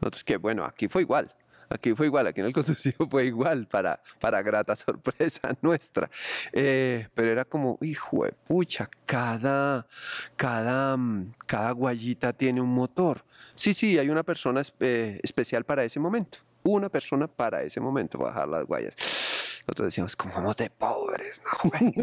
Nosotros 0.00 0.24
que, 0.24 0.36
bueno, 0.36 0.64
aquí 0.64 0.88
fue 0.88 1.02
igual. 1.02 1.34
Aquí 1.68 1.94
fue 1.94 2.06
igual, 2.06 2.26
aquí 2.26 2.40
en 2.40 2.46
el 2.46 2.52
constructivo 2.52 3.08
fue 3.10 3.24
igual 3.24 3.66
para, 3.66 4.00
para 4.20 4.42
grata 4.42 4.76
sorpresa 4.76 5.56
nuestra. 5.62 6.10
Eh, 6.52 7.08
pero 7.14 7.30
era 7.30 7.44
como, 7.44 7.78
hijo 7.80 8.24
de 8.24 8.32
pucha, 8.32 8.88
cada, 9.06 9.86
cada, 10.36 10.96
mm, 10.96 11.34
cada 11.46 11.70
guayita 11.72 12.32
tiene 12.32 12.60
un 12.60 12.70
motor. 12.70 13.24
Sí, 13.54 13.74
sí, 13.74 13.98
hay 13.98 14.08
una 14.10 14.22
persona 14.22 14.62
eh, 14.80 15.20
especial 15.22 15.64
para 15.64 15.84
ese 15.84 16.00
momento. 16.00 16.38
Una 16.62 16.88
persona 16.88 17.26
para 17.26 17.62
ese 17.62 17.80
momento, 17.80 18.18
bajar 18.18 18.48
las 18.48 18.64
guayas. 18.64 18.94
Nosotros 19.66 19.86
decíamos, 19.86 20.14
como 20.16 20.52
de 20.54 20.68
pobres, 20.70 21.42
¿no? 21.44 21.70
güey?". 21.70 21.94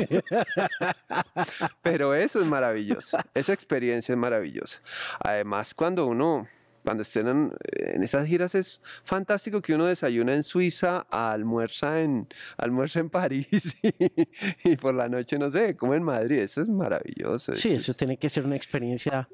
Pero 1.82 2.14
eso 2.16 2.40
es 2.40 2.46
maravilloso. 2.48 3.18
Esa 3.34 3.54
experiencia 3.54 4.14
es 4.14 4.18
maravillosa. 4.18 4.80
Además, 5.20 5.74
cuando 5.74 6.08
uno, 6.08 6.48
cuando 6.84 7.04
estén 7.04 7.28
en, 7.28 7.54
en 7.72 8.04
esas 8.04 8.26
giras, 8.28 8.56
es 8.56 8.82
fantástico 9.04 9.62
que 9.62 9.76
uno 9.76 9.86
desayuna 9.86 10.34
en 10.34 10.44
Suiza, 10.44 11.06
almuerza 11.12 12.02
en, 12.02 12.28
almuerza 12.58 13.00
en 13.00 13.10
París 13.10 13.76
y, 13.84 14.72
y 14.72 14.76
por 14.78 14.94
la 14.96 15.08
noche, 15.08 15.38
no 15.38 15.50
sé, 15.52 15.76
como 15.76 15.94
en 15.94 16.04
Madrid. 16.04 16.40
Eso 16.40 16.62
es 16.62 16.68
maravilloso. 16.70 17.56
Sí, 17.56 17.74
es- 17.74 17.82
eso 17.84 17.94
tiene 17.94 18.18
que 18.18 18.30
ser 18.30 18.46
una 18.46 18.56
experiencia 18.56 19.30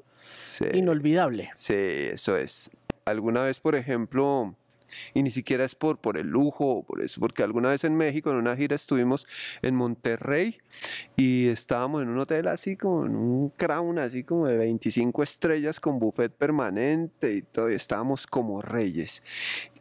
sí. 0.46 0.66
inolvidable. 0.74 1.50
Sí, 1.54 1.74
eso 1.74 2.36
es. 2.36 2.70
Alguna 3.06 3.42
vez, 3.42 3.58
por 3.58 3.74
ejemplo, 3.74 4.54
y 5.14 5.22
ni 5.22 5.30
siquiera 5.30 5.64
es 5.64 5.74
por, 5.74 5.98
por 5.98 6.18
el 6.18 6.28
lujo 6.28 6.66
o 6.66 6.82
por 6.82 7.02
eso, 7.02 7.20
porque 7.20 7.42
alguna 7.42 7.70
vez 7.70 7.84
en 7.84 7.96
México, 7.96 8.30
en 8.30 8.36
una 8.36 8.56
gira, 8.56 8.76
estuvimos 8.76 9.26
en 9.62 9.74
Monterrey 9.74 10.58
y 11.16 11.48
estábamos 11.48 12.02
en 12.02 12.08
un 12.08 12.18
hotel 12.18 12.48
así 12.48 12.76
como 12.76 13.06
en 13.06 13.16
un 13.16 13.50
crown, 13.50 13.98
así 13.98 14.24
como 14.24 14.46
de 14.46 14.56
25 14.56 15.22
estrellas 15.22 15.80
con 15.80 15.98
buffet 15.98 16.32
permanente 16.32 17.34
y 17.34 17.42
todo, 17.42 17.70
y 17.70 17.74
estábamos 17.74 18.26
como 18.26 18.62
reyes, 18.62 19.22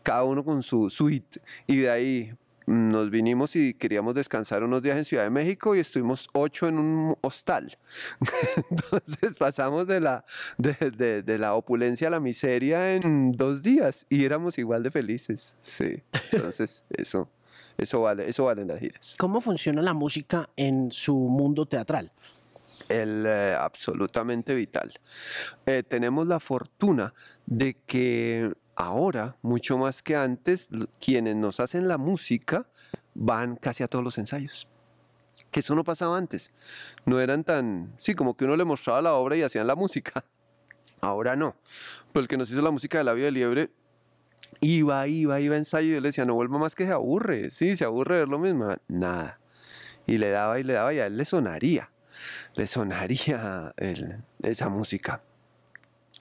cada 0.04 0.24
uno 0.24 0.43
con 0.43 0.63
su 0.63 0.89
suite. 0.89 1.41
Y 1.67 1.78
de 1.78 1.89
ahí 1.89 2.34
nos 2.67 3.10
vinimos 3.10 3.56
y 3.56 3.73
queríamos 3.73 4.13
descansar 4.13 4.62
unos 4.62 4.84
días 4.84 4.97
en 4.97 5.06
Ciudad 5.06 5.23
de 5.23 5.30
México 5.30 5.73
y 5.75 5.80
estuvimos 5.80 6.27
ocho 6.34 6.67
en 6.67 6.77
un 6.77 7.17
hostal. 7.21 7.77
Entonces 8.69 9.36
pasamos 9.38 9.88
de 9.88 9.99
la, 10.01 10.25
de, 10.58 10.73
de- 10.95 11.23
de 11.23 11.38
la 11.38 11.53
opulencia 11.56 12.10
a 12.10 12.12
la 12.12 12.19
miseria 12.19 12.93
en 12.95 13.32
dos 13.32 13.63
días 13.63 14.06
y 14.10 14.25
éramos 14.25 14.58
igual 14.58 14.84
de 14.84 14.91
felices. 14.91 15.56
Sí, 15.62 16.03
entonces 16.32 16.84
eso, 16.89 17.30
eso 17.77 18.01
vale, 18.01 18.30
eso 18.30 18.43
valen 18.45 18.67
las 18.67 18.80
giras. 18.80 19.15
¿Cómo 19.17 19.39
funciona 19.41 19.82
la 19.82 19.93
música 19.93 20.49
en 20.58 20.91
su 20.91 21.15
mundo 21.15 21.65
teatral? 21.65 22.12
El, 22.89 23.25
eh, 23.27 23.56
absolutamente 23.60 24.53
vital. 24.56 24.93
Eh, 25.65 25.84
tenemos 25.88 26.27
la 26.27 26.39
fortuna 26.39 27.13
de 27.45 27.75
que 27.86 28.53
ahora, 28.78 29.36
mucho 29.42 29.78
más 29.78 30.02
que 30.02 30.16
antes, 30.16 30.70
quienes 31.02 31.36
nos 31.36 31.60
hacen 31.60 31.90
la 31.90 31.98
música 31.98 32.66
van 33.13 33.58
casi 33.58 33.84
a 33.84 33.90
todos 33.90 34.06
los 34.06 34.18
ensayos. 34.18 34.70
Que 35.52 35.60
eso 35.60 35.76
no 35.76 35.84
pasaba 35.84 36.18
antes. 36.18 36.52
No 37.06 37.20
eran 37.20 37.44
tan, 37.44 37.94
sí, 37.98 38.16
como 38.16 38.38
que 38.38 38.46
uno 38.46 38.56
le 38.56 38.63
mostraba 38.63 39.02
la 39.02 39.13
obra 39.13 39.36
y 39.36 39.42
hacían 39.42 39.68
la 39.68 39.76
música. 39.76 40.24
Ahora 41.02 41.36
no. 41.36 41.56
Pero 42.13 42.22
el 42.22 42.28
que 42.28 42.38
nos 42.38 42.50
hizo 42.50 42.62
la 42.62 42.72
música 42.72 42.98
de 42.98 43.04
La 43.04 43.13
Vida 43.13 43.26
de 43.26 43.32
Liebre 43.32 43.70
iba, 44.62 45.08
iba, 45.08 45.40
iba 45.40 45.56
a 45.56 45.58
ensayo 45.58 45.90
y 45.90 45.94
yo 45.96 46.00
le 46.00 46.10
decía, 46.10 46.26
no 46.26 46.36
vuelva 46.36 46.58
más 46.58 46.76
que 46.76 46.86
se 46.86 46.94
aburre. 46.94 47.50
Sí, 47.50 47.76
se 47.76 47.86
aburre 47.86 48.20
ver 48.20 48.28
lo 48.30 48.40
mismo. 48.40 48.76
Nada. 48.88 49.40
Y 50.06 50.18
le 50.18 50.30
daba 50.30 50.60
y 50.60 50.63
le 50.63 50.74
daba 50.74 50.94
y 50.94 51.00
a 51.00 51.08
él 51.08 51.18
le 51.18 51.26
sonaría 51.26 51.92
le 52.56 52.68
sonaría 52.68 53.74
esa 54.42 54.70
música. 54.70 55.22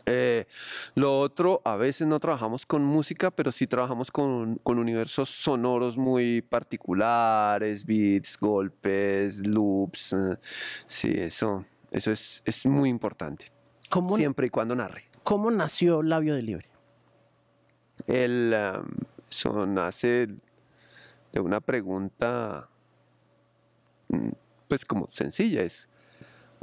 Eh, 0.04 0.46
lo 0.94 1.18
otro, 1.20 1.62
a 1.64 1.76
veces 1.76 2.06
no 2.06 2.20
trabajamos 2.20 2.66
con 2.66 2.84
música, 2.84 3.30
pero 3.30 3.50
sí 3.50 3.66
trabajamos 3.66 4.10
con, 4.10 4.56
con 4.56 4.78
universos 4.78 5.30
sonoros 5.30 5.96
muy 5.96 6.42
particulares, 6.42 7.84
beats, 7.84 8.36
golpes, 8.38 9.46
loops. 9.46 10.12
eh, 10.12 10.36
sí, 10.86 11.12
eso, 11.16 11.64
eso 11.90 12.12
es, 12.12 12.42
es 12.44 12.66
muy 12.66 12.88
importante, 12.90 13.50
¿Cómo, 13.88 14.16
siempre 14.16 14.46
y 14.48 14.50
cuando 14.50 14.74
narre. 14.76 15.04
cómo 15.22 15.50
nació 15.50 16.02
Labio 16.02 16.34
de 16.34 16.42
Libre? 16.42 16.68
El, 18.06 18.54
um, 18.54 18.86
eso 19.30 19.66
nace 19.66 20.28
de 21.32 21.40
una 21.40 21.60
pregunta 21.60 22.68
mm, 24.08 24.28
pues 24.68 24.84
como 24.84 25.08
sencilla, 25.10 25.62
es 25.62 25.88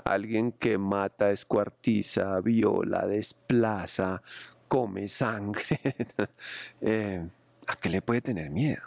alguien 0.03 0.51
que 0.51 0.77
mata, 0.77 1.31
escuartiza, 1.31 2.39
viola, 2.41 3.07
desplaza, 3.07 4.21
come 4.67 5.07
sangre. 5.07 5.79
Eh, 6.81 7.25
¿A 7.67 7.75
qué 7.77 7.89
le 7.89 8.01
puede 8.01 8.21
tener 8.21 8.49
miedo? 8.49 8.81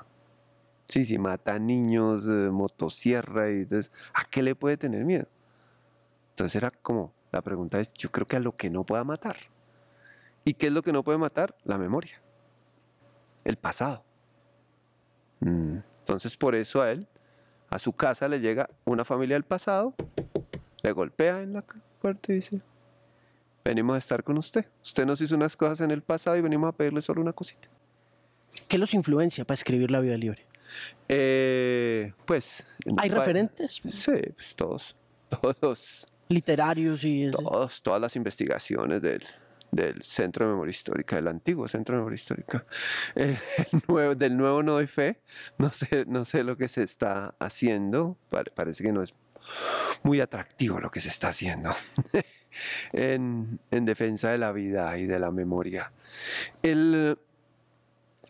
Sí, 0.88 1.04
si 1.04 1.18
mata 1.18 1.58
niños, 1.58 2.24
eh, 2.26 2.50
motosierra, 2.50 3.50
y 3.50 3.62
entonces, 3.62 3.90
¿a 4.12 4.24
qué 4.24 4.42
le 4.42 4.54
puede 4.54 4.76
tener 4.76 5.04
miedo? 5.04 5.26
Entonces 6.30 6.54
era 6.56 6.70
como, 6.70 7.12
la 7.32 7.42
pregunta 7.42 7.80
es, 7.80 7.92
yo 7.94 8.10
creo 8.10 8.26
que 8.26 8.36
a 8.36 8.40
lo 8.40 8.52
que 8.52 8.70
no 8.70 8.84
pueda 8.84 9.02
matar. 9.02 9.36
¿Y 10.44 10.54
qué 10.54 10.66
es 10.68 10.72
lo 10.72 10.82
que 10.82 10.92
no 10.92 11.02
puede 11.02 11.18
matar? 11.18 11.56
La 11.64 11.78
memoria, 11.78 12.20
el 13.44 13.56
pasado. 13.56 14.04
Mm, 15.40 15.78
entonces 15.98 16.36
por 16.36 16.54
eso 16.54 16.82
a 16.82 16.90
él, 16.90 17.08
a 17.68 17.78
su 17.78 17.92
casa 17.92 18.28
le 18.28 18.40
llega 18.40 18.68
una 18.84 19.04
familia 19.04 19.34
del 19.34 19.44
pasado, 19.44 19.94
le 20.86 20.92
golpea 20.92 21.42
en 21.42 21.54
la 21.54 21.64
puerta 22.00 22.32
y 22.32 22.36
dice, 22.36 22.60
venimos 23.64 23.96
a 23.96 23.98
estar 23.98 24.22
con 24.22 24.38
usted. 24.38 24.66
Usted 24.84 25.04
nos 25.04 25.20
hizo 25.20 25.34
unas 25.34 25.56
cosas 25.56 25.80
en 25.80 25.90
el 25.90 26.00
pasado 26.00 26.36
y 26.36 26.40
venimos 26.40 26.68
a 26.68 26.72
pedirle 26.72 27.02
solo 27.02 27.20
una 27.20 27.32
cosita. 27.32 27.68
¿Qué 28.68 28.78
los 28.78 28.94
influencia 28.94 29.44
para 29.44 29.56
escribir 29.56 29.90
La 29.90 30.00
vida 30.00 30.16
libre? 30.16 30.46
Eh, 31.08 32.12
pues... 32.24 32.64
¿Hay 32.98 33.10
referentes? 33.10 33.82
Sí, 33.84 34.12
pues 34.34 34.54
todos, 34.54 34.96
todos. 35.60 36.06
Literarios 36.28 37.02
y... 37.02 37.32
Todos, 37.32 37.82
todas 37.82 38.00
las 38.00 38.14
investigaciones 38.14 39.02
del, 39.02 39.24
del 39.72 40.00
Centro 40.02 40.46
de 40.46 40.52
Memoria 40.52 40.70
Histórica, 40.70 41.16
del 41.16 41.26
antiguo 41.26 41.66
Centro 41.66 41.96
de 41.96 41.98
Memoria 41.98 42.14
Histórica, 42.14 42.64
nuevo, 43.88 44.14
del 44.14 44.36
nuevo 44.36 44.62
No 44.62 44.74
doy 44.74 44.86
fe, 44.86 45.20
no 45.58 45.72
sé, 45.72 46.04
no 46.06 46.24
sé 46.24 46.44
lo 46.44 46.56
que 46.56 46.68
se 46.68 46.84
está 46.84 47.34
haciendo, 47.40 48.16
parece 48.54 48.84
que 48.84 48.92
no 48.92 49.02
es 49.02 49.14
muy 50.02 50.20
atractivo 50.20 50.80
lo 50.80 50.90
que 50.90 51.00
se 51.00 51.08
está 51.08 51.28
haciendo 51.28 51.74
en, 52.92 53.58
en 53.70 53.84
defensa 53.84 54.30
de 54.30 54.38
la 54.38 54.52
vida 54.52 54.96
y 54.98 55.06
de 55.06 55.18
la 55.18 55.30
memoria. 55.30 55.90
El, 56.62 57.18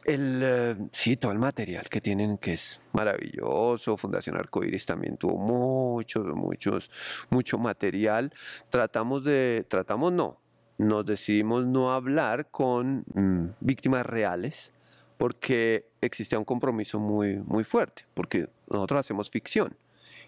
el, 0.07 0.41
eh, 0.43 0.77
sí, 0.93 1.17
todo 1.17 1.33
el 1.33 1.39
material 1.39 1.89
que 1.89 2.01
tienen 2.01 2.39
que 2.39 2.53
es 2.53 2.81
maravilloso. 2.93 3.97
Fundación 3.97 4.37
Arcoiris 4.37 4.87
también 4.87 5.17
tuvo 5.17 5.37
muchos, 5.37 6.25
muchos, 6.27 6.91
mucho 7.29 7.59
material. 7.59 8.33
Tratamos 8.71 9.25
de, 9.25 9.67
tratamos 9.69 10.13
no, 10.13 10.41
nos 10.79 11.05
decidimos 11.05 11.67
no 11.67 11.93
hablar 11.93 12.49
con 12.51 13.05
mm, 13.15 13.57
víctimas 13.61 14.07
reales 14.07 14.73
porque 15.19 15.89
existía 16.01 16.39
un 16.39 16.45
compromiso 16.45 17.01
muy, 17.01 17.39
muy 17.39 17.65
fuerte, 17.65 18.05
porque 18.15 18.49
nosotros 18.69 19.01
hacemos 19.01 19.31
ficción. 19.31 19.77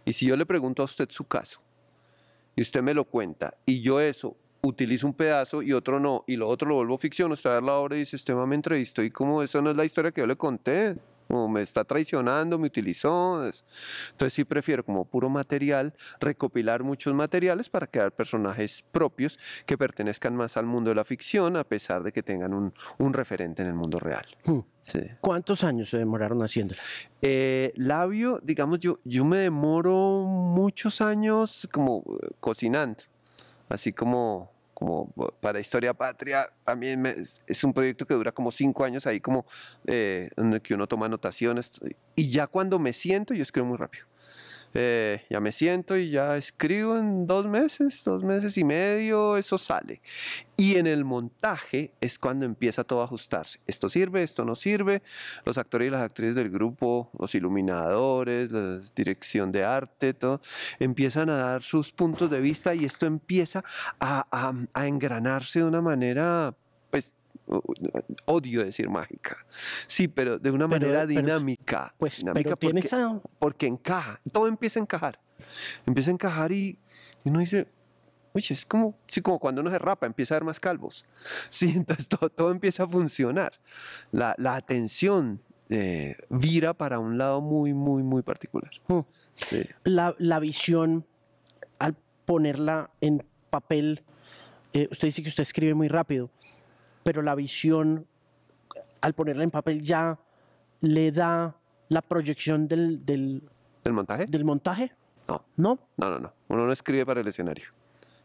Y 0.09 0.15
si 0.15 0.25
yo 0.25 0.39
le 0.39 0.47
pregunto 0.47 0.81
a 0.81 0.87
usted 0.87 1.11
su 1.11 1.25
caso 1.25 1.61
y 2.57 2.63
usted 2.63 2.81
me 2.81 2.95
lo 2.95 3.05
cuenta 3.05 3.59
y 3.67 3.83
yo 3.83 4.01
eso 4.01 4.39
utilizo 4.63 5.07
un 5.07 5.13
pedazo 5.13 5.61
y 5.61 5.75
otro 5.75 6.01
no, 6.01 6.25
y 6.27 6.37
lo 6.37 6.49
otro 6.49 6.67
lo 6.67 6.77
vuelvo 6.77 6.97
ficción, 6.97 7.31
usted 7.31 7.51
a 7.51 7.61
la 7.61 7.75
hora 7.75 7.95
y 7.95 7.99
dice, 8.01 8.17
este 8.17 8.35
me 8.35 8.55
entrevistó 8.55 9.03
y 9.03 9.11
como 9.11 9.43
eso 9.43 9.61
no 9.61 9.71
es 9.71 9.77
la 9.77 9.85
historia 9.85 10.11
que 10.11 10.23
yo 10.23 10.27
le 10.27 10.37
conté, 10.37 10.97
o 11.29 11.49
me 11.49 11.63
está 11.63 11.85
traicionando, 11.85 12.59
me 12.59 12.67
utilizó. 12.67 13.45
Entonces 13.45 14.33
sí 14.33 14.45
prefiero 14.45 14.85
como 14.85 15.05
puro 15.05 15.29
material 15.29 15.95
recopilar 16.21 16.83
muchos 16.83 17.15
materiales 17.15 17.69
para 17.69 17.87
crear 17.87 18.13
personajes 18.13 18.85
propios 18.93 19.39
que 19.67 19.79
pertenezcan 19.79 20.35
más 20.35 20.57
al 20.57 20.67
mundo 20.67 20.91
de 20.91 20.97
la 20.97 21.05
ficción 21.05 21.57
a 21.57 21.65
pesar 21.65 22.03
de 22.03 22.13
que 22.13 22.23
tengan 22.23 22.55
un, 22.55 22.73
un 22.99 23.13
referente 23.13 23.63
en 23.63 23.69
el 23.69 23.75
mundo 23.75 23.99
real. 23.99 24.27
Hmm. 24.45 24.61
¿Cuántos 25.21 25.65
años 25.65 25.91
se 25.91 25.99
demoraron 25.99 26.43
haciéndolo? 26.43 26.81
Eh, 27.21 27.73
labio, 27.77 28.41
digamos, 28.43 28.81
yo, 28.81 29.01
yo 29.05 29.23
me 29.25 29.37
demoro 29.37 30.25
muchos 30.25 31.03
años 31.03 31.69
como 31.71 32.05
eh, 32.23 32.29
cocinando 32.41 33.05
así 33.69 33.93
como, 33.93 34.51
como 34.79 35.13
para 35.41 35.59
Historia 35.59 35.93
Patria, 35.93 36.53
también 36.63 37.05
es 37.05 37.65
un 37.65 37.73
proyecto 37.73 38.07
que 38.07 38.15
dura 38.15 38.31
como 38.31 38.53
cinco 38.53 38.85
años 38.85 39.09
ahí 39.09 39.19
como 39.19 39.45
eh, 39.89 40.31
en 40.37 40.61
que 40.61 40.73
uno 40.73 40.87
toma 40.87 41.07
anotaciones 41.07 41.73
y 42.15 42.31
ya 42.31 42.47
cuando 42.47 42.79
me 42.79 42.93
siento 42.93 43.35
yo 43.35 43.43
escribo 43.43 43.67
muy 43.67 43.77
rápido. 43.77 44.07
Eh, 44.75 45.25
ya 45.31 45.41
me 45.41 45.53
siento 45.53 45.97
y 45.97 46.11
ya 46.11 46.37
escribo 46.37 46.99
en 46.99 47.27
dos 47.27 47.47
meses, 47.47 48.03
dos 48.05 48.23
meses 48.23 48.57
y 48.59 48.65
medio, 48.65 49.37
eso 49.37 49.59
sale. 49.59 50.01
Y 50.57 50.77
en 50.77 50.87
el 50.87 51.05
montaje 51.05 51.93
es 52.01 52.19
cuando 52.19 52.45
empieza 52.45 52.85
todo 52.85 53.01
a 53.01 53.05
ajustarse. 53.05 53.61
Esto 53.67 53.89
sirve, 53.89 54.23
esto 54.23 54.45
no 54.45 54.57
sirve. 54.57 55.03
Los 55.45 55.57
actores 55.57 55.89
y 55.89 55.91
las 55.91 56.03
actrices 56.03 56.35
del 56.35 56.51
grupo, 56.51 57.11
los 57.19 57.35
iluminadores, 57.35 58.51
la 58.51 58.81
dirección 58.95 59.53
de 59.53 59.65
arte, 59.65 60.15
todo, 60.15 60.41
empiezan 60.79 61.31
a 61.31 61.37
dar 61.37 61.63
sus 61.63 61.93
puntos 61.93 62.31
de 62.31 62.41
vista 62.41 62.75
y 62.75 62.85
esto 62.85 63.07
empieza 63.07 63.65
a, 64.01 64.27
a, 64.31 64.53
a 64.75 64.87
engranarse 64.87 65.61
de 65.61 65.65
una 65.65 65.81
manera, 65.81 66.55
pues, 66.91 67.15
odio 68.25 68.65
decir 68.65 68.89
mágica. 68.89 69.37
Sí, 69.87 70.09
pero 70.09 70.39
de 70.39 70.51
una 70.51 70.67
manera 70.67 71.07
dinámica. 71.07 71.95
pues, 71.99 72.19
dinámica 72.19 72.57
porque, 72.57 72.91
porque, 73.39 73.67
encaja, 73.67 74.21
todo 74.33 74.47
empieza 74.47 74.81
a 74.81 74.83
encajar. 74.83 75.21
Empieza 75.87 76.11
a 76.11 76.15
encajar 76.15 76.53
y, 76.53 76.79
uno 77.25 77.41
dice, 77.41 77.67
oye, 78.33 78.55
es 78.55 78.67
como, 78.67 78.97
sí, 79.09 79.21
como 79.21 79.39
cuando 79.39 79.61
uno 79.61 79.71
se 79.71 79.79
rapa, 79.79 80.07
empieza 80.07 80.35
a 80.35 80.37
ver 80.37 80.45
más 80.45 80.61
calvos. 80.61 81.05
Sí, 81.51 81.73
entonces 81.75 82.09
todo, 82.09 82.31
todo 82.31 82.51
empieza 82.51 82.85
a 82.85 82.89
funcionar. 82.89 83.53
La, 84.13 84.35
la 84.39 84.57
atención 84.57 85.41
eh, 85.71 86.17
vira 86.29 86.75
para 86.75 86.99
un 86.99 87.19
lado 87.19 87.41
muy, 87.41 87.75
muy, 87.75 88.03
muy 88.03 88.23
particular. 88.23 88.71
Hmm. 88.89 89.01
La, 89.85 90.15
la, 90.19 90.41
visión, 90.41 91.07
al 91.79 91.95
ponerla 92.25 92.91
en 93.01 93.25
papel, 93.51 94.03
eh, 94.73 94.89
usted 94.91 95.09
dice 95.09 95.23
que 95.23 95.29
usted 95.29 95.43
escribe 95.43 95.75
muy 95.75 95.89
rápido 95.89 96.31
pero 97.09 97.23
la 97.23 97.35
visión, 97.35 98.07
al 99.01 99.15
ponerla 99.15 99.43
en 99.43 99.51
papel, 99.51 99.81
ya 99.81 100.19
le 100.83 101.11
da 101.11 101.57
la 101.89 102.03
proyección 102.03 102.69
del, 102.69 103.03
del, 103.07 103.43
montaje. 103.91 104.27
¿Del 104.27 104.45
montaje? 104.45 104.93
No. 105.27 105.43
¿No? 105.57 105.79
No, 105.97 106.11
no, 106.11 106.19
no. 106.19 106.35
Uno 106.49 106.67
no 106.67 106.71
escribe 106.71 107.07
para 107.07 107.23
el 107.23 107.29
escenario. 107.29 107.69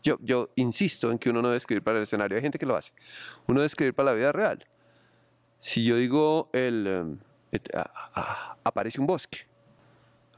Yo, 0.02 0.18
yo 0.20 0.50
insisto 0.56 1.12
en 1.12 1.18
que 1.18 1.30
uno 1.30 1.42
no 1.42 1.48
debe 1.48 1.60
escribir 1.60 1.82
para 1.82 2.00
el 2.00 2.04
escenario. 2.04 2.36
Hay 2.36 2.42
gente 2.42 2.60
que 2.60 2.66
lo 2.66 2.76
hace. 2.76 2.92
Uno 3.48 3.62
debe 3.62 3.68
escribir 3.68 3.94
para 3.94 4.10
la 4.10 4.18
vida 4.18 4.34
real. 4.34 4.68
Si 5.60 5.86
yo 5.86 5.96
digo, 5.96 6.50
el, 6.52 6.86
em, 6.86 7.20
aparece 8.66 9.00
un 9.00 9.08
bosque. 9.08 9.48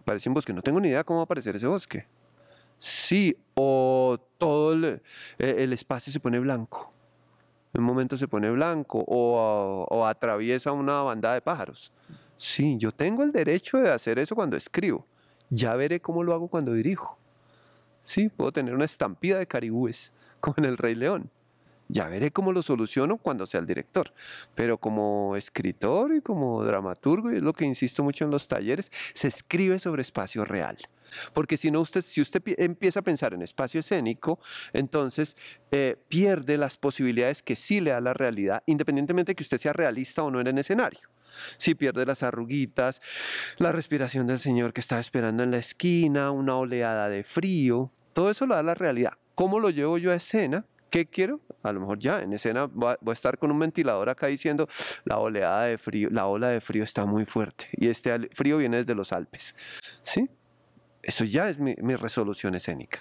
Aparece 0.02 0.30
un 0.30 0.36
bosque. 0.36 0.54
No 0.54 0.62
tengo 0.62 0.80
ni 0.80 0.90
idea 0.90 1.04
cómo 1.04 1.18
va 1.18 1.24
a 1.24 1.26
aparecer 1.26 1.56
ese 1.56 1.66
bosque. 1.66 2.06
Sí, 2.78 3.36
o 3.56 4.20
todo 4.38 4.74
el 4.74 5.02
e, 5.40 5.74
espacio 5.74 6.14
se 6.14 6.20
pone 6.20 6.38
blanco 6.38 6.94
en 7.76 7.82
un 7.82 7.88
momento 7.88 8.16
se 8.16 8.28
pone 8.28 8.50
blanco 8.52 9.04
o, 9.06 10.06
atraviesa 10.06 10.72
una 10.72 11.02
bandada 11.02 11.34
de 11.34 11.42
pájaros. 11.42 11.92
Sí, 12.38 12.78
yo 12.78 12.92
tengo 12.92 13.24
el 13.24 13.34
derecho 13.34 13.78
de 13.78 13.92
hacer 13.92 14.18
eso 14.18 14.34
cuando 14.34 14.56
escribo. 14.56 15.06
Ya 15.50 15.76
veré 15.76 16.00
cómo 16.00 16.24
lo 16.24 16.34
hago 16.34 16.48
cuando 16.48 16.72
dirijo. 16.74 17.18
Sí, 18.02 18.30
puedo 18.30 18.54
tener 18.54 18.74
una 18.74 18.86
estampida 18.86 19.40
de 19.40 19.48
caribúes, 19.48 20.14
como 20.40 20.56
en 20.58 20.66
El 20.66 20.78
Rey 20.78 20.96
León. 20.96 21.30
Ya 21.88 22.08
veré 22.08 22.32
cómo 22.32 22.52
lo 22.52 22.64
soluciono 22.64 23.18
cuando 23.18 23.46
sea 23.46 23.60
el 23.60 23.68
director. 23.68 24.14
Pero 24.56 24.78
como 24.78 25.36
escritor 25.36 26.16
y 26.16 26.22
como 26.22 26.64
dramaturgo, 26.64 27.32
y 27.32 27.38
es 27.38 27.44
lo 27.44 27.54
que 27.54 27.66
insisto 27.66 28.04
mucho 28.04 28.26
en 28.26 28.32
los 28.32 28.48
talleres, 28.48 28.92
se 29.14 29.28
escribe 29.28 29.78
sobre 29.80 30.02
espacio 30.02 30.46
real. 30.46 30.78
Porque 31.34 31.58
si 31.58 31.72
no, 31.72 31.82
usted, 31.82 32.02
si 32.02 32.22
usted 32.22 32.42
empieza 32.58 33.00
a 33.00 33.04
pensar 33.04 33.34
en 33.34 33.42
espacio 33.42 33.80
escénico, 33.80 34.40
entonces 34.74 35.38
eh, 35.72 35.98
pierde 36.08 36.58
las 36.58 36.78
posibilidades 36.78 37.44
que 37.44 37.56
sí 37.56 37.82
le 37.82 37.92
da 37.92 38.02
la 38.02 38.14
realidad, 38.14 38.64
independientemente 38.66 39.32
de 39.32 39.36
que 39.36 39.44
usted 39.44 39.58
sea 39.58 39.74
realista 39.74 40.24
o 40.24 40.32
no 40.32 40.40
en 40.40 40.48
el 40.48 40.58
escenario. 40.58 41.10
Si 41.58 41.76
pierde 41.76 42.06
las 42.06 42.24
arruguitas, 42.24 43.02
la 43.58 43.72
respiración 43.72 44.26
del 44.28 44.40
señor 44.40 44.74
que 44.74 44.82
está 44.82 45.00
esperando 45.00 45.44
en 45.44 45.52
la 45.52 45.58
esquina, 45.58 46.32
una 46.32 46.56
oleada 46.56 47.10
de 47.10 47.24
frío, 47.24 47.92
todo 48.14 48.32
eso 48.32 48.46
lo 48.46 48.56
da 48.56 48.64
la 48.64 48.74
realidad. 48.74 49.14
¿Cómo 49.36 49.60
lo 49.60 49.70
llevo 49.70 49.98
yo 49.98 50.12
a 50.12 50.16
escena? 50.16 50.66
¿Qué 50.90 51.06
quiero? 51.06 51.42
A 51.70 51.74
lo 51.74 51.80
mejor 51.80 52.00
ya 52.00 52.22
en 52.22 52.34
escena 52.34 52.66
voy 52.66 52.96
a 53.08 53.12
estar 53.12 53.38
con 53.38 53.52
un 53.52 53.60
ventilador 53.60 54.10
acá 54.10 54.28
diciendo 54.28 54.68
la 55.04 55.18
oleada 55.18 55.66
de 55.66 55.78
frío, 55.78 56.10
la 56.12 56.28
ola 56.28 56.50
de 56.50 56.62
frío 56.62 56.84
está 56.84 57.06
muy 57.06 57.26
fuerte 57.26 57.68
y 57.74 57.88
este 57.88 58.30
frío 58.34 58.58
viene 58.58 58.78
desde 58.78 58.96
los 58.96 59.12
Alpes. 59.12 59.56
¿Sí? 60.02 60.30
Eso 61.02 61.24
ya 61.24 61.50
es 61.50 61.60
mi, 61.60 61.76
resolución 61.96 62.56
escénica. 62.56 63.00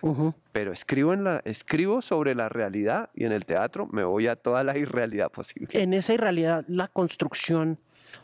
Pero 0.53 0.73
escribo, 0.73 1.15
en 1.15 1.25
la, 1.25 1.41
escribo 1.47 2.03
sobre 2.03 2.35
la 2.35 2.51
realidad 2.51 3.09
y 3.15 3.25
en 3.25 3.33
el 3.33 3.47
teatro 3.47 3.87
me 3.91 4.05
voy 4.05 4.27
a 4.27 4.37
toda 4.37 4.63
la 4.63 4.77
irrealidad 4.77 5.31
posible. 5.33 5.69
En 5.73 5.95
esa 5.95 6.13
irrealidad, 6.13 6.67
la 6.69 6.89
construcción 6.89 7.79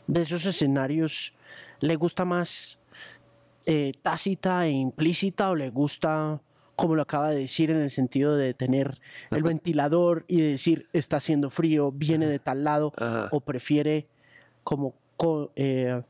de 0.05 0.21
esos 0.21 0.45
escenarios, 0.45 1.33
¿le 1.79 1.95
gusta 1.95 2.25
más 2.25 2.79
eh, 3.65 3.93
tácita 4.01 4.67
e 4.67 4.69
implícita 4.69 5.49
o 5.49 5.55
le 5.55 5.71
gusta, 5.71 6.39
como 6.81 6.95
lo 6.95 7.03
acaba 7.03 7.29
de 7.29 7.41
decir, 7.41 7.69
en 7.69 7.77
el 7.77 7.91
sentido 7.91 8.35
de 8.35 8.55
tener 8.55 8.99
el 9.29 9.43
ventilador 9.43 10.25
y 10.27 10.41
decir 10.41 10.87
está 10.93 11.17
haciendo 11.17 11.51
frío, 11.51 11.91
viene 11.91 12.25
de 12.25 12.39
tal 12.39 12.63
lado, 12.63 12.91
o 13.29 13.39
prefiere 13.39 14.07
como, 14.63 14.95
eh, 15.55 16.01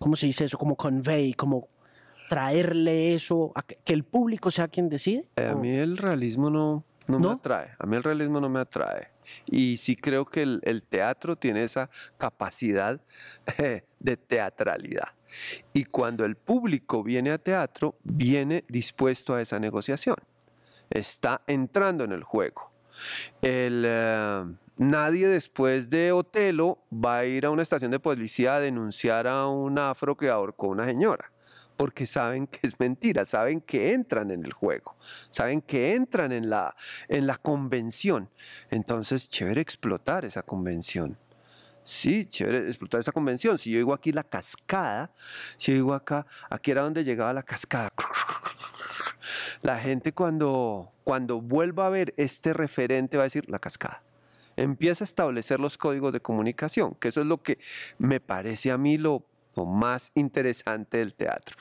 ¿cómo 0.00 0.16
se 0.16 0.26
dice 0.26 0.46
eso? 0.46 0.58
Como 0.58 0.74
convey, 0.74 1.32
como 1.34 1.68
traerle 2.28 3.14
eso, 3.14 3.52
a 3.54 3.62
que, 3.62 3.78
el 3.86 4.02
público 4.02 4.50
sea 4.50 4.66
quien 4.66 4.88
decide? 4.88 5.28
Eh, 5.36 5.46
a 5.46 5.54
mí 5.54 5.70
el 5.70 5.96
realismo 5.96 6.50
no, 6.50 6.82
no, 7.06 7.20
me 7.20 7.30
atrae, 7.30 7.68
a 7.78 7.86
mí 7.86 7.94
el 7.94 8.02
realismo 8.02 8.40
no 8.40 8.48
me 8.48 8.58
atrae. 8.58 9.10
Y 9.46 9.76
sí 9.76 9.94
creo 9.94 10.24
que 10.24 10.42
el, 10.42 10.82
teatro 10.88 11.36
tiene 11.36 11.62
esa 11.62 11.88
capacidad 12.18 13.00
de 14.00 14.16
teatralidad. 14.16 15.15
Y 15.72 15.84
cuando 15.84 16.24
el 16.24 16.36
público 16.36 17.02
viene 17.02 17.30
a 17.30 17.38
teatro, 17.38 17.96
viene 18.02 18.64
dispuesto 18.68 19.34
a 19.34 19.42
esa 19.42 19.58
negociación. 19.58 20.16
Está 20.90 21.42
entrando 21.46 22.04
en 22.04 22.12
el 22.12 22.22
juego. 22.22 22.70
Eh, 23.42 24.44
nadie 24.76 25.28
después 25.28 25.90
de 25.90 26.12
Otelo 26.12 26.78
va 26.92 27.18
a 27.18 27.24
ir 27.26 27.46
a 27.46 27.50
una 27.50 27.62
estación 27.62 27.90
de 27.90 27.98
policía 27.98 28.56
a 28.56 28.60
denunciar 28.60 29.26
a 29.26 29.46
un 29.46 29.78
afro 29.78 30.16
que 30.16 30.30
ahorcó 30.30 30.66
a 30.66 30.70
una 30.70 30.86
señora 30.86 31.32
porque 31.76 32.06
saben 32.06 32.46
que 32.46 32.60
es 32.62 32.78
mentira, 32.80 33.24
saben 33.24 33.60
que 33.60 33.92
entran 33.92 34.30
en 34.30 34.44
el 34.44 34.52
juego, 34.52 34.96
saben 35.30 35.60
que 35.60 35.94
entran 35.94 36.32
en 36.32 36.50
la, 36.50 36.74
en 37.08 37.26
la 37.26 37.36
convención. 37.36 38.30
Entonces, 38.70 39.28
chévere 39.28 39.60
explotar 39.60 40.24
esa 40.24 40.42
convención. 40.42 41.18
Sí, 41.86 42.26
chévere 42.26 42.66
explotar 42.66 43.00
esa 43.00 43.12
convención. 43.12 43.58
Si 43.58 43.70
yo 43.70 43.78
digo 43.78 43.94
aquí 43.94 44.10
la 44.10 44.24
cascada, 44.24 45.12
si 45.56 45.70
yo 45.70 45.76
digo 45.76 45.94
acá, 45.94 46.26
aquí 46.50 46.72
era 46.72 46.82
donde 46.82 47.04
llegaba 47.04 47.32
la 47.32 47.44
cascada. 47.44 47.92
La 49.62 49.78
gente 49.78 50.12
cuando, 50.12 50.92
cuando 51.04 51.40
vuelva 51.40 51.86
a 51.86 51.90
ver 51.90 52.12
este 52.16 52.52
referente 52.52 53.16
va 53.16 53.22
a 53.22 53.30
decir 53.30 53.48
la 53.48 53.60
cascada 53.60 54.02
empieza 54.56 55.04
a 55.04 55.06
establecer 55.06 55.60
los 55.60 55.76
códigos 55.76 56.14
de 56.14 56.20
comunicación, 56.20 56.94
que 56.94 57.08
eso 57.08 57.20
es 57.20 57.26
lo 57.26 57.42
que 57.42 57.58
me 57.98 58.20
parece 58.20 58.70
a 58.70 58.78
mí 58.78 58.96
lo, 58.96 59.22
más 59.64 60.10
interesante 60.14 60.98
del 60.98 61.14
teatro. 61.14 61.56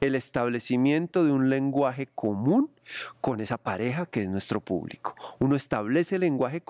El 0.00 0.14
establecimiento 0.14 1.24
de 1.24 1.32
un 1.32 1.50
lenguaje 1.50 2.06
común 2.06 2.70
con 3.20 3.40
esa 3.40 3.58
pareja 3.58 4.06
que 4.06 4.22
es 4.22 4.28
nuestro 4.28 4.60
público. 4.60 5.14
Uno 5.38 5.56
establece 5.56 6.18
lenguaje 6.18 6.62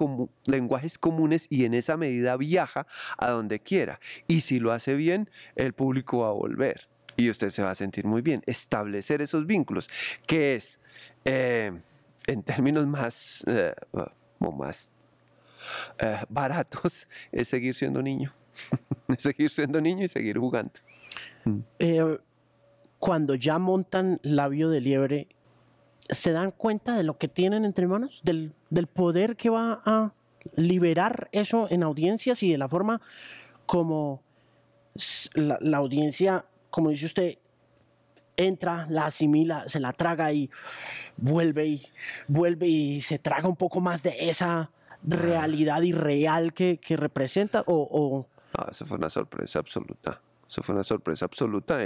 lenguajes 0.44 0.98
comunes 0.98 1.46
y 1.50 1.64
en 1.64 1.74
esa 1.74 1.96
medida 1.96 2.36
viaja 2.36 2.86
a 3.18 3.30
donde 3.30 3.60
quiera. 3.60 4.00
Y 4.26 4.40
si 4.40 4.60
lo 4.60 4.72
hace 4.72 4.94
bien, 4.94 5.30
el 5.56 5.72
público 5.72 6.20
va 6.20 6.28
a 6.28 6.32
volver 6.32 6.88
y 7.16 7.30
usted 7.30 7.50
se 7.50 7.62
va 7.62 7.70
a 7.70 7.74
sentir 7.74 8.06
muy 8.06 8.22
bien. 8.22 8.42
Establecer 8.46 9.20
esos 9.20 9.46
vínculos, 9.46 9.90
que 10.26 10.56
es, 10.56 10.80
eh, 11.24 11.72
en 12.26 12.42
términos 12.42 12.86
más, 12.86 13.44
eh, 13.46 13.74
más 14.38 14.90
eh, 15.98 16.24
baratos 16.28 17.06
es 17.32 17.48
seguir 17.48 17.74
siendo 17.74 18.02
niño. 18.02 18.34
seguir 19.18 19.50
siendo 19.50 19.80
niño 19.80 20.04
y 20.04 20.08
seguir 20.08 20.38
jugando. 20.38 20.72
Mm. 21.44 21.58
Eh, 21.78 22.18
cuando 22.98 23.34
ya 23.34 23.58
montan 23.58 24.20
labio 24.22 24.68
de 24.68 24.80
liebre, 24.80 25.28
¿se 26.08 26.32
dan 26.32 26.50
cuenta 26.50 26.96
de 26.96 27.02
lo 27.02 27.18
que 27.18 27.28
tienen 27.28 27.64
entre 27.64 27.86
manos? 27.86 28.22
Del, 28.24 28.52
poder 28.92 29.36
que 29.36 29.50
va 29.50 29.82
a 29.84 30.12
liberar 30.56 31.28
eso 31.32 31.66
en 31.70 31.82
audiencias 31.82 32.42
y 32.42 32.50
de 32.50 32.58
la 32.58 32.68
forma 32.68 33.00
como 33.66 34.22
la, 35.34 35.58
la 35.60 35.76
audiencia, 35.78 36.44
como 36.70 36.90
dice 36.90 37.06
usted, 37.06 37.38
entra, 38.36 38.86
la 38.88 39.06
asimila, 39.06 39.68
se 39.68 39.80
la 39.80 39.92
traga 39.92 40.32
y 40.32 40.50
vuelve 41.16 41.66
y 41.66 41.86
vuelve 42.26 42.66
y 42.66 43.00
se 43.00 43.18
traga 43.18 43.48
un 43.48 43.56
poco 43.56 43.80
más 43.80 44.02
de 44.02 44.30
esa 44.30 44.70
realidad 45.02 45.82
irreal 45.82 46.52
que, 46.52 46.78
que 46.78 46.96
representa? 46.96 47.62
O, 47.66 47.88
o... 47.90 48.26
Ah, 48.56 48.68
eso 48.70 48.86
fue 48.86 48.96
una 48.96 49.10
sorpresa 49.10 49.58
absoluta. 49.58 50.20
Eso 50.50 50.64
fue 50.64 50.74
una 50.74 50.82
sorpresa 50.82 51.26
absoluta. 51.26 51.78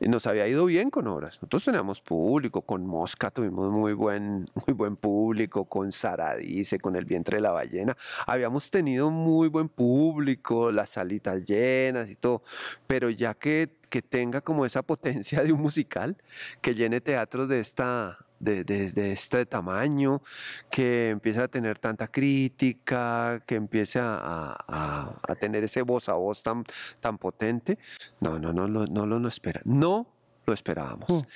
nos 0.00 0.26
había 0.26 0.48
ido 0.48 0.64
bien 0.64 0.88
con 0.88 1.06
obras. 1.08 1.36
Nosotros 1.36 1.66
teníamos 1.66 2.00
público, 2.00 2.62
con 2.62 2.86
Mosca 2.86 3.30
tuvimos 3.30 3.70
muy 3.70 3.92
buen, 3.92 4.48
muy 4.66 4.74
buen 4.74 4.96
público, 4.96 5.66
con 5.66 5.92
Saradice, 5.92 6.78
con 6.78 6.96
El 6.96 7.04
vientre 7.04 7.36
de 7.36 7.42
la 7.42 7.50
ballena. 7.50 7.94
Habíamos 8.26 8.70
tenido 8.70 9.10
muy 9.10 9.48
buen 9.48 9.68
público, 9.68 10.72
las 10.72 10.88
salitas 10.88 11.44
llenas 11.44 12.08
y 12.08 12.14
todo. 12.14 12.42
Pero 12.86 13.10
ya 13.10 13.34
que, 13.34 13.76
que 13.90 14.00
tenga 14.00 14.40
como 14.40 14.64
esa 14.64 14.80
potencia 14.92 15.42
de 15.42 15.52
un 15.52 15.60
musical, 15.60 16.16
que 16.62 16.74
llene 16.74 17.02
teatros 17.02 17.46
de 17.50 17.60
esta, 17.60 18.16
de, 18.40 19.12
este 19.12 19.46
tamaño, 19.46 20.22
que 20.70 21.10
empiece 21.10 21.40
a 21.40 21.48
tener 21.48 21.78
tanta 21.78 22.08
crítica, 22.08 23.42
que 23.46 23.56
empiece 23.56 23.98
a, 24.02 25.16
tener 25.40 25.64
ese 25.64 25.82
voz 25.82 26.08
a 26.08 26.14
voz 26.14 26.42
tan, 26.42 26.64
tan 27.00 27.18
potente. 27.18 27.78
No, 28.20 28.38
no, 28.38 28.52
no, 28.52 28.68
no, 28.68 28.86
no, 28.86 29.06
lo 29.06 29.18
no 29.18 29.28
espera. 29.28 29.60
No 29.64 30.06
lo 30.46 30.54
esperábamos. 30.54 31.08
Mm. 31.10 31.26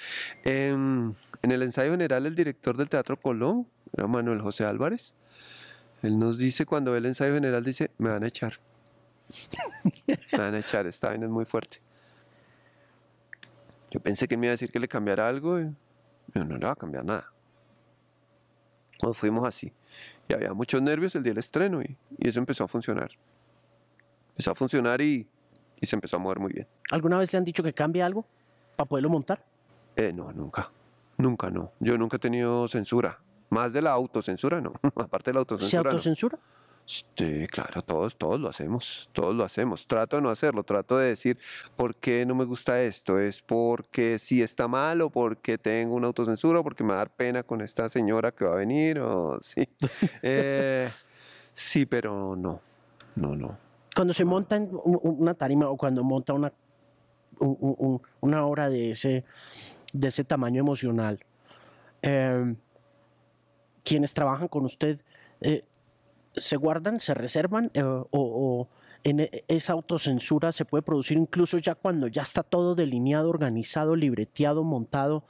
En, 0.45 1.17
el 1.43 1.62
ensayo 1.62 1.91
general, 1.91 2.27
el 2.27 2.35
director 2.35 2.77
del 2.77 2.88
Teatro 2.88 3.21
Colón, 3.21 3.67
era 3.93 4.07
Manuel 4.07 4.41
José 4.41 4.65
Álvarez, 4.65 5.15
él 6.03 6.19
nos 6.19 6.38
dice 6.38 6.67
cuando 6.67 6.93
ve 6.93 6.99
el 6.99 7.07
ensayo 7.07 7.35
general, 7.35 7.62
dice, 7.62 7.91
me 7.99 8.11
van 8.11 8.25
a 8.25 8.27
echar. 8.27 8.59
me 10.33 10.38
van 10.38 10.55
a 10.55 10.59
echar, 10.59 10.87
esta 10.87 11.09
vaina 11.09 11.27
es 11.27 11.31
muy 11.31 11.45
fuerte. 11.45 11.79
Yo 13.91 14.01
pensé 14.01 14.27
que 14.27 14.37
me 14.37 14.47
iba 14.47 14.53
a 14.53 14.55
decir 14.55 14.73
que 14.73 14.81
le 14.81 14.88
cambiara 14.88 15.29
algo. 15.29 15.61
No, 16.35 16.45
no 16.45 16.57
le 16.57 16.66
va 16.66 16.73
a 16.73 16.77
cambiar 16.77 17.05
nada. 17.05 17.33
Nos 19.03 19.16
fuimos 19.16 19.47
así. 19.47 19.73
Y 20.29 20.35
había 20.35 20.53
muchos 20.55 20.81
nervios 20.81 21.14
el 21.16 21.23
día 21.23 21.33
del 21.33 21.38
estreno 21.38 21.83
y, 21.83 21.97
eso 22.18 22.38
empezó 22.38 22.64
a 22.64 22.68
funcionar. 22.68 23.11
Empezó 24.31 24.53
a 24.53 24.55
funcionar 24.55 25.01
y, 25.01 25.27
se 25.83 25.97
empezó 25.97 26.16
a 26.16 26.18
mover 26.21 26.38
muy 26.38 26.53
bien. 26.53 26.68
¿Alguna 26.90 27.18
vez 27.18 27.33
le 27.33 27.38
han 27.38 27.45
dicho 27.45 27.62
que 27.62 27.73
cambie 27.73 28.03
algo 28.03 28.25
para 28.77 28.88
poderlo 28.88 29.11
montar? 29.11 29.45
Eh, 29.97 30.12
no, 30.12 30.33
nunca. 30.33 30.71
Nunca, 31.18 31.51
no. 31.51 31.73
Yo 31.81 31.99
nunca 31.99 32.16
he 32.16 32.21
tenido 32.21 32.68
censura. 32.68 33.18
Más 33.51 33.73
de 33.73 33.83
la 33.83 33.90
autocensura, 33.90 34.61
no. 34.61 34.73
Aparte 34.97 35.31
de 35.31 35.35
la 35.35 35.40
autocensura. 35.40 35.83
¿Se 35.83 35.88
autocensura? 35.88 36.38
Sí, 36.85 37.47
claro, 37.49 37.83
todos, 37.83 38.16
todos 38.16 38.40
lo 38.40 38.49
hacemos, 38.49 39.09
todos 39.12 39.35
lo 39.35 39.45
hacemos. 39.45 39.87
Trato 39.87 40.16
de 40.16 40.23
no 40.23 40.31
hacerlo, 40.31 40.64
trato 40.64 40.99
de 40.99 41.09
decir 41.09 41.38
por 41.77 41.95
qué 41.95 42.27
no 42.27 42.35
me 42.35 42.45
gusta 42.45 42.83
esto, 42.83 43.18
es 43.18 43.40
porque 43.40 44.18
si 44.18 44.42
está 44.42 44.68
mal 44.68 45.01
o 45.01 45.11
porque 45.11 45.59
tengo 45.59 45.95
una 45.95 46.09
autocensura 46.09 46.61
o 46.61 46.64
porque 46.64 46.83
me 46.83 46.90
va 46.90 46.97
a 46.97 46.99
dar 46.99 47.11
pena 47.11 47.42
con 47.45 47.61
esta 47.61 47.88
señora 47.88 48.33
que 48.33 48.45
va 48.45 48.55
a 48.55 48.57
venir 48.57 48.99
o 48.99 49.38
sí. 49.40 49.68
Eh, 50.23 50.90
sí, 51.55 51.87
pero 51.87 52.37
no, 52.37 52.61
no, 53.16 53.35
no. 53.37 53.59
Cuando 53.95 54.14
se 54.14 54.25
monta 54.25 54.59
una 54.59 55.35
tarima 55.35 55.68
o 55.68 55.77
cuando 55.77 56.03
monta 56.03 56.33
una, 56.33 56.53
una 57.38 58.47
obra 58.47 58.68
de 58.68 58.90
ese, 58.90 59.25
de 59.92 60.09
ese 60.09 60.25
tamaño 60.25 60.61
emocional, 60.61 61.21
eh, 62.03 62.55
quienes 63.85 64.14
trabajan 64.14 64.49
con 64.49 64.64
usted, 64.64 65.01
eh, 65.40 65.64
se 66.37 66.57
guardan, 66.57 67.01
se 67.01 67.14
reservan 67.14 67.71
eh, 67.75 67.83
o, 67.83 68.68
en 69.05 69.21
e, 69.21 69.45
esa 69.49 69.73
autocensura 69.73 70.53
se 70.53 70.64
puede 70.64 70.83
producir 70.83 71.16
incluso 71.16 71.59
ya 71.59 71.75
cuando 71.75 72.07
ya 72.07 72.23
está 72.23 72.42
todo 72.42 72.75
delineado, 72.75 73.29
organizado, 73.29 73.97
libreteado, 73.97 74.64
montado, 74.64 75.25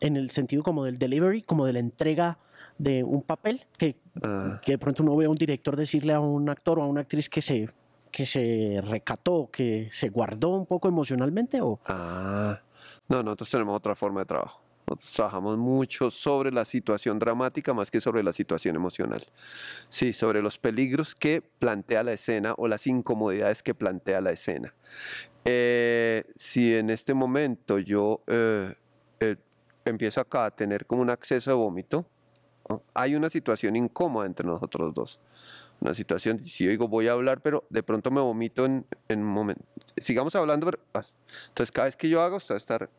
en 0.00 0.16
el 0.16 0.30
sentido 0.30 0.62
como 0.62 0.84
del 0.84 0.98
delivery, 0.98 1.42
como 1.42 1.66
de 1.66 1.72
la 1.72 1.78
entrega 1.78 2.38
de 2.78 3.04
un 3.04 3.22
papel, 3.22 3.62
que, 3.78 3.96
ah. 4.22 4.60
que 4.62 4.72
de 4.72 4.78
pronto 4.78 5.02
uno 5.02 5.16
ve 5.16 5.26
a 5.26 5.30
un 5.30 5.36
director 5.36 5.76
decirle 5.76 6.12
a 6.12 6.20
un 6.20 6.48
actor 6.48 6.78
o 6.78 6.82
a 6.82 6.86
una 6.86 7.02
actriz 7.02 7.28
que 7.28 7.40
se, 7.40 7.70
que 8.10 8.26
se 8.26 8.80
recató, 8.84 9.48
que 9.50 9.88
se 9.92 10.08
guardó 10.08 10.50
un 10.50 10.66
poco 10.66 10.88
emocionalmente 10.88 11.60
o... 11.60 11.80
Ah, 11.86 12.60
no, 13.08 13.22
nosotros 13.22 13.50
tenemos 13.50 13.76
otra 13.76 13.94
forma 13.94 14.20
de 14.20 14.26
trabajo. 14.26 14.63
Nosotros 14.86 15.12
trabajamos 15.12 15.56
mucho 15.56 16.10
sobre 16.10 16.52
la 16.52 16.64
situación 16.64 17.18
dramática 17.18 17.72
más 17.72 17.90
que 17.90 18.00
sobre 18.00 18.22
la 18.22 18.32
situación 18.32 18.76
emocional. 18.76 19.24
Sí, 19.88 20.12
sobre 20.12 20.42
los 20.42 20.58
peligros 20.58 21.14
que 21.14 21.42
plantea 21.58 22.02
la 22.02 22.12
escena 22.12 22.54
o 22.56 22.68
las 22.68 22.86
incomodidades 22.86 23.62
que 23.62 23.74
plantea 23.74 24.20
la 24.20 24.32
escena. 24.32 24.74
Eh, 25.44 26.24
si 26.36 26.74
en 26.74 26.90
este 26.90 27.14
momento 27.14 27.78
yo 27.78 28.22
eh, 28.26 28.74
eh, 29.20 29.36
empiezo 29.84 30.20
acá 30.20 30.46
a 30.46 30.50
tener 30.50 30.86
como 30.86 31.02
un 31.02 31.10
acceso 31.10 31.50
de 31.50 31.56
vómito, 31.56 32.06
hay 32.94 33.14
una 33.14 33.28
situación 33.28 33.76
incómoda 33.76 34.26
entre 34.26 34.46
nosotros 34.46 34.94
dos. 34.94 35.20
Una 35.80 35.94
situación, 35.94 36.40
si 36.40 36.64
yo 36.64 36.70
digo 36.70 36.88
voy 36.88 37.08
a 37.08 37.12
hablar, 37.12 37.40
pero 37.42 37.64
de 37.68 37.82
pronto 37.82 38.10
me 38.10 38.20
vomito 38.20 38.64
en, 38.64 38.86
un 39.08 39.24
momento. 39.24 39.62
Sigamos 39.96 40.34
hablando, 40.34 40.66
pero, 40.66 40.78
ah, 40.94 41.02
entonces 41.48 41.72
cada 41.72 41.86
vez 41.86 41.96
que 41.96 42.08
yo 42.08 42.22
hago, 42.22 42.36
usted 42.36 42.54
va 42.54 42.56
a 42.56 42.58
estar 42.58 42.90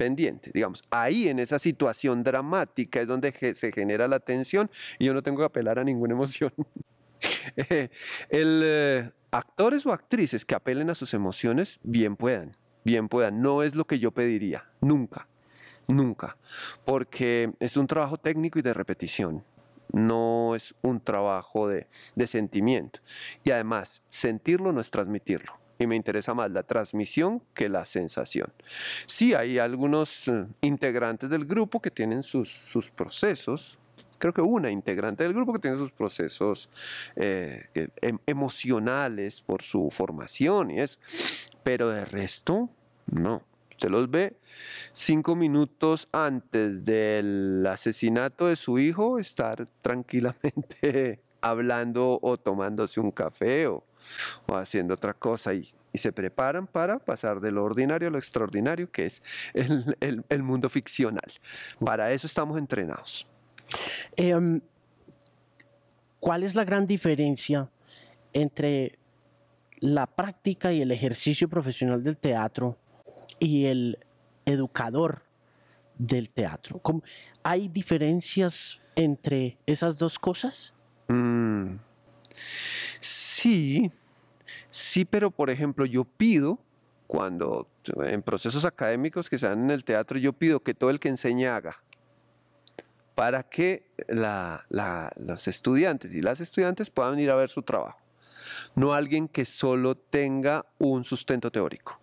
pendiente. 0.00 0.50
Digamos, 0.54 0.82
ahí 0.88 1.28
en 1.28 1.38
esa 1.38 1.58
situación 1.58 2.22
dramática 2.22 3.02
es 3.02 3.06
donde 3.06 3.34
se 3.54 3.70
genera 3.70 4.08
la 4.08 4.18
tensión 4.18 4.70
y 4.98 5.04
yo 5.04 5.12
no 5.12 5.22
tengo 5.22 5.40
que 5.40 5.44
apelar 5.44 5.78
a 5.78 5.84
ninguna 5.84 6.14
emoción. 6.18 6.54
Eh, 7.54 7.90
el, 8.30 8.62
eh, 8.64 9.10
actores 9.30 9.84
o 9.84 9.92
actrices 9.92 10.46
que 10.46 10.54
apelen 10.54 10.88
a 10.88 10.94
sus 10.94 11.12
emociones, 11.12 11.80
bien 11.82 12.16
puedan, 12.16 12.56
bien 12.82 13.10
puedan. 13.10 13.42
No 13.42 13.62
es 13.62 13.74
lo 13.74 13.86
que 13.86 13.98
yo 13.98 14.10
pediría, 14.10 14.70
nunca, 14.80 15.28
nunca, 15.86 16.38
porque 16.86 17.52
es 17.60 17.76
un 17.76 17.86
trabajo 17.86 18.16
técnico 18.16 18.58
y 18.58 18.62
de 18.62 18.72
repetición. 18.72 19.44
No 19.92 20.54
es 20.56 20.74
un 20.80 21.00
trabajo 21.00 21.68
de, 21.68 21.88
de 22.14 22.26
sentimiento. 22.26 23.00
Y 23.44 23.50
además, 23.50 24.02
sentirlo 24.08 24.72
no 24.72 24.80
es 24.80 24.90
transmitirlo. 24.90 25.59
Y 25.80 25.86
me 25.86 25.96
interesa 25.96 26.34
más 26.34 26.50
la 26.50 26.62
transmisión 26.62 27.42
que 27.54 27.68
la 27.68 27.86
sensación. 27.86 28.52
Sí, 29.06 29.34
hay 29.34 29.58
algunos 29.58 30.28
eh, 30.28 30.46
integrantes 30.60 31.30
del 31.30 31.46
grupo 31.46 31.80
que 31.80 31.90
tienen 31.90 32.22
sus, 32.22 32.92
procesos, 32.94 33.78
creo 34.18 34.34
que 34.34 34.42
una 34.42 34.70
integrante 34.70 35.24
del 35.24 35.32
grupo 35.32 35.54
que 35.54 35.58
tiene 35.58 35.78
sus 35.78 35.90
procesos 35.90 36.68
eh, 37.16 37.66
em, 38.02 38.18
emocionales 38.26 39.40
por 39.40 39.62
su 39.62 39.90
formación 39.90 40.70
y 40.70 40.80
eso, 40.80 40.98
pero 41.62 41.88
de 41.88 42.04
resto, 42.04 42.68
no. 43.06 43.42
Usted 43.70 43.88
los 43.88 44.10
ve 44.10 44.36
cinco 44.92 45.34
minutos 45.34 46.06
antes 46.12 46.84
del 46.84 47.66
asesinato 47.66 48.48
de 48.48 48.56
su 48.56 48.78
hijo 48.78 49.18
estar 49.18 49.66
tranquilamente 49.80 51.20
hablando 51.40 52.18
o 52.20 52.36
tomándose 52.36 53.00
un 53.00 53.10
café 53.10 53.68
o, 53.68 53.82
haciendo 54.48 54.94
otra 54.94 55.14
cosa 55.14 55.54
y, 55.54 55.72
se 55.92 56.12
preparan 56.12 56.68
para 56.68 57.00
pasar 57.00 57.40
de 57.40 57.50
lo 57.50 57.64
ordinario 57.64 58.06
a 58.06 58.10
lo 58.12 58.18
extraordinario, 58.18 58.88
que 58.92 59.06
es 59.06 59.22
el, 59.54 60.42
mundo 60.44 60.68
ficcional. 60.68 61.32
Para 61.84 62.12
eso 62.12 62.28
estamos 62.28 62.56
entrenados. 62.58 63.26
Em, 64.14 64.60
¿Cuál 66.20 66.44
es 66.44 66.54
la 66.54 66.64
gran 66.64 66.86
diferencia 66.86 67.68
entre 68.32 68.98
la 69.80 70.06
práctica 70.06 70.72
y 70.72 70.80
el 70.80 70.92
ejercicio 70.92 71.48
profesional 71.48 72.04
del 72.04 72.16
teatro 72.18 72.76
y 73.40 73.64
el 73.64 73.98
educador 74.44 75.22
del 75.98 76.30
teatro? 76.30 76.80
¿Hay 77.42 77.68
diferencias 77.68 78.80
entre 78.94 79.56
esas 79.66 79.98
dos 79.98 80.18
cosas? 80.18 80.74
Mm, 81.08 81.76
sí, 83.40 83.90
sí, 84.70 85.04
pero 85.04 85.30
por 85.30 85.50
ejemplo 85.50 85.86
yo 85.86 86.04
pido, 86.04 86.58
cuando 87.06 87.68
en 88.04 88.22
procesos 88.22 88.64
académicos 88.64 89.28
que 89.28 89.38
se 89.38 89.48
dan 89.48 89.60
en 89.64 89.70
el 89.70 89.84
teatro, 89.84 90.18
yo 90.18 90.32
pido 90.32 90.60
que 90.60 90.74
todo 90.74 90.90
el 90.90 91.00
que 91.00 91.08
enseñe 91.08 91.46
haga 91.46 91.82
para 93.14 93.42
que 93.42 93.90
los 95.18 95.48
estudiantes 95.48 96.14
y 96.14 96.22
las 96.22 96.40
estudiantes 96.40 96.88
puedan 96.90 97.18
ir 97.18 97.30
a 97.30 97.34
ver 97.34 97.50
su 97.50 97.62
trabajo. 97.62 97.98
No 98.74 98.94
alguien 98.94 99.28
que 99.28 99.44
solo 99.44 99.94
tenga 99.96 100.64
un 100.78 101.04
sustento 101.04 101.50
teórico 101.50 101.99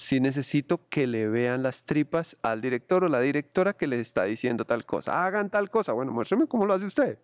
si 0.00 0.18
necesito 0.18 0.80
que 0.88 1.06
le 1.06 1.28
vean 1.28 1.62
las 1.62 1.84
tripas 1.84 2.34
al 2.40 2.62
director 2.62 3.04
o 3.04 3.08
la 3.08 3.20
directora 3.20 3.74
que 3.74 3.86
les 3.86 4.00
está 4.00 4.24
diciendo 4.24 4.64
tal 4.64 4.86
cosa. 4.86 5.26
Hagan 5.26 5.50
tal 5.50 5.68
cosa. 5.68 5.92
Bueno, 5.92 6.10
muéstrame 6.10 6.46
cómo 6.46 6.64
lo 6.64 6.72
hace 6.72 6.86
usted. 6.86 7.18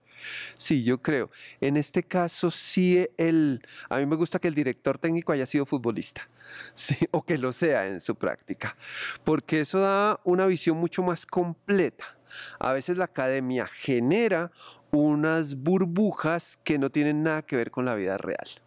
Sí, 0.59 0.85
yo 0.85 1.01
creo. 1.01 1.31
En 1.63 1.79
este 1.79 2.03
caso, 2.03 2.51
sí, 2.51 3.09
el, 3.17 3.67
a 3.89 3.97
mí 3.97 4.05
me 4.05 4.15
gusta 4.15 4.39
que 4.39 4.49
el 4.49 4.55
director 4.55 4.99
técnico 4.99 5.33
haya 5.33 5.47
sido 5.47 5.65
futbolista, 5.65 6.29
¿sí? 6.75 6.97
o 7.13 7.25
que 7.25 7.39
lo 7.39 7.55
sea 7.55 7.87
en 7.87 8.03
su 8.03 8.15
práctica, 8.15 8.77
porque 9.25 9.63
eso 9.63 9.81
da 9.81 10.21
una 10.25 10.45
visión 10.45 10.77
mucho 10.77 11.03
más 11.03 11.25
completa. 11.25 12.19
A 12.59 12.75
veces 12.75 12.99
la 12.99 13.07
academia 13.07 13.67
genera 13.67 14.53
unas 14.91 15.55
burbujas 15.55 16.59
que 16.63 16.79
no 16.79 16.91
tienen 16.91 17.23
nada 17.23 17.41
que 17.41 17.57
ver 17.57 17.71
con 17.71 17.87
la 17.87 17.95
vida 17.95 18.19
real. 18.19 18.66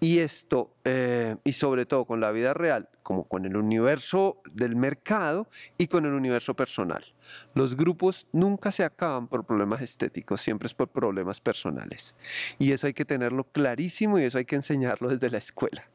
Y 0.00 0.18
esto, 0.18 0.74
eh, 0.84 1.36
y 1.44 1.52
sobre 1.52 1.86
todo 1.86 2.04
con 2.04 2.20
la 2.20 2.30
vida 2.30 2.54
real, 2.54 2.88
como 3.02 3.24
con 3.24 3.44
el 3.44 3.56
universo 3.56 4.42
del 4.52 4.76
mercado 4.76 5.48
y 5.78 5.86
con 5.86 6.06
el 6.06 6.12
universo 6.12 6.54
personal. 6.54 7.04
Los 7.54 7.76
grupos 7.76 8.26
nunca 8.32 8.72
se 8.72 8.84
acaban 8.84 9.28
por 9.28 9.44
problemas 9.44 9.80
estéticos, 9.80 10.40
siempre 10.40 10.66
es 10.66 10.74
por 10.74 10.88
problemas 10.88 11.40
personales. 11.40 12.16
Y 12.58 12.72
eso 12.72 12.86
hay 12.86 12.94
que 12.94 13.04
tenerlo 13.04 13.44
clarísimo 13.44 14.18
y 14.18 14.24
eso 14.24 14.38
hay 14.38 14.44
que 14.44 14.56
enseñarlo 14.56 15.08
desde 15.08 15.30
la 15.30 15.38
escuela. 15.38 15.88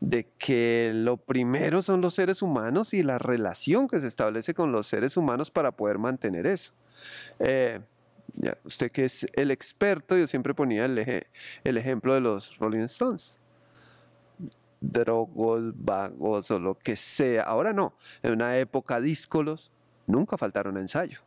De 0.00 0.28
que 0.38 0.92
lo 0.94 1.16
primero 1.16 1.82
son 1.82 2.00
los 2.00 2.14
seres 2.14 2.42
humanos 2.42 2.94
y 2.94 3.02
la 3.02 3.18
relación 3.18 3.88
que 3.88 3.98
se 3.98 4.06
establece 4.06 4.54
con 4.54 4.72
los 4.72 4.86
seres 4.86 5.16
humanos 5.16 5.50
para 5.50 5.72
poder 5.72 5.98
mantener 5.98 6.46
eso. 6.46 6.72
Eh, 7.38 7.80
usted 8.64 8.90
que 8.90 9.04
es 9.04 9.26
el 9.34 9.50
experto, 9.50 10.16
yo 10.16 10.26
siempre 10.26 10.54
ponía 10.54 10.84
el, 10.84 11.26
el 11.64 11.76
ejemplo 11.76 12.14
de 12.14 12.20
los 12.20 12.56
Rolling 12.58 12.80
Stones. 12.80 13.40
Drogos, 14.80 15.74
vagos 15.76 16.50
o 16.50 16.58
lo 16.58 16.78
que 16.78 16.96
sea. 16.96 17.42
Ahora 17.42 17.72
no. 17.72 17.94
En 18.22 18.32
una 18.32 18.56
época 18.56 19.00
díscolos, 19.00 19.70
nunca 20.06 20.38
faltaron 20.38 20.78
ensayo. 20.78 21.20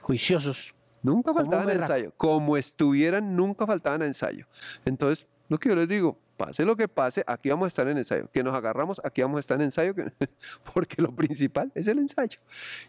Juiciosos. 0.00 0.74
Nunca 1.02 1.32
faltaban 1.32 1.70
ensayo. 1.70 2.12
Como 2.16 2.56
estuvieran, 2.56 3.36
nunca 3.36 3.66
faltaban 3.66 4.02
ensayo. 4.02 4.46
Entonces, 4.84 5.26
lo 5.48 5.58
que 5.58 5.68
yo 5.68 5.76
les 5.76 5.88
digo, 5.88 6.18
pase 6.38 6.64
lo 6.64 6.76
que 6.76 6.88
pase, 6.88 7.22
aquí 7.26 7.50
vamos 7.50 7.66
a 7.66 7.68
estar 7.68 7.86
en 7.88 7.98
ensayo. 7.98 8.30
Que 8.32 8.42
nos 8.42 8.54
agarramos, 8.54 9.00
aquí 9.04 9.20
vamos 9.20 9.36
a 9.36 9.40
estar 9.40 9.56
en 9.58 9.64
ensayo, 9.64 9.94
porque 10.72 11.02
lo 11.02 11.14
principal 11.14 11.70
es 11.74 11.88
el 11.88 11.98
ensayo. 11.98 12.40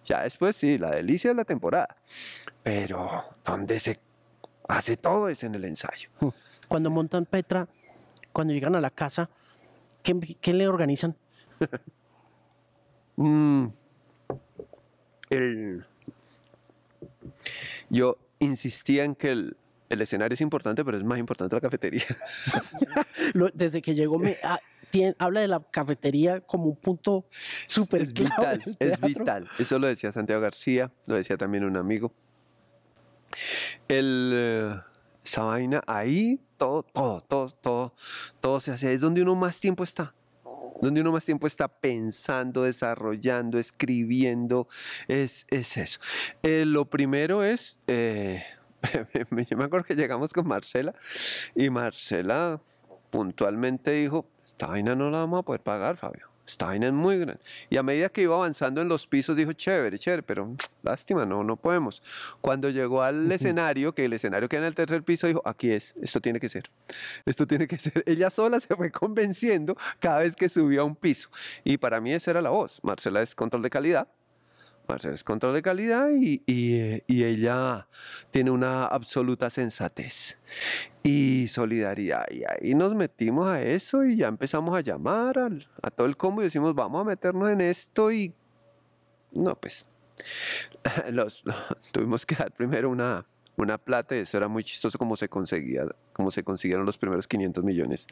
Ya 0.06 0.22
después 0.24 0.56
sí, 0.56 0.78
la 0.78 0.91
delicia 0.91 1.32
de 1.32 1.36
la 1.36 1.43
temporada. 1.43 1.97
Pero 2.64 3.26
donde 3.43 3.80
se 3.80 4.00
hace 4.68 4.95
todo 4.95 5.28
es 5.28 5.43
en 5.43 5.56
el 5.56 5.66
ensayo. 5.66 6.10
Cuando 6.68 6.89
montan 6.89 7.26
Petra, 7.26 7.68
cuando 8.32 8.54
llegan 8.54 8.76
a 8.76 8.82
la 8.82 8.91
casa, 8.91 9.30
¿qué, 10.04 10.54
le 10.54 10.68
organizan? 10.68 11.16
Mm. 13.22 13.74
el, 15.30 15.86
yo 17.89 18.16
insistía 18.39 19.04
en 19.04 19.14
que 19.14 19.32
el, 19.32 19.58
el 19.90 20.02
escenario 20.02 20.34
es 20.34 20.42
importante, 20.42 20.86
pero 20.86 20.98
es 20.98 21.04
más 21.04 21.20
importante 21.20 21.56
la 21.56 21.62
cafetería. 21.62 22.06
Desde 23.54 23.82
que 23.82 23.96
llegó 23.96 24.20
me 24.20 24.38
ah, 24.44 24.60
habla 25.18 25.42
de 25.42 25.48
la 25.48 25.60
cafetería 25.60 26.42
como 26.42 26.66
un 26.66 26.76
punto 26.76 27.26
súper 27.66 28.06
vital. 28.08 28.64
Es 28.80 29.00
vital. 29.02 29.50
Eso 29.58 29.80
lo 29.80 29.88
decía 29.88 30.12
Santiago 30.12 30.42
García, 30.42 30.92
lo 31.06 31.16
decía 31.16 31.38
también 31.38 31.64
un 31.64 31.78
amigo. 31.78 32.14
El, 33.88 34.32
eh, 34.34 34.76
esa 35.24 35.44
vaina 35.44 35.82
ahí, 35.86 36.40
todo, 36.58 36.84
todo, 36.84 37.22
todo, 37.22 37.50
todo, 37.50 37.94
todo 38.42 38.60
se 38.60 38.72
hace. 38.72 38.94
Es 38.94 39.02
donde 39.02 39.22
uno 39.22 39.36
más 39.36 39.60
tiempo 39.60 39.84
está 39.84 40.14
donde 40.82 41.02
uno 41.02 41.12
más 41.12 41.26
tiempo 41.26 41.46
está 41.46 41.68
pensando, 41.68 42.64
desarrollando, 42.64 43.60
escribiendo, 43.60 44.70
es, 45.10 45.46
es 45.50 45.76
eso. 45.76 46.00
Eh, 46.42 46.64
lo 46.66 46.86
primero 46.86 47.44
es 47.44 47.80
eh, 47.88 48.44
yo 49.50 49.58
me 49.58 49.64
acuerdo 49.64 49.86
que 49.86 49.96
llegamos 49.96 50.34
con 50.34 50.48
Marcela 50.48 50.94
y 51.56 51.70
Marcela 51.70 52.62
puntualmente 53.12 53.92
dijo, 53.92 54.26
esta 54.46 54.68
vaina 54.68 54.96
no 54.96 55.10
la 55.10 55.20
vamos 55.20 55.40
a 55.40 55.44
poder 55.44 55.62
pagar, 55.62 55.98
Fabio. 55.98 56.30
Esta 56.50 56.66
vaina 56.66 56.88
es 56.88 56.94
muy 56.94 57.20
grande. 57.20 57.40
Y 57.70 57.78
a 57.78 57.84
medida 57.84 58.10
que 58.10 58.24
iba 58.24 58.36
avanzando 58.36 58.82
en 58.82 58.90
los 58.90 59.06
pisos, 59.06 59.38
dijo, 59.38 59.54
chévere, 59.54 60.00
chévere, 60.00 60.24
pero 60.24 60.56
lástima, 60.82 61.24
no, 61.24 61.44
no 61.44 61.58
podemos. 61.58 62.02
Cuando 62.42 62.72
llegó 62.72 63.04
al 63.04 63.32
escenario, 63.32 63.94
que 63.94 64.06
el 64.06 64.14
escenario 64.14 64.50
que 64.50 64.58
en 64.58 64.64
el 64.64 64.74
tercer 64.74 65.04
piso, 65.04 65.28
dijo, 65.28 65.44
aquí 65.46 65.70
es, 65.72 65.96
esto 66.02 66.20
tiene 66.20 66.40
que 66.40 66.50
ser. 66.50 66.72
Esto 67.24 67.46
tiene 67.46 67.68
que 67.68 67.78
ser. 67.78 68.04
Ella 68.08 68.32
sola 68.32 68.60
se 68.60 68.76
fue 68.76 68.92
convenciendo 68.92 69.78
cada 70.00 70.20
vez 70.20 70.36
que 70.36 70.50
subía 70.50 70.82
a 70.82 70.86
un 70.86 70.96
piso. 70.96 71.30
Y 71.64 71.78
para 71.78 72.02
mí 72.02 72.14
esa 72.14 72.32
era 72.32 72.42
la 72.42 72.50
voz. 72.50 72.80
Marcela 72.82 73.22
es 73.22 73.36
control 73.36 73.62
de 73.62 73.70
calidad 73.70 74.08
es 74.98 75.24
control 75.24 75.54
de 75.54 75.62
calidad 75.62 76.10
y, 76.12 76.44
ella 77.08 77.88
tiene 78.32 78.52
una 78.52 78.86
absoluta 78.86 79.50
sensatez 79.50 80.38
y 81.04 81.48
solidaridad. 81.48 82.26
Y 82.32 82.44
ahí 82.44 82.76
nos 82.76 82.96
metimos 82.96 83.48
a 83.48 83.62
eso 83.62 84.04
y 84.04 84.18
ya 84.18 84.28
empezamos 84.28 84.76
a 84.76 84.82
llamar 84.82 85.38
a 85.82 85.92
todo 85.92 86.08
el 86.08 86.18
combo 86.18 86.42
y 86.42 86.46
decimos, 86.46 86.74
vamos 86.74 87.02
a 87.02 87.04
meternos 87.04 87.50
en 87.50 87.62
esto 87.62 88.12
y 88.12 88.34
no, 89.32 89.56
pues 89.56 89.90
tuvimos 91.92 92.26
que 92.26 92.36
dar 92.36 92.52
primero 92.52 92.90
una, 92.90 93.26
una 93.58 93.78
plata 93.78 94.16
y 94.16 94.20
eso 94.20 94.38
era 94.38 94.48
muy 94.48 94.64
chistoso 94.64 94.98
como 94.98 95.16
se 95.16 95.30
conseguía, 95.30 95.86
como 96.20 96.32
se 96.32 96.43
consiguieron 96.43 96.86
los 96.86 96.97
primeros 96.97 97.30
500 97.30 97.63
millones. 97.63 98.05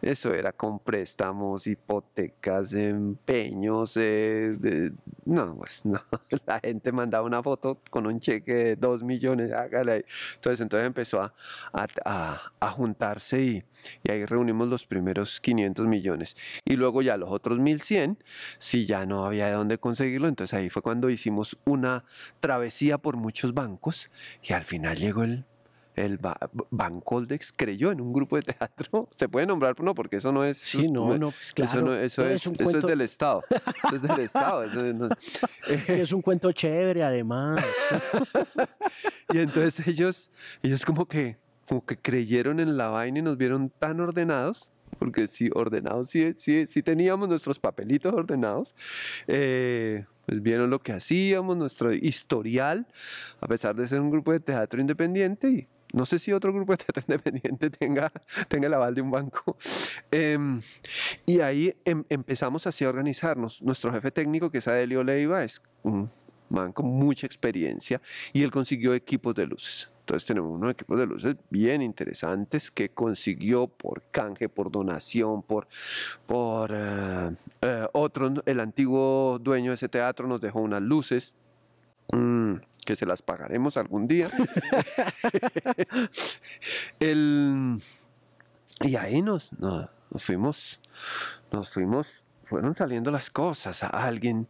Eso 0.00 0.32
era 0.32 0.52
con 0.52 0.78
préstamos, 0.78 1.66
hipotecas, 1.66 2.72
empeños, 2.72 3.94
eh, 3.98 4.90
no, 5.26 5.56
pues 5.58 5.84
no, 5.84 6.00
la 6.46 6.60
gente 6.60 6.92
mandaba 6.92 7.26
una 7.26 7.42
foto 7.42 7.78
con 7.90 8.06
un 8.06 8.18
cheque 8.20 8.54
de 8.54 8.76
2 8.76 9.02
millones, 9.02 9.52
hágale 9.52 10.06
Entonces, 10.36 10.62
entonces 10.62 10.86
empezó 10.86 11.20
a, 11.20 11.34
a, 11.74 12.40
a, 12.58 12.70
juntarse 12.70 13.42
y, 13.42 13.64
y, 14.02 14.10
ahí 14.10 14.24
reunimos 14.24 14.66
los 14.68 14.86
primeros 14.86 15.38
500 15.38 15.86
millones. 15.86 16.38
Y 16.64 16.76
luego 16.76 17.02
ya 17.02 17.18
los 17.18 17.30
otros 17.30 17.58
1100, 17.58 18.16
si 18.60 18.86
ya 18.86 19.04
no 19.04 19.26
había 19.26 19.48
de 19.48 19.52
dónde 19.52 19.76
conseguirlo, 19.76 20.26
entonces 20.26 20.54
ahí 20.58 20.70
fue 20.70 20.80
cuando 20.80 21.10
hicimos 21.10 21.58
una 21.66 22.06
travesía 22.40 22.96
por 22.96 23.18
muchos 23.18 23.52
bancos 23.52 24.10
y 24.42 24.54
al 24.54 24.64
final 24.64 24.96
llegó 24.96 25.24
el 25.24 25.44
el 25.94 26.18
Bancoldex 26.70 27.52
creyó 27.52 27.92
en 27.92 28.00
un 28.00 28.12
grupo 28.12 28.36
de 28.36 28.42
teatro. 28.42 29.08
¿Se 29.14 29.28
puede 29.28 29.46
nombrar? 29.46 29.78
No, 29.80 29.94
porque 29.94 30.16
eso 30.16 30.32
no 30.32 30.44
es. 30.44 30.58
Sí, 30.58 30.90
no, 30.90 31.16
no, 31.18 31.30
pues 31.30 31.52
claro. 31.52 31.94
Eso, 31.94 32.26
es, 32.26 32.46
eso 32.46 32.78
es, 32.78 32.82
del 32.82 33.00
Estado. 33.00 33.42
Eso 33.84 33.96
es 33.96 34.02
del 34.02 34.20
Estado. 34.20 34.64
es 35.88 36.12
un 36.12 36.22
cuento 36.22 36.52
chévere, 36.52 37.02
además. 37.02 37.62
y 39.32 39.38
entonces 39.38 39.86
ellos, 39.86 40.32
ellos 40.62 40.84
como 40.84 41.06
que, 41.06 41.36
como 41.68 41.84
que 41.84 41.96
creyeron 41.96 42.60
en 42.60 42.76
la 42.76 42.88
vaina 42.88 43.18
y 43.18 43.22
nos 43.22 43.36
vieron 43.36 43.70
tan 43.70 44.00
ordenados 44.00 44.72
porque 44.98 45.26
sí, 45.26 45.50
ordenados, 45.54 46.10
sí, 46.10 46.32
sí, 46.36 46.66
sí 46.66 46.82
teníamos 46.82 47.28
nuestros 47.28 47.58
papelitos 47.58 48.12
ordenados. 48.12 48.74
Eh, 49.26 50.04
pues 50.26 50.42
vieron 50.42 50.70
lo 50.70 50.80
que 50.80 50.92
hacíamos, 50.92 51.56
nuestro 51.56 51.92
historial, 51.92 52.86
a 53.40 53.48
pesar 53.48 53.74
de 53.74 53.88
ser 53.88 54.00
un 54.00 54.10
grupo 54.10 54.32
de 54.32 54.40
teatro 54.40 54.80
independiente 54.80 55.50
y 55.50 55.68
no 55.92 56.06
sé 56.06 56.18
si 56.18 56.32
otro 56.32 56.52
grupo 56.52 56.72
de 56.72 56.78
teatro 56.78 57.02
independiente 57.08 57.70
tenga, 57.70 58.12
tenga 58.48 58.66
el 58.66 58.74
aval 58.74 58.94
de 58.94 59.02
un 59.02 59.10
banco. 59.10 59.56
Em, 60.10 60.60
y 61.26 61.40
ahí 61.40 61.74
em, 61.84 62.04
empezamos 62.08 62.66
así 62.66 62.84
a 62.84 62.88
organizarnos. 62.88 63.62
Nuestro 63.62 63.92
jefe 63.92 64.10
técnico, 64.10 64.50
que 64.50 64.58
es 64.58 64.68
Adelio 64.68 65.04
Leiva, 65.04 65.44
es 65.44 65.62
un 65.82 66.10
man 66.48 66.72
con 66.72 66.86
mucha 66.86 67.26
experiencia 67.26 68.00
y 68.32 68.42
él 68.42 68.50
consiguió 68.50 68.94
equipos 68.94 69.34
de 69.34 69.46
luces. 69.46 69.90
Entonces 70.00 70.26
tenemos 70.26 70.50
unos 70.52 70.72
equipos 70.72 70.98
de 70.98 71.06
luces 71.06 71.36
bien 71.48 71.80
interesantes 71.80 72.70
que 72.70 72.88
consiguió 72.88 73.68
por 73.68 74.02
canje, 74.10 74.48
por 74.48 74.70
donación, 74.70 75.42
por, 75.42 75.68
por 76.26 76.72
eh, 76.74 77.30
eh, 77.62 77.86
otro, 77.92 78.32
el 78.44 78.60
antiguo 78.60 79.38
dueño 79.40 79.70
de 79.70 79.76
ese 79.76 79.88
teatro 79.88 80.26
nos 80.26 80.40
dejó 80.40 80.60
unas 80.60 80.82
luces. 80.82 81.34
Mm, 82.10 82.54
que 82.84 82.96
se 82.96 83.06
las 83.06 83.22
pagaremos 83.22 83.76
algún 83.76 84.06
día. 84.08 84.30
y 88.80 88.96
ahí 88.96 89.22
nos, 89.22 89.52
nos, 89.58 89.88
fuimos, 90.18 90.80
nos 91.50 91.68
fuimos 91.70 92.24
fueron 92.52 92.74
saliendo 92.74 93.10
las 93.10 93.30
cosas. 93.30 93.82
Alguien 93.82 94.46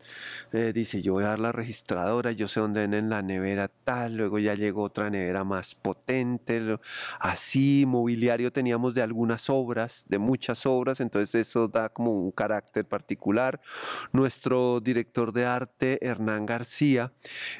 eh, 0.52 0.72
dice, 0.74 1.00
yo 1.02 1.12
voy 1.12 1.22
a 1.22 1.28
dar 1.28 1.38
la 1.38 1.52
registradora, 1.52 2.32
yo 2.32 2.48
sé 2.48 2.58
dónde 2.58 2.82
en 2.82 3.08
la 3.08 3.22
nevera 3.22 3.68
tal, 3.68 4.16
luego 4.16 4.40
ya 4.40 4.56
llegó 4.56 4.82
otra 4.82 5.08
nevera 5.08 5.44
más 5.44 5.76
potente, 5.76 6.80
así, 7.20 7.84
mobiliario 7.86 8.52
teníamos 8.52 8.94
de 8.94 9.02
algunas 9.02 9.48
obras, 9.48 10.04
de 10.08 10.18
muchas 10.18 10.66
obras, 10.66 10.98
entonces 10.98 11.46
eso 11.46 11.68
da 11.68 11.90
como 11.90 12.10
un 12.10 12.32
carácter 12.32 12.84
particular. 12.84 13.60
Nuestro 14.10 14.80
director 14.80 15.32
de 15.32 15.46
arte, 15.46 16.04
Hernán 16.04 16.44
García, 16.44 17.12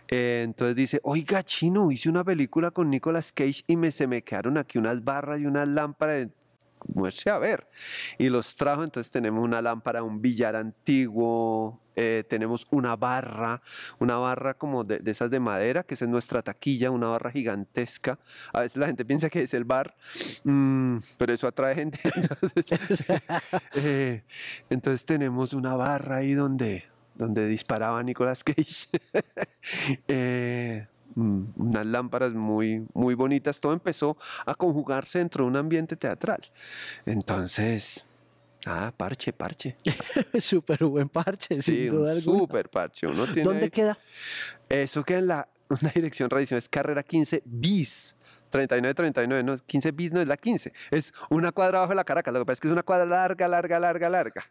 eh, 0.09 0.41
entonces 0.45 0.75
dice, 0.75 1.01
oiga, 1.05 1.45
chino, 1.45 1.93
hice 1.93 2.09
una 2.09 2.25
película 2.25 2.73
con 2.73 2.91
Nicolas 2.91 3.33
Cage 3.33 3.63
y 3.69 3.77
me, 3.77 3.93
se 3.93 4.09
me 4.09 4.23
quedaron 4.23 4.59
aquí 4.59 4.77
unas 4.77 5.05
barras 5.05 5.39
y 5.39 5.47
unas 5.47 5.69
lámparas 5.69 6.27
muestre 6.95 7.31
a 7.31 7.39
ver. 7.39 7.69
Y 8.19 8.29
los 8.29 8.55
trajo, 8.55 8.85
entonces 8.85 9.11
tenemos 9.11 9.45
una 9.45 9.63
lámpara, 9.63 10.03
un 10.03 10.21
billar 10.21 10.57
antiguo, 10.57 11.81
eh, 11.95 12.25
tenemos 12.29 12.67
una 12.71 12.97
barra, 12.97 13.61
una 13.99 14.17
barra 14.17 14.55
como 14.55 14.85
de, 14.85 15.01
esas 15.11 15.31
de 15.31 15.41
madera, 15.41 15.83
que 15.83 15.95
es 15.95 16.03
nuestra 16.09 16.43
taquilla, 16.43 16.91
una 16.91 17.09
barra 17.09 17.31
gigantesca. 17.31 18.19
A 18.53 18.61
veces 18.61 18.77
la 18.77 18.87
gente 18.87 19.05
piensa 19.05 19.29
que 19.29 19.43
es 19.43 19.55
el 19.55 19.65
bar, 19.65 19.95
mm, 20.45 20.99
pero 21.19 21.33
eso 21.33 21.47
atrae 21.47 21.75
gente. 21.75 22.01
Eh, 23.75 24.23
entonces, 24.71 25.05
tenemos 25.05 25.53
una 25.53 25.75
barra 25.75 26.17
ahí 26.17 26.35
donde, 26.35 26.85
donde 27.15 27.47
disparaba 27.47 28.03
Nicolas 28.03 28.45
Cage. 28.45 28.89
eh, 30.09 30.87
unas 31.15 31.87
lámparas 31.87 32.33
muy, 32.33 32.87
muy 32.95 33.15
bonitas. 33.15 33.61
Todo 33.61 33.73
empezó 33.73 34.17
a 34.47 34.55
conjugarse 34.55 35.19
dentro 35.19 35.45
de 35.45 35.51
un 35.51 35.57
ambiente 35.57 35.97
teatral. 35.97 36.41
Entonces, 37.07 38.07
ah, 38.67 38.93
parche, 38.97 39.33
parche. 39.33 39.77
súper 40.41 40.85
buen 40.85 41.09
parche, 41.09 41.57
sí, 41.57 41.63
sin 41.63 41.91
duda 41.91 42.21
Súper 42.21 42.69
parche. 42.69 43.07
Uno 43.07 43.27
tiene 43.27 43.45
¿Dónde 43.45 43.71
queda? 43.71 43.99
Eso 44.69 45.05
queda 45.05 45.19
en 45.19 45.27
la 45.27 45.49
una 45.81 45.91
dirección 45.91 46.31
radición, 46.31 46.59
es 46.59 46.69
carrera 46.69 47.03
15 47.03 47.43
bis. 47.45 48.17
39, 48.53 48.95
39, 48.95 49.43
no, 49.43 49.57
15 49.57 49.93
bis 49.93 50.13
no 50.13 50.21
es 50.21 50.29
la 50.29 50.37
15, 50.37 50.73
es 50.91 51.13
una 51.31 51.51
cuadra 51.51 51.79
abajo 51.79 51.91
de 51.91 51.97
la 51.97 52.05
Caracas, 52.05 52.33
lo 52.33 52.41
que 52.41 52.47
pasa 52.47 52.55
es 52.55 52.61
que 52.61 52.69
es 52.69 52.73
una 52.73 52.83
cuadra 52.83 53.07
larga, 53.07 53.49
larga, 53.49 53.81
larga, 53.81 54.09
larga. 54.09 54.45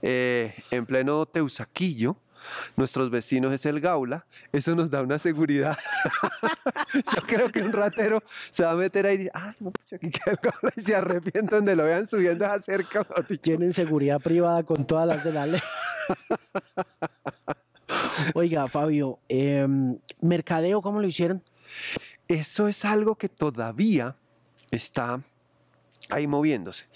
Eh, 0.00 0.54
en 0.70 0.86
pleno 0.86 1.26
Teusaquillo, 1.26 2.16
nuestros 2.76 3.10
vecinos 3.10 3.52
es 3.52 3.66
el 3.66 3.80
Gaula, 3.80 4.24
eso 4.52 4.74
nos 4.74 4.90
da 4.90 5.02
una 5.02 5.18
seguridad. 5.18 5.76
Yo 6.94 7.22
creo 7.26 7.50
que 7.50 7.60
un 7.60 7.72
ratero 7.72 8.22
se 8.50 8.64
va 8.64 8.70
a 8.70 8.76
meter 8.76 9.06
ahí 9.06 9.14
y 9.14 9.18
dice, 9.18 9.30
ay, 9.34 9.54
no, 9.60 9.72
aquí 9.92 10.10
queda 10.10 10.32
el 10.32 10.38
Gaula 10.40 10.72
y 10.76 10.80
se 10.80 10.94
arrepiente 10.94 11.54
donde 11.54 11.76
lo 11.76 11.84
vean 11.84 12.06
subiendo 12.06 12.46
a 12.46 12.58
cerca. 12.58 13.06
Tienen 13.40 13.72
seguridad 13.72 14.20
privada 14.20 14.62
con 14.62 14.86
todas 14.86 15.06
las 15.06 15.24
de 15.24 15.32
la 15.32 15.46
ley. 15.46 15.60
Oiga, 18.34 18.66
Fabio, 18.66 19.18
em, 19.28 19.98
¿mercadeo 20.20 20.82
cómo 20.82 21.00
lo 21.00 21.06
hicieron? 21.06 21.42
Eso 22.28 22.68
es 22.68 22.84
algo 22.84 23.16
que 23.16 23.28
todavía 23.28 24.16
está 24.70 25.22
ahí 26.10 26.26
moviéndose. 26.26 26.86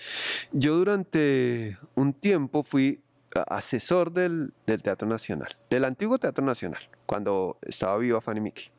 Yo 0.53 0.76
durante 0.76 1.78
un 1.95 2.12
tiempo 2.12 2.62
fui 2.62 3.01
asesor 3.49 4.12
del, 4.12 4.53
Teatro 4.64 5.09
Nacional, 5.09 5.57
del 5.70 5.85
antiguo 5.85 6.18
Teatro 6.18 6.45
Nacional, 6.45 6.83
cuando 7.07 7.59
estaba 7.62 7.97
viva 7.99 8.20
Fanny 8.20 8.41
Mickey. 8.41 8.70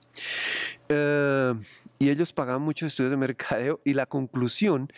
Eh, 0.90 1.54
y 2.00 2.10
ellos 2.10 2.34
pagaban 2.34 2.62
muchos 2.62 2.88
estudios 2.88 3.12
de 3.12 3.18
mercadeo 3.18 3.82
y 3.84 3.94
la 3.94 4.06
conclusión 4.06 4.92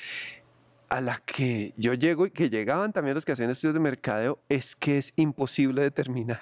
a 0.89 1.01
la 1.01 1.22
que 1.26 1.74
yo 1.78 1.93
llego 1.93 2.26
y 2.26 2.32
que 2.32 2.49
llegaban 2.49 2.93
también 2.93 3.16
los 3.16 3.26
que 3.26 3.32
hacían 3.32 3.49
estudios 3.49 3.74
de 3.74 3.80
mercadeo 3.80 4.39
es 4.49 4.76
que 4.76 4.97
es 4.97 5.14
imposible 5.16 5.82
determinar, 5.82 6.41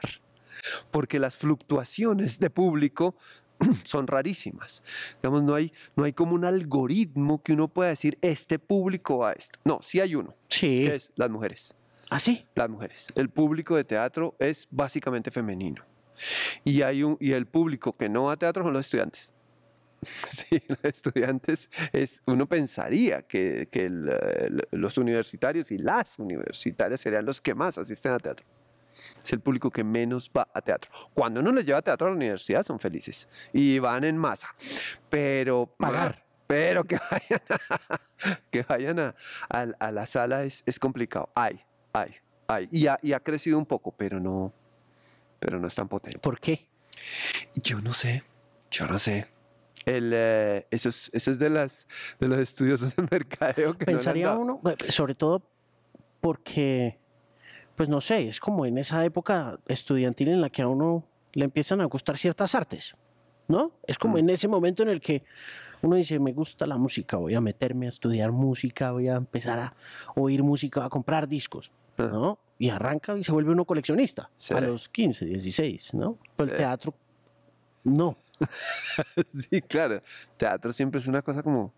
porque 0.92 1.20
las 1.20 1.38
fluctuaciones 1.38 2.40
de 2.40 2.50
público 2.50 3.16
son 3.84 4.08
rarísimas. 4.08 4.84
Digamos, 5.22 5.44
no 5.44 5.56
hay, 5.56 5.74
no 5.96 6.04
hay 6.04 6.14
como 6.14 6.36
un 6.36 6.46
algoritmo 6.46 7.42
que 7.42 7.54
uno 7.54 7.68
pueda 7.68 7.90
decir, 7.90 8.18
este 8.22 8.60
público 8.60 9.20
va 9.20 9.32
a 9.32 9.34
esto. 9.34 9.60
No, 9.64 9.80
sí 9.82 10.00
hay 10.00 10.16
uno. 10.16 10.36
Sí. 10.50 10.86
es 10.86 11.12
las 11.16 11.30
mujeres. 11.30 11.76
¿Ah, 12.10 12.20
sí? 12.20 12.46
Las 12.56 12.70
mujeres. 12.70 13.08
El 13.16 13.30
público 13.30 13.76
de 13.76 13.84
teatro 13.84 14.36
es 14.40 14.68
básicamente 14.70 15.32
femenino. 15.32 15.84
Y, 16.64 16.82
hay 16.82 17.04
un, 17.04 17.18
y 17.20 17.32
el 17.32 17.48
público 17.48 17.96
que 17.96 18.08
no 18.10 18.26
va 18.26 18.34
a 18.34 18.38
teatro 18.38 18.64
son 18.64 18.74
los 18.74 18.86
estudiantes. 18.86 19.34
Sí, 20.28 20.62
los 20.68 20.80
estudiantes, 20.84 21.70
es, 21.94 22.22
uno 22.26 22.46
pensaría 22.46 23.22
que, 23.22 23.70
que 23.72 23.90
los 24.72 24.98
universitarios 24.98 25.72
y 25.72 25.78
las 25.78 26.20
universitarias 26.20 27.00
serían 27.00 27.26
los 27.26 27.40
que 27.40 27.56
más 27.56 27.78
asisten 27.78 28.12
a 28.12 28.20
teatro. 28.20 28.46
Es 29.22 29.34
el 29.34 29.40
público 29.40 29.72
que 29.72 29.84
menos 29.84 30.32
va 30.36 30.48
a 30.54 30.62
teatro. 30.62 30.92
Cuando 31.14 31.40
uno 31.40 31.52
les 31.52 31.66
lleva 31.66 31.80
a 31.80 31.82
teatro 31.82 32.08
a 32.08 32.10
la 32.12 32.16
universidad 32.16 32.64
son 32.64 32.80
felices 32.80 33.28
y 33.52 33.80
van 33.80 34.04
en 34.04 34.18
masa. 34.18 34.50
Pero 35.10 35.74
pagar. 35.78 36.24
Pero 36.48 36.84
que 36.84 37.00
vayan 37.10 37.42
a, 37.50 38.02
que 38.52 38.64
vayan 38.64 39.00
a, 39.00 39.16
a 39.50 39.92
la 39.92 40.06
sala 40.06 40.44
es, 40.44 40.64
es 40.66 40.78
complicado. 40.78 41.30
Hay, 41.36 41.62
hay, 41.94 42.16
hay. 42.48 42.68
Y 42.72 42.88
ha, 42.88 43.00
y 43.02 43.14
ha 43.14 43.20
crecido 43.20 43.58
un 43.58 43.66
poco, 43.66 43.92
pero 43.92 44.20
no, 44.20 44.54
pero 45.40 45.60
no 45.60 45.68
es 45.68 45.76
tan 45.76 45.88
potente. 45.88 46.20
¿Por 46.20 46.40
qué? 46.40 46.68
Yo 47.56 47.82
no 47.82 47.94
sé, 47.94 48.24
yo 48.72 48.88
no 48.88 49.00
sé. 49.00 49.28
El, 49.86 50.12
eh, 50.14 50.68
eso, 50.72 50.90
es, 50.90 51.10
eso 51.14 51.32
es 51.32 51.40
de, 51.40 51.50
las, 51.50 51.88
de 52.20 52.28
los 52.28 52.40
estudiosos 52.40 52.96
del 52.96 53.08
mercadeo 53.12 53.78
que 53.78 53.86
Pensaría 53.86 54.34
uno, 54.34 54.62
sobre 54.88 55.16
todo 55.16 55.42
porque, 56.22 56.98
pues 57.76 57.90
no 57.90 58.02
sé, 58.02 58.28
es 58.28 58.40
como 58.40 58.66
en 58.66 58.78
esa 58.78 59.04
época 59.06 59.60
estudiantil 59.68 60.30
en 60.30 60.42
la 60.42 60.50
que 60.50 60.62
a 60.62 60.68
uno 60.68 61.06
le 61.34 61.46
empiezan 61.46 61.82
a 61.82 61.86
gustar 61.86 62.18
ciertas 62.18 62.56
artes, 62.56 62.96
¿no? 63.48 63.72
Es 63.88 63.98
como 63.98 64.16
mm. 64.16 64.20
en 64.20 64.30
ese 64.30 64.48
momento 64.48 64.84
en 64.84 64.90
el 64.90 65.02
que 65.02 65.24
uno 65.82 65.96
dice, 65.96 66.20
me 66.20 66.32
gusta 66.32 66.66
la 66.66 66.78
música, 66.78 67.18
voy 67.18 67.36
a 67.36 67.42
meterme 67.42 67.88
a 67.88 67.90
estudiar 67.90 68.32
música, 68.32 68.92
voy 68.92 69.10
a 69.10 69.16
empezar 69.16 69.60
a 69.60 69.74
oír 70.16 70.44
música, 70.44 70.86
a 70.86 70.90
comprar 70.90 71.28
discos. 71.28 71.72
¿no? 71.98 72.40
Y 72.58 72.70
arranca 72.70 73.18
y 73.18 73.24
se 73.24 73.32
vuelve 73.32 73.52
uno 73.52 73.66
coleccionista 73.66 74.30
a 74.50 74.62
los 74.62 74.90
15, 74.90 75.26
16, 75.26 75.94
¿no? 75.94 76.18
Pero 76.36 76.52
el 76.52 76.58
teatro, 76.58 76.94
no. 77.84 78.18
sí, 79.28 79.62
claro. 79.62 80.02
Teatro 80.38 80.74
siempre 80.74 81.00
es 81.00 81.08
una 81.08 81.22
cosa 81.22 81.44
como 81.44 81.74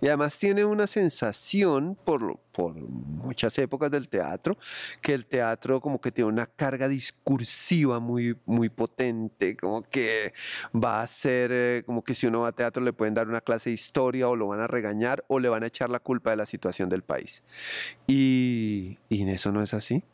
y 0.00 0.08
además 0.08 0.38
tiene 0.38 0.64
una 0.64 0.86
sensación, 0.86 1.96
por, 2.04 2.38
por 2.52 2.74
muchas 2.74 3.56
épocas 3.58 3.90
del 3.90 4.08
teatro, 4.08 4.56
que 5.00 5.14
el 5.14 5.26
teatro 5.26 5.80
como 5.80 6.00
que 6.00 6.12
tiene 6.12 6.28
una 6.28 6.46
carga 6.46 6.88
discursiva 6.88 8.00
muy, 8.00 8.36
muy 8.46 8.68
potente, 8.68 9.56
como 9.56 9.82
que 9.82 10.32
va 10.74 11.02
a 11.02 11.06
ser, 11.06 11.50
eh, 11.52 11.82
como 11.86 12.02
que 12.02 12.14
si 12.14 12.26
uno 12.26 12.40
va 12.40 12.48
a 12.48 12.52
teatro 12.52 12.82
le 12.82 12.92
pueden 12.92 13.14
dar 13.14 13.28
una 13.28 13.40
clase 13.40 13.70
de 13.70 13.74
historia 13.74 14.28
o 14.28 14.36
lo 14.36 14.48
van 14.48 14.60
a 14.60 14.66
regañar 14.66 15.24
o 15.28 15.38
le 15.38 15.48
van 15.48 15.64
a 15.64 15.66
echar 15.66 15.90
la 15.90 16.00
culpa 16.00 16.30
de 16.30 16.36
la 16.36 16.46
situación 16.46 16.88
del 16.88 17.02
país. 17.02 17.42
Y, 18.06 18.98
y 19.08 19.22
en 19.22 19.28
eso 19.28 19.52
no 19.52 19.62
es 19.62 19.74
así. 19.74 20.04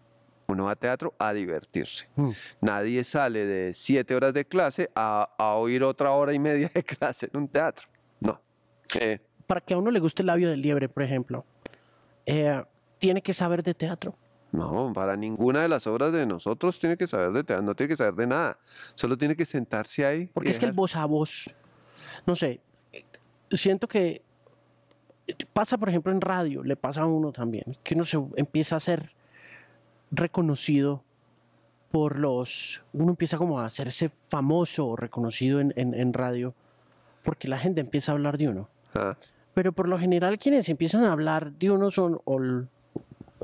Uno 0.51 0.65
va 0.65 0.73
a 0.73 0.77
teatro 0.77 1.15
a 1.19 1.33
divertirse. 1.33 2.09
Mm. 2.17 2.31
Nadie 2.61 3.05
sale 3.05 3.47
de 3.47 3.73
siete 3.73 4.15
horas 4.15 4.35
de 4.35 4.45
clase 4.45 4.91
a, 4.95 5.31
a, 5.39 5.55
oír 5.55 5.85
otra 5.85 6.11
hora 6.11 6.35
y 6.35 6.39
media 6.39 6.71
de 6.75 6.83
clase 6.85 7.31
en 7.33 7.41
un 7.41 7.49
teatro. 7.49 7.89
No. 8.19 8.41
Eh, 8.99 9.21
para 9.51 9.61
que 9.61 9.75
a 9.75 9.79
uno 9.79 9.91
le 9.91 9.99
guste 9.99 10.23
el 10.23 10.29
labio 10.29 10.49
del 10.49 10.63
liebre, 10.63 10.89
por 10.89 11.03
ejemplo, 11.03 11.45
eh, 12.25 12.63
tiene 13.01 13.21
que 13.21 13.33
saber 13.33 13.65
de 13.65 13.75
teatro. 13.75 14.15
No, 14.53 14.93
para 14.95 15.17
ninguna 15.17 15.63
de 15.63 15.69
las 15.69 15.89
obras 15.89 16.13
de 16.13 16.25
nosotros 16.25 16.79
tiene 16.79 16.97
que 16.97 17.09
saber 17.09 17.33
de 17.33 17.43
teatro, 17.43 17.65
no 17.67 17.75
tiene 17.75 17.89
que 17.89 17.97
saber 17.97 18.15
de 18.15 18.29
nada. 18.29 18.59
Solo 18.95 19.19
tiene 19.19 19.35
que 19.35 19.45
sentarse 19.45 20.07
ahí. 20.07 20.27
Porque 20.33 20.51
es 20.51 20.61
que 20.61 20.67
el 20.67 20.73
voz 20.73 20.95
a 20.95 21.05
voz, 21.05 21.53
no 22.27 22.37
sé, 22.37 22.61
siento 23.51 23.89
que 23.89 24.23
pasa, 25.53 25.77
por 25.77 25.89
ejemplo, 25.89 26.13
en 26.13 26.21
radio, 26.21 26.63
le 26.63 26.77
pasa 26.77 27.01
a 27.01 27.07
uno 27.07 27.33
también, 27.33 27.77
que 27.83 27.97
uno 27.97 28.05
se 28.05 28.19
empieza 28.37 28.77
a 28.77 28.81
ser 28.81 29.11
reconocido 30.13 31.03
por 31.91 32.21
los... 32.21 32.83
Uno 32.93 33.11
empieza 33.11 33.37
como 33.37 33.59
a 33.59 33.65
hacerse 33.65 34.13
famoso 34.29 34.87
o 34.87 34.95
reconocido 34.97 35.59
en, 35.59 35.73
en- 35.75 35.95
en 35.95 36.13
radio 36.13 36.55
porque 37.25 37.49
la 37.49 37.59
gente 37.59 37.81
empieza 37.81 38.13
a 38.13 38.15
hablar 38.15 38.39
de 38.39 38.49
uno. 38.49 38.69
Ah, 38.95 39.17
Pero 39.61 39.73
por 39.73 39.89
lo 39.89 39.99
general 39.99 40.39
quienes 40.39 40.71
empiezan 40.71 41.05
a 41.05 41.13
hablar 41.13 41.53
de 41.53 41.71
uno 41.71 41.91
son, 41.91 42.19
o 42.25 42.41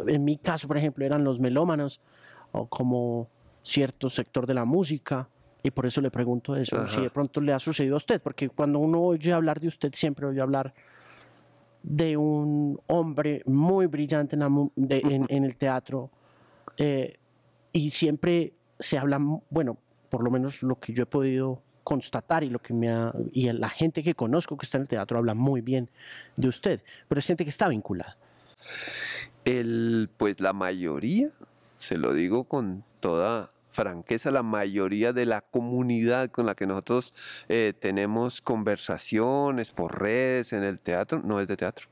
en 0.07 0.25
mi 0.25 0.39
caso, 0.39 0.67
por 0.67 0.79
ejemplo, 0.79 1.05
eran 1.05 1.23
los 1.25 1.39
melómanos 1.39 2.01
o 2.53 2.64
como 2.64 3.29
cierto 3.62 4.09
sector 4.09 4.47
de 4.47 4.55
la 4.55 4.64
música. 4.64 5.29
Y 5.62 5.71
por 5.73 5.85
eso 5.85 6.01
le 6.01 6.11
pregunto 6.11 6.57
eso, 6.57 6.87
si 6.89 7.03
de 7.03 7.11
pronto 7.11 7.39
le 7.43 7.53
ha 7.53 7.59
sucedido 7.59 7.97
a 7.97 7.99
usted, 7.99 8.23
porque 8.23 8.49
cuando 8.49 8.79
uno 8.79 9.03
oye 9.03 9.31
hablar 9.31 9.61
de 9.61 9.69
usted, 9.69 9.93
siempre 9.93 10.25
oye 10.25 10.41
hablar 10.41 10.73
de 11.83 12.17
un 12.17 12.81
hombre 12.87 13.43
muy 13.45 13.85
brillante 13.85 14.37
en, 14.37 14.41
la 14.41 14.49
mu- 14.49 14.71
de- 14.75 15.01
en- 15.05 15.27
en 15.29 15.45
el 15.45 15.55
teatro. 15.57 16.09
eh, 16.79 17.19
y 17.75 17.91
siempre 17.91 18.55
se 18.79 18.97
habla, 18.97 19.21
bueno, 19.51 19.77
por 20.09 20.25
lo 20.25 20.31
menos 20.31 20.62
lo 20.62 20.81
que 20.81 20.95
yo 20.95 21.03
he 21.03 21.07
podido 21.07 21.61
constatar 21.87 22.43
y 22.43 22.51
lo 22.51 22.59
que 22.59 22.74
me 22.74 22.91
ha, 22.91 23.12
y 23.30 23.49
la 23.53 23.68
gente 23.68 24.03
que 24.03 24.16
conozco 24.16 24.57
que 24.57 24.66
está 24.66 24.76
en 24.76 24.82
el 24.82 24.89
teatro 24.89 25.18
habla 25.18 25.34
muy 25.34 25.61
bien 25.61 25.89
de 26.37 26.49
usted, 26.49 26.82
pero 27.07 27.20
es 27.20 27.26
gente 27.28 27.45
que 27.45 27.51
está 27.51 27.68
vinculada. 27.68 28.16
El, 29.45 30.11
pues 30.16 30.41
la 30.41 30.53
mayoría, 30.53 31.30
se 31.78 31.97
lo 31.97 32.12
digo 32.12 32.43
con 32.43 32.82
toda 32.99 33.53
franqueza, 33.70 34.32
la 34.32 34.43
mayoría 34.43 35.12
de 35.12 35.26
la 35.26 35.43
comunidad 35.43 36.32
con 36.32 36.47
la 36.47 36.57
que 36.57 36.66
nosotros 36.66 37.14
eh, 37.49 37.72
tenemos 37.78 38.41
conversaciones 38.41 39.70
por 39.70 40.03
redes 40.03 40.53
en 40.53 40.64
el 40.64 40.80
teatro, 40.80 41.22
no 41.22 41.39
es 41.39 41.47
de 41.47 41.57
teatro. 41.57 41.87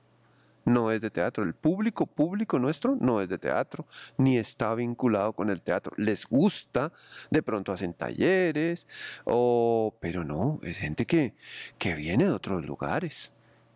No 0.64 0.90
es 0.90 1.00
de 1.00 1.10
teatro. 1.10 1.44
El 1.44 1.54
público 1.54 2.06
público 2.06 2.58
nuestro 2.58 2.96
no 3.00 3.20
es 3.20 3.28
de 3.28 3.38
teatro, 3.38 3.86
ni 4.16 4.38
está 4.38 4.74
vinculado 4.74 5.32
con 5.32 5.50
el 5.50 5.60
teatro. 5.60 5.92
Les 5.96 6.26
gusta, 6.26 6.92
de 7.30 7.42
pronto 7.42 7.72
hacen 7.72 7.94
talleres, 7.94 8.86
o, 9.24 9.94
pero 10.00 10.24
no, 10.24 10.60
es 10.62 10.78
gente 10.78 11.06
que, 11.06 11.34
que 11.78 11.94
viene 11.94 12.24
de 12.24 12.32
otros 12.32 12.64
lugares 12.64 13.30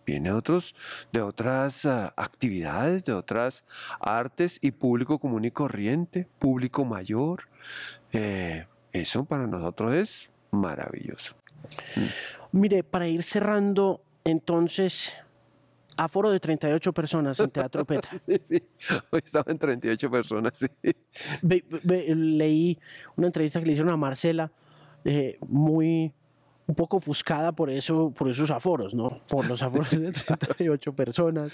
viene 0.09 0.31
de, 0.31 0.37
otros, 0.37 0.75
de 1.13 1.21
otras 1.21 1.85
ah, 1.85 2.15
actividades, 2.17 3.05
de 3.05 3.13
otras 3.13 3.65
artes 4.01 4.59
y 4.63 4.71
público 4.71 5.19
común 5.19 5.45
y 5.45 5.51
corriente, 5.51 6.27
público 6.39 6.87
mayor. 6.87 7.43
Eh, 8.13 8.67
eso 8.93 9.27
para 9.27 9.47
nosotros 9.47 9.95
es 9.95 10.31
maravilloso. 10.51 11.35
Mire, 12.53 12.83
para 12.85 13.07
ir 13.07 13.23
cerrando, 13.23 14.03
entonces, 14.25 15.13
aforo 15.99 16.31
de 16.31 16.41
38 16.41 16.93
personas 16.93 17.39
en 17.41 17.51
Teatro 17.51 17.85
Petra. 17.85 18.11
Sí, 18.27 18.39
sí. 18.43 18.63
Hoy 19.11 19.21
estaban 19.25 19.59
38 19.59 20.11
personas, 20.11 20.57
sí. 20.59 20.67
Ve- 21.43 21.65
ve- 21.85 22.15
leí 22.15 22.79
una 23.17 23.27
entrevista 23.27 23.61
que 23.61 23.67
le 23.67 23.73
hicieron 23.73 23.93
a 23.93 23.97
Marcela, 23.97 24.51
eh, 25.05 25.39
muy 25.47 26.13
un 26.69 26.75
poco 26.75 26.99
ofuscada 26.99 27.53
por 27.53 27.71
eso, 27.71 28.11
por 28.11 28.29
esos 28.29 28.51
aforos, 28.51 28.95
¿no? 28.95 29.23
Por 29.27 29.49
los 29.49 29.63
aforos 29.63 29.91
de 29.91 30.13
38 30.13 30.93
personas. 30.93 31.51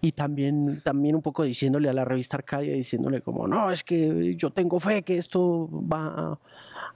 Y 0.00 0.10
también, 0.12 0.80
también 0.82 1.14
un 1.14 1.22
poco 1.22 1.44
diciéndole 1.44 1.88
a 1.88 1.92
la 1.92 2.04
revista 2.04 2.36
Arcadia, 2.36 2.74
diciéndole 2.74 3.22
como, 3.22 3.46
no, 3.46 3.70
es 3.70 3.84
que 3.84 4.34
yo 4.34 4.50
tengo 4.50 4.80
fe 4.80 5.04
que 5.04 5.16
esto 5.16 5.70
va 5.70 6.38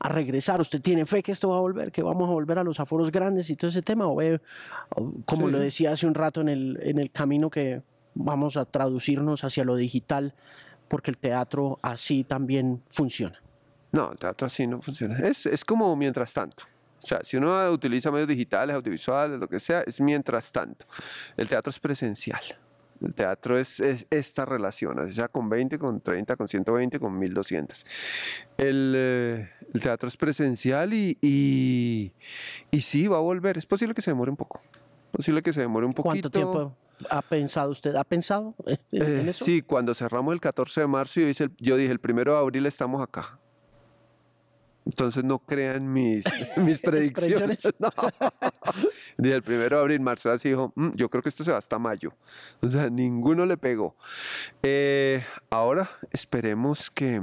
a, 0.00 0.08
regresar. 0.08 0.60
¿Usted 0.60 0.82
tiene 0.82 1.06
fe 1.06 1.22
que 1.22 1.30
esto 1.30 1.50
va 1.50 1.58
a 1.58 1.60
volver, 1.60 1.92
que 1.92 2.02
vamos 2.02 2.28
a 2.28 2.32
volver 2.32 2.58
a 2.58 2.64
los 2.64 2.80
aforos 2.80 3.12
grandes 3.12 3.48
y 3.48 3.54
todo 3.54 3.68
ese 3.68 3.82
tema? 3.82 4.08
O 4.08 4.16
ve, 4.16 4.40
como 5.24 5.46
Sí. 5.46 5.52
lo 5.52 5.60
decía 5.60 5.92
hace 5.92 6.08
un 6.08 6.14
rato 6.14 6.40
en 6.40 6.48
el, 6.48 6.80
en 6.82 6.98
el 6.98 7.12
camino 7.12 7.48
que 7.48 7.82
vamos 8.14 8.56
a 8.56 8.64
traducirnos 8.64 9.44
hacia 9.44 9.62
lo 9.62 9.76
digital, 9.76 10.34
porque 10.88 11.12
el 11.12 11.18
teatro 11.18 11.78
así 11.82 12.24
también 12.24 12.82
funciona. 12.88 13.40
No, 13.92 14.10
el 14.10 14.18
teatro 14.18 14.48
así 14.48 14.66
no 14.66 14.82
funciona. 14.82 15.18
Es, 15.20 15.46
es 15.46 15.64
como 15.64 15.94
mientras 15.94 16.32
tanto. 16.32 16.64
O 17.02 17.06
sea, 17.06 17.20
si 17.24 17.36
uno 17.36 17.70
utiliza 17.70 18.10
medios 18.10 18.28
digitales, 18.28 18.76
audiovisuales, 18.76 19.38
lo 19.40 19.48
que 19.48 19.58
sea, 19.58 19.80
es 19.86 20.00
mientras 20.00 20.52
tanto. 20.52 20.86
El 21.36 21.48
teatro 21.48 21.70
es 21.70 21.80
presencial. 21.80 22.40
El 23.00 23.14
teatro 23.16 23.58
es, 23.58 23.80
es 23.80 24.06
esta 24.10 24.44
relación, 24.44 25.00
así 25.00 25.14
sea 25.14 25.26
con 25.26 25.48
20, 25.48 25.76
con 25.80 26.00
30, 26.00 26.36
con 26.36 26.46
120, 26.46 27.00
con 27.00 27.18
1200. 27.18 27.84
El, 28.56 28.94
eh, 28.96 29.50
el 29.74 29.80
teatro 29.80 30.06
es 30.08 30.16
presencial 30.16 30.94
y, 30.94 31.18
y, 31.20 32.12
y 32.70 32.80
sí, 32.82 33.08
va 33.08 33.16
a 33.16 33.20
volver. 33.20 33.58
Es 33.58 33.66
posible 33.66 33.92
que 33.94 34.02
se 34.02 34.12
demore 34.12 34.30
un 34.30 34.36
poco. 34.36 34.60
Es 35.06 35.10
posible 35.10 35.42
que 35.42 35.52
se 35.52 35.60
demore 35.62 35.84
un 35.84 35.94
poquito. 35.94 36.30
¿Cuánto 36.30 36.30
tiempo 36.30 36.76
ha 37.10 37.22
pensado 37.22 37.72
usted? 37.72 37.96
¿Ha 37.96 38.04
pensado 38.04 38.54
en, 38.66 38.78
en 38.92 39.26
Eh, 39.26 39.30
eso? 39.30 39.44
sí, 39.44 39.62
cuando 39.62 39.94
cerramos 39.94 40.32
el 40.32 40.40
14 40.40 40.82
de 40.82 40.86
marzo, 40.86 41.20
yo, 41.20 41.26
hice 41.26 41.44
el- 41.44 41.52
yo 41.58 41.76
dije, 41.76 41.90
el 41.90 41.98
primero 41.98 42.34
de 42.34 42.38
abril 42.38 42.66
estamos 42.66 43.02
acá. 43.02 43.36
Entonces 44.84 45.22
no 45.24 45.38
crean 45.38 45.92
mis, 45.92 46.24
mis 46.56 46.80
predicciones. 46.80 47.68
No. 47.78 47.90
El 49.18 49.42
primero 49.42 49.76
de 49.76 49.82
abril, 49.82 50.00
Marcela 50.00 50.36
dijo, 50.36 50.72
"Mm, 50.74 50.90
yo 50.94 51.08
creo 51.08 51.22
que 51.22 51.28
esto 51.28 51.44
se 51.44 51.52
va 51.52 51.58
hasta 51.58 51.78
mayo. 51.78 52.12
O 52.60 52.66
sea, 52.66 52.90
ninguno 52.90 53.46
le 53.46 53.56
pegó. 53.56 53.96
Eh, 54.62 55.22
ahora 55.50 55.90
esperemos 56.10 56.90
que, 56.90 57.22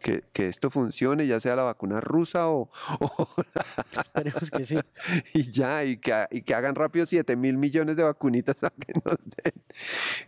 que, 0.00 0.24
que 0.32 0.48
esto 0.48 0.70
funcione, 0.70 1.26
ya 1.26 1.40
sea 1.40 1.56
la 1.56 1.62
vacuna 1.62 2.00
rusa 2.00 2.48
o, 2.48 2.70
o 3.00 3.28
Esperemos 3.98 4.50
que 4.50 4.64
sí. 4.64 4.78
y 5.34 5.42
ya, 5.50 5.84
y 5.84 5.96
que, 5.96 6.26
y 6.30 6.42
que 6.42 6.54
hagan 6.54 6.74
rápido 6.74 7.06
7 7.06 7.36
mil 7.36 7.56
millones 7.56 7.96
de 7.96 8.02
vacunitas 8.02 8.62
a 8.64 8.70
que 8.70 8.92
nos 9.04 9.18
den. 9.24 9.54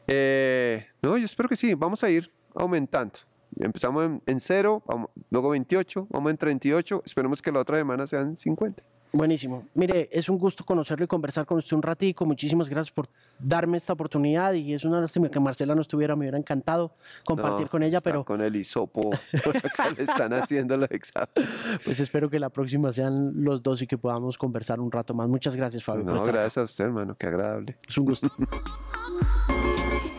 Eh, 0.07 0.87
no, 1.03 1.17
yo 1.19 1.25
espero 1.27 1.49
que 1.49 1.57
sí, 1.57 1.75
vamos 1.75 2.03
a 2.03 2.11
ir 2.11 2.33
aumentando. 2.55 3.19
Empezamos 3.59 4.05
en, 4.05 4.23
en 4.27 4.41
cero, 4.41 4.83
vamos- 4.87 5.11
luego 5.31 5.51
28, 5.51 6.07
vamos 6.11 6.31
en 6.31 6.37
38, 6.39 7.03
esperemos 7.05 7.41
que 7.43 7.53
la 7.53 7.61
otra 7.61 7.77
semana 7.79 8.07
sean 8.07 8.37
50. 8.37 8.83
Buenísimo. 9.15 9.67
Mire, 9.75 10.09
es 10.11 10.31
un 10.31 10.39
gusto 10.39 10.65
conocerlo 10.65 11.05
y 11.05 11.07
conversar 11.07 11.45
con 11.45 11.59
usted 11.59 11.77
un 11.77 11.83
ratico. 11.83 12.25
Muchísimas 12.25 12.71
gracias 12.71 12.91
por 12.91 13.11
darme 13.39 13.77
esta 13.77 13.93
oportunidad 13.93 14.55
y 14.55 14.73
es 14.73 14.87
una 14.87 15.03
lástima 15.03 15.29
que 15.29 15.39
Marcela 15.39 15.75
no 15.75 15.83
estuviera, 15.83 16.17
me 16.17 16.21
hubiera 16.25 16.39
encantado 16.39 16.93
compartir 17.27 17.67
No, 17.67 17.71
con 17.71 17.83
ella, 17.83 17.99
está 17.99 18.09
pero 18.09 18.25
Con 18.25 18.41
el 18.41 18.57
hisopo, 18.57 19.11
por 19.45 19.55
acá 19.55 19.91
le 19.95 20.05
están 20.05 20.33
haciendo 20.33 20.79
los 20.79 20.91
exámenes. 20.91 21.47
pues 21.85 22.01
espero 22.01 22.31
que 22.31 22.39
la 22.39 22.49
próxima 22.49 22.91
sean 22.91 23.33
los 23.45 23.63
dos 23.63 23.83
y 23.83 23.87
que 23.87 23.99
podamos 23.99 24.39
conversar 24.39 24.81
un 24.81 24.91
rato 24.91 25.13
más. 25.13 25.29
Muchas 25.29 25.57
gracias, 25.57 25.85
Fabio. 25.85 26.05
No, 26.05 26.15
acá. 26.15 26.25
gracias 26.33 26.57
a 26.57 26.63
usted, 26.63 26.85
hermano, 26.85 27.15
qué 27.15 27.27
agradable. 27.27 27.77
Es 27.87 27.99
un 27.99 28.07
gusto. 28.07 28.29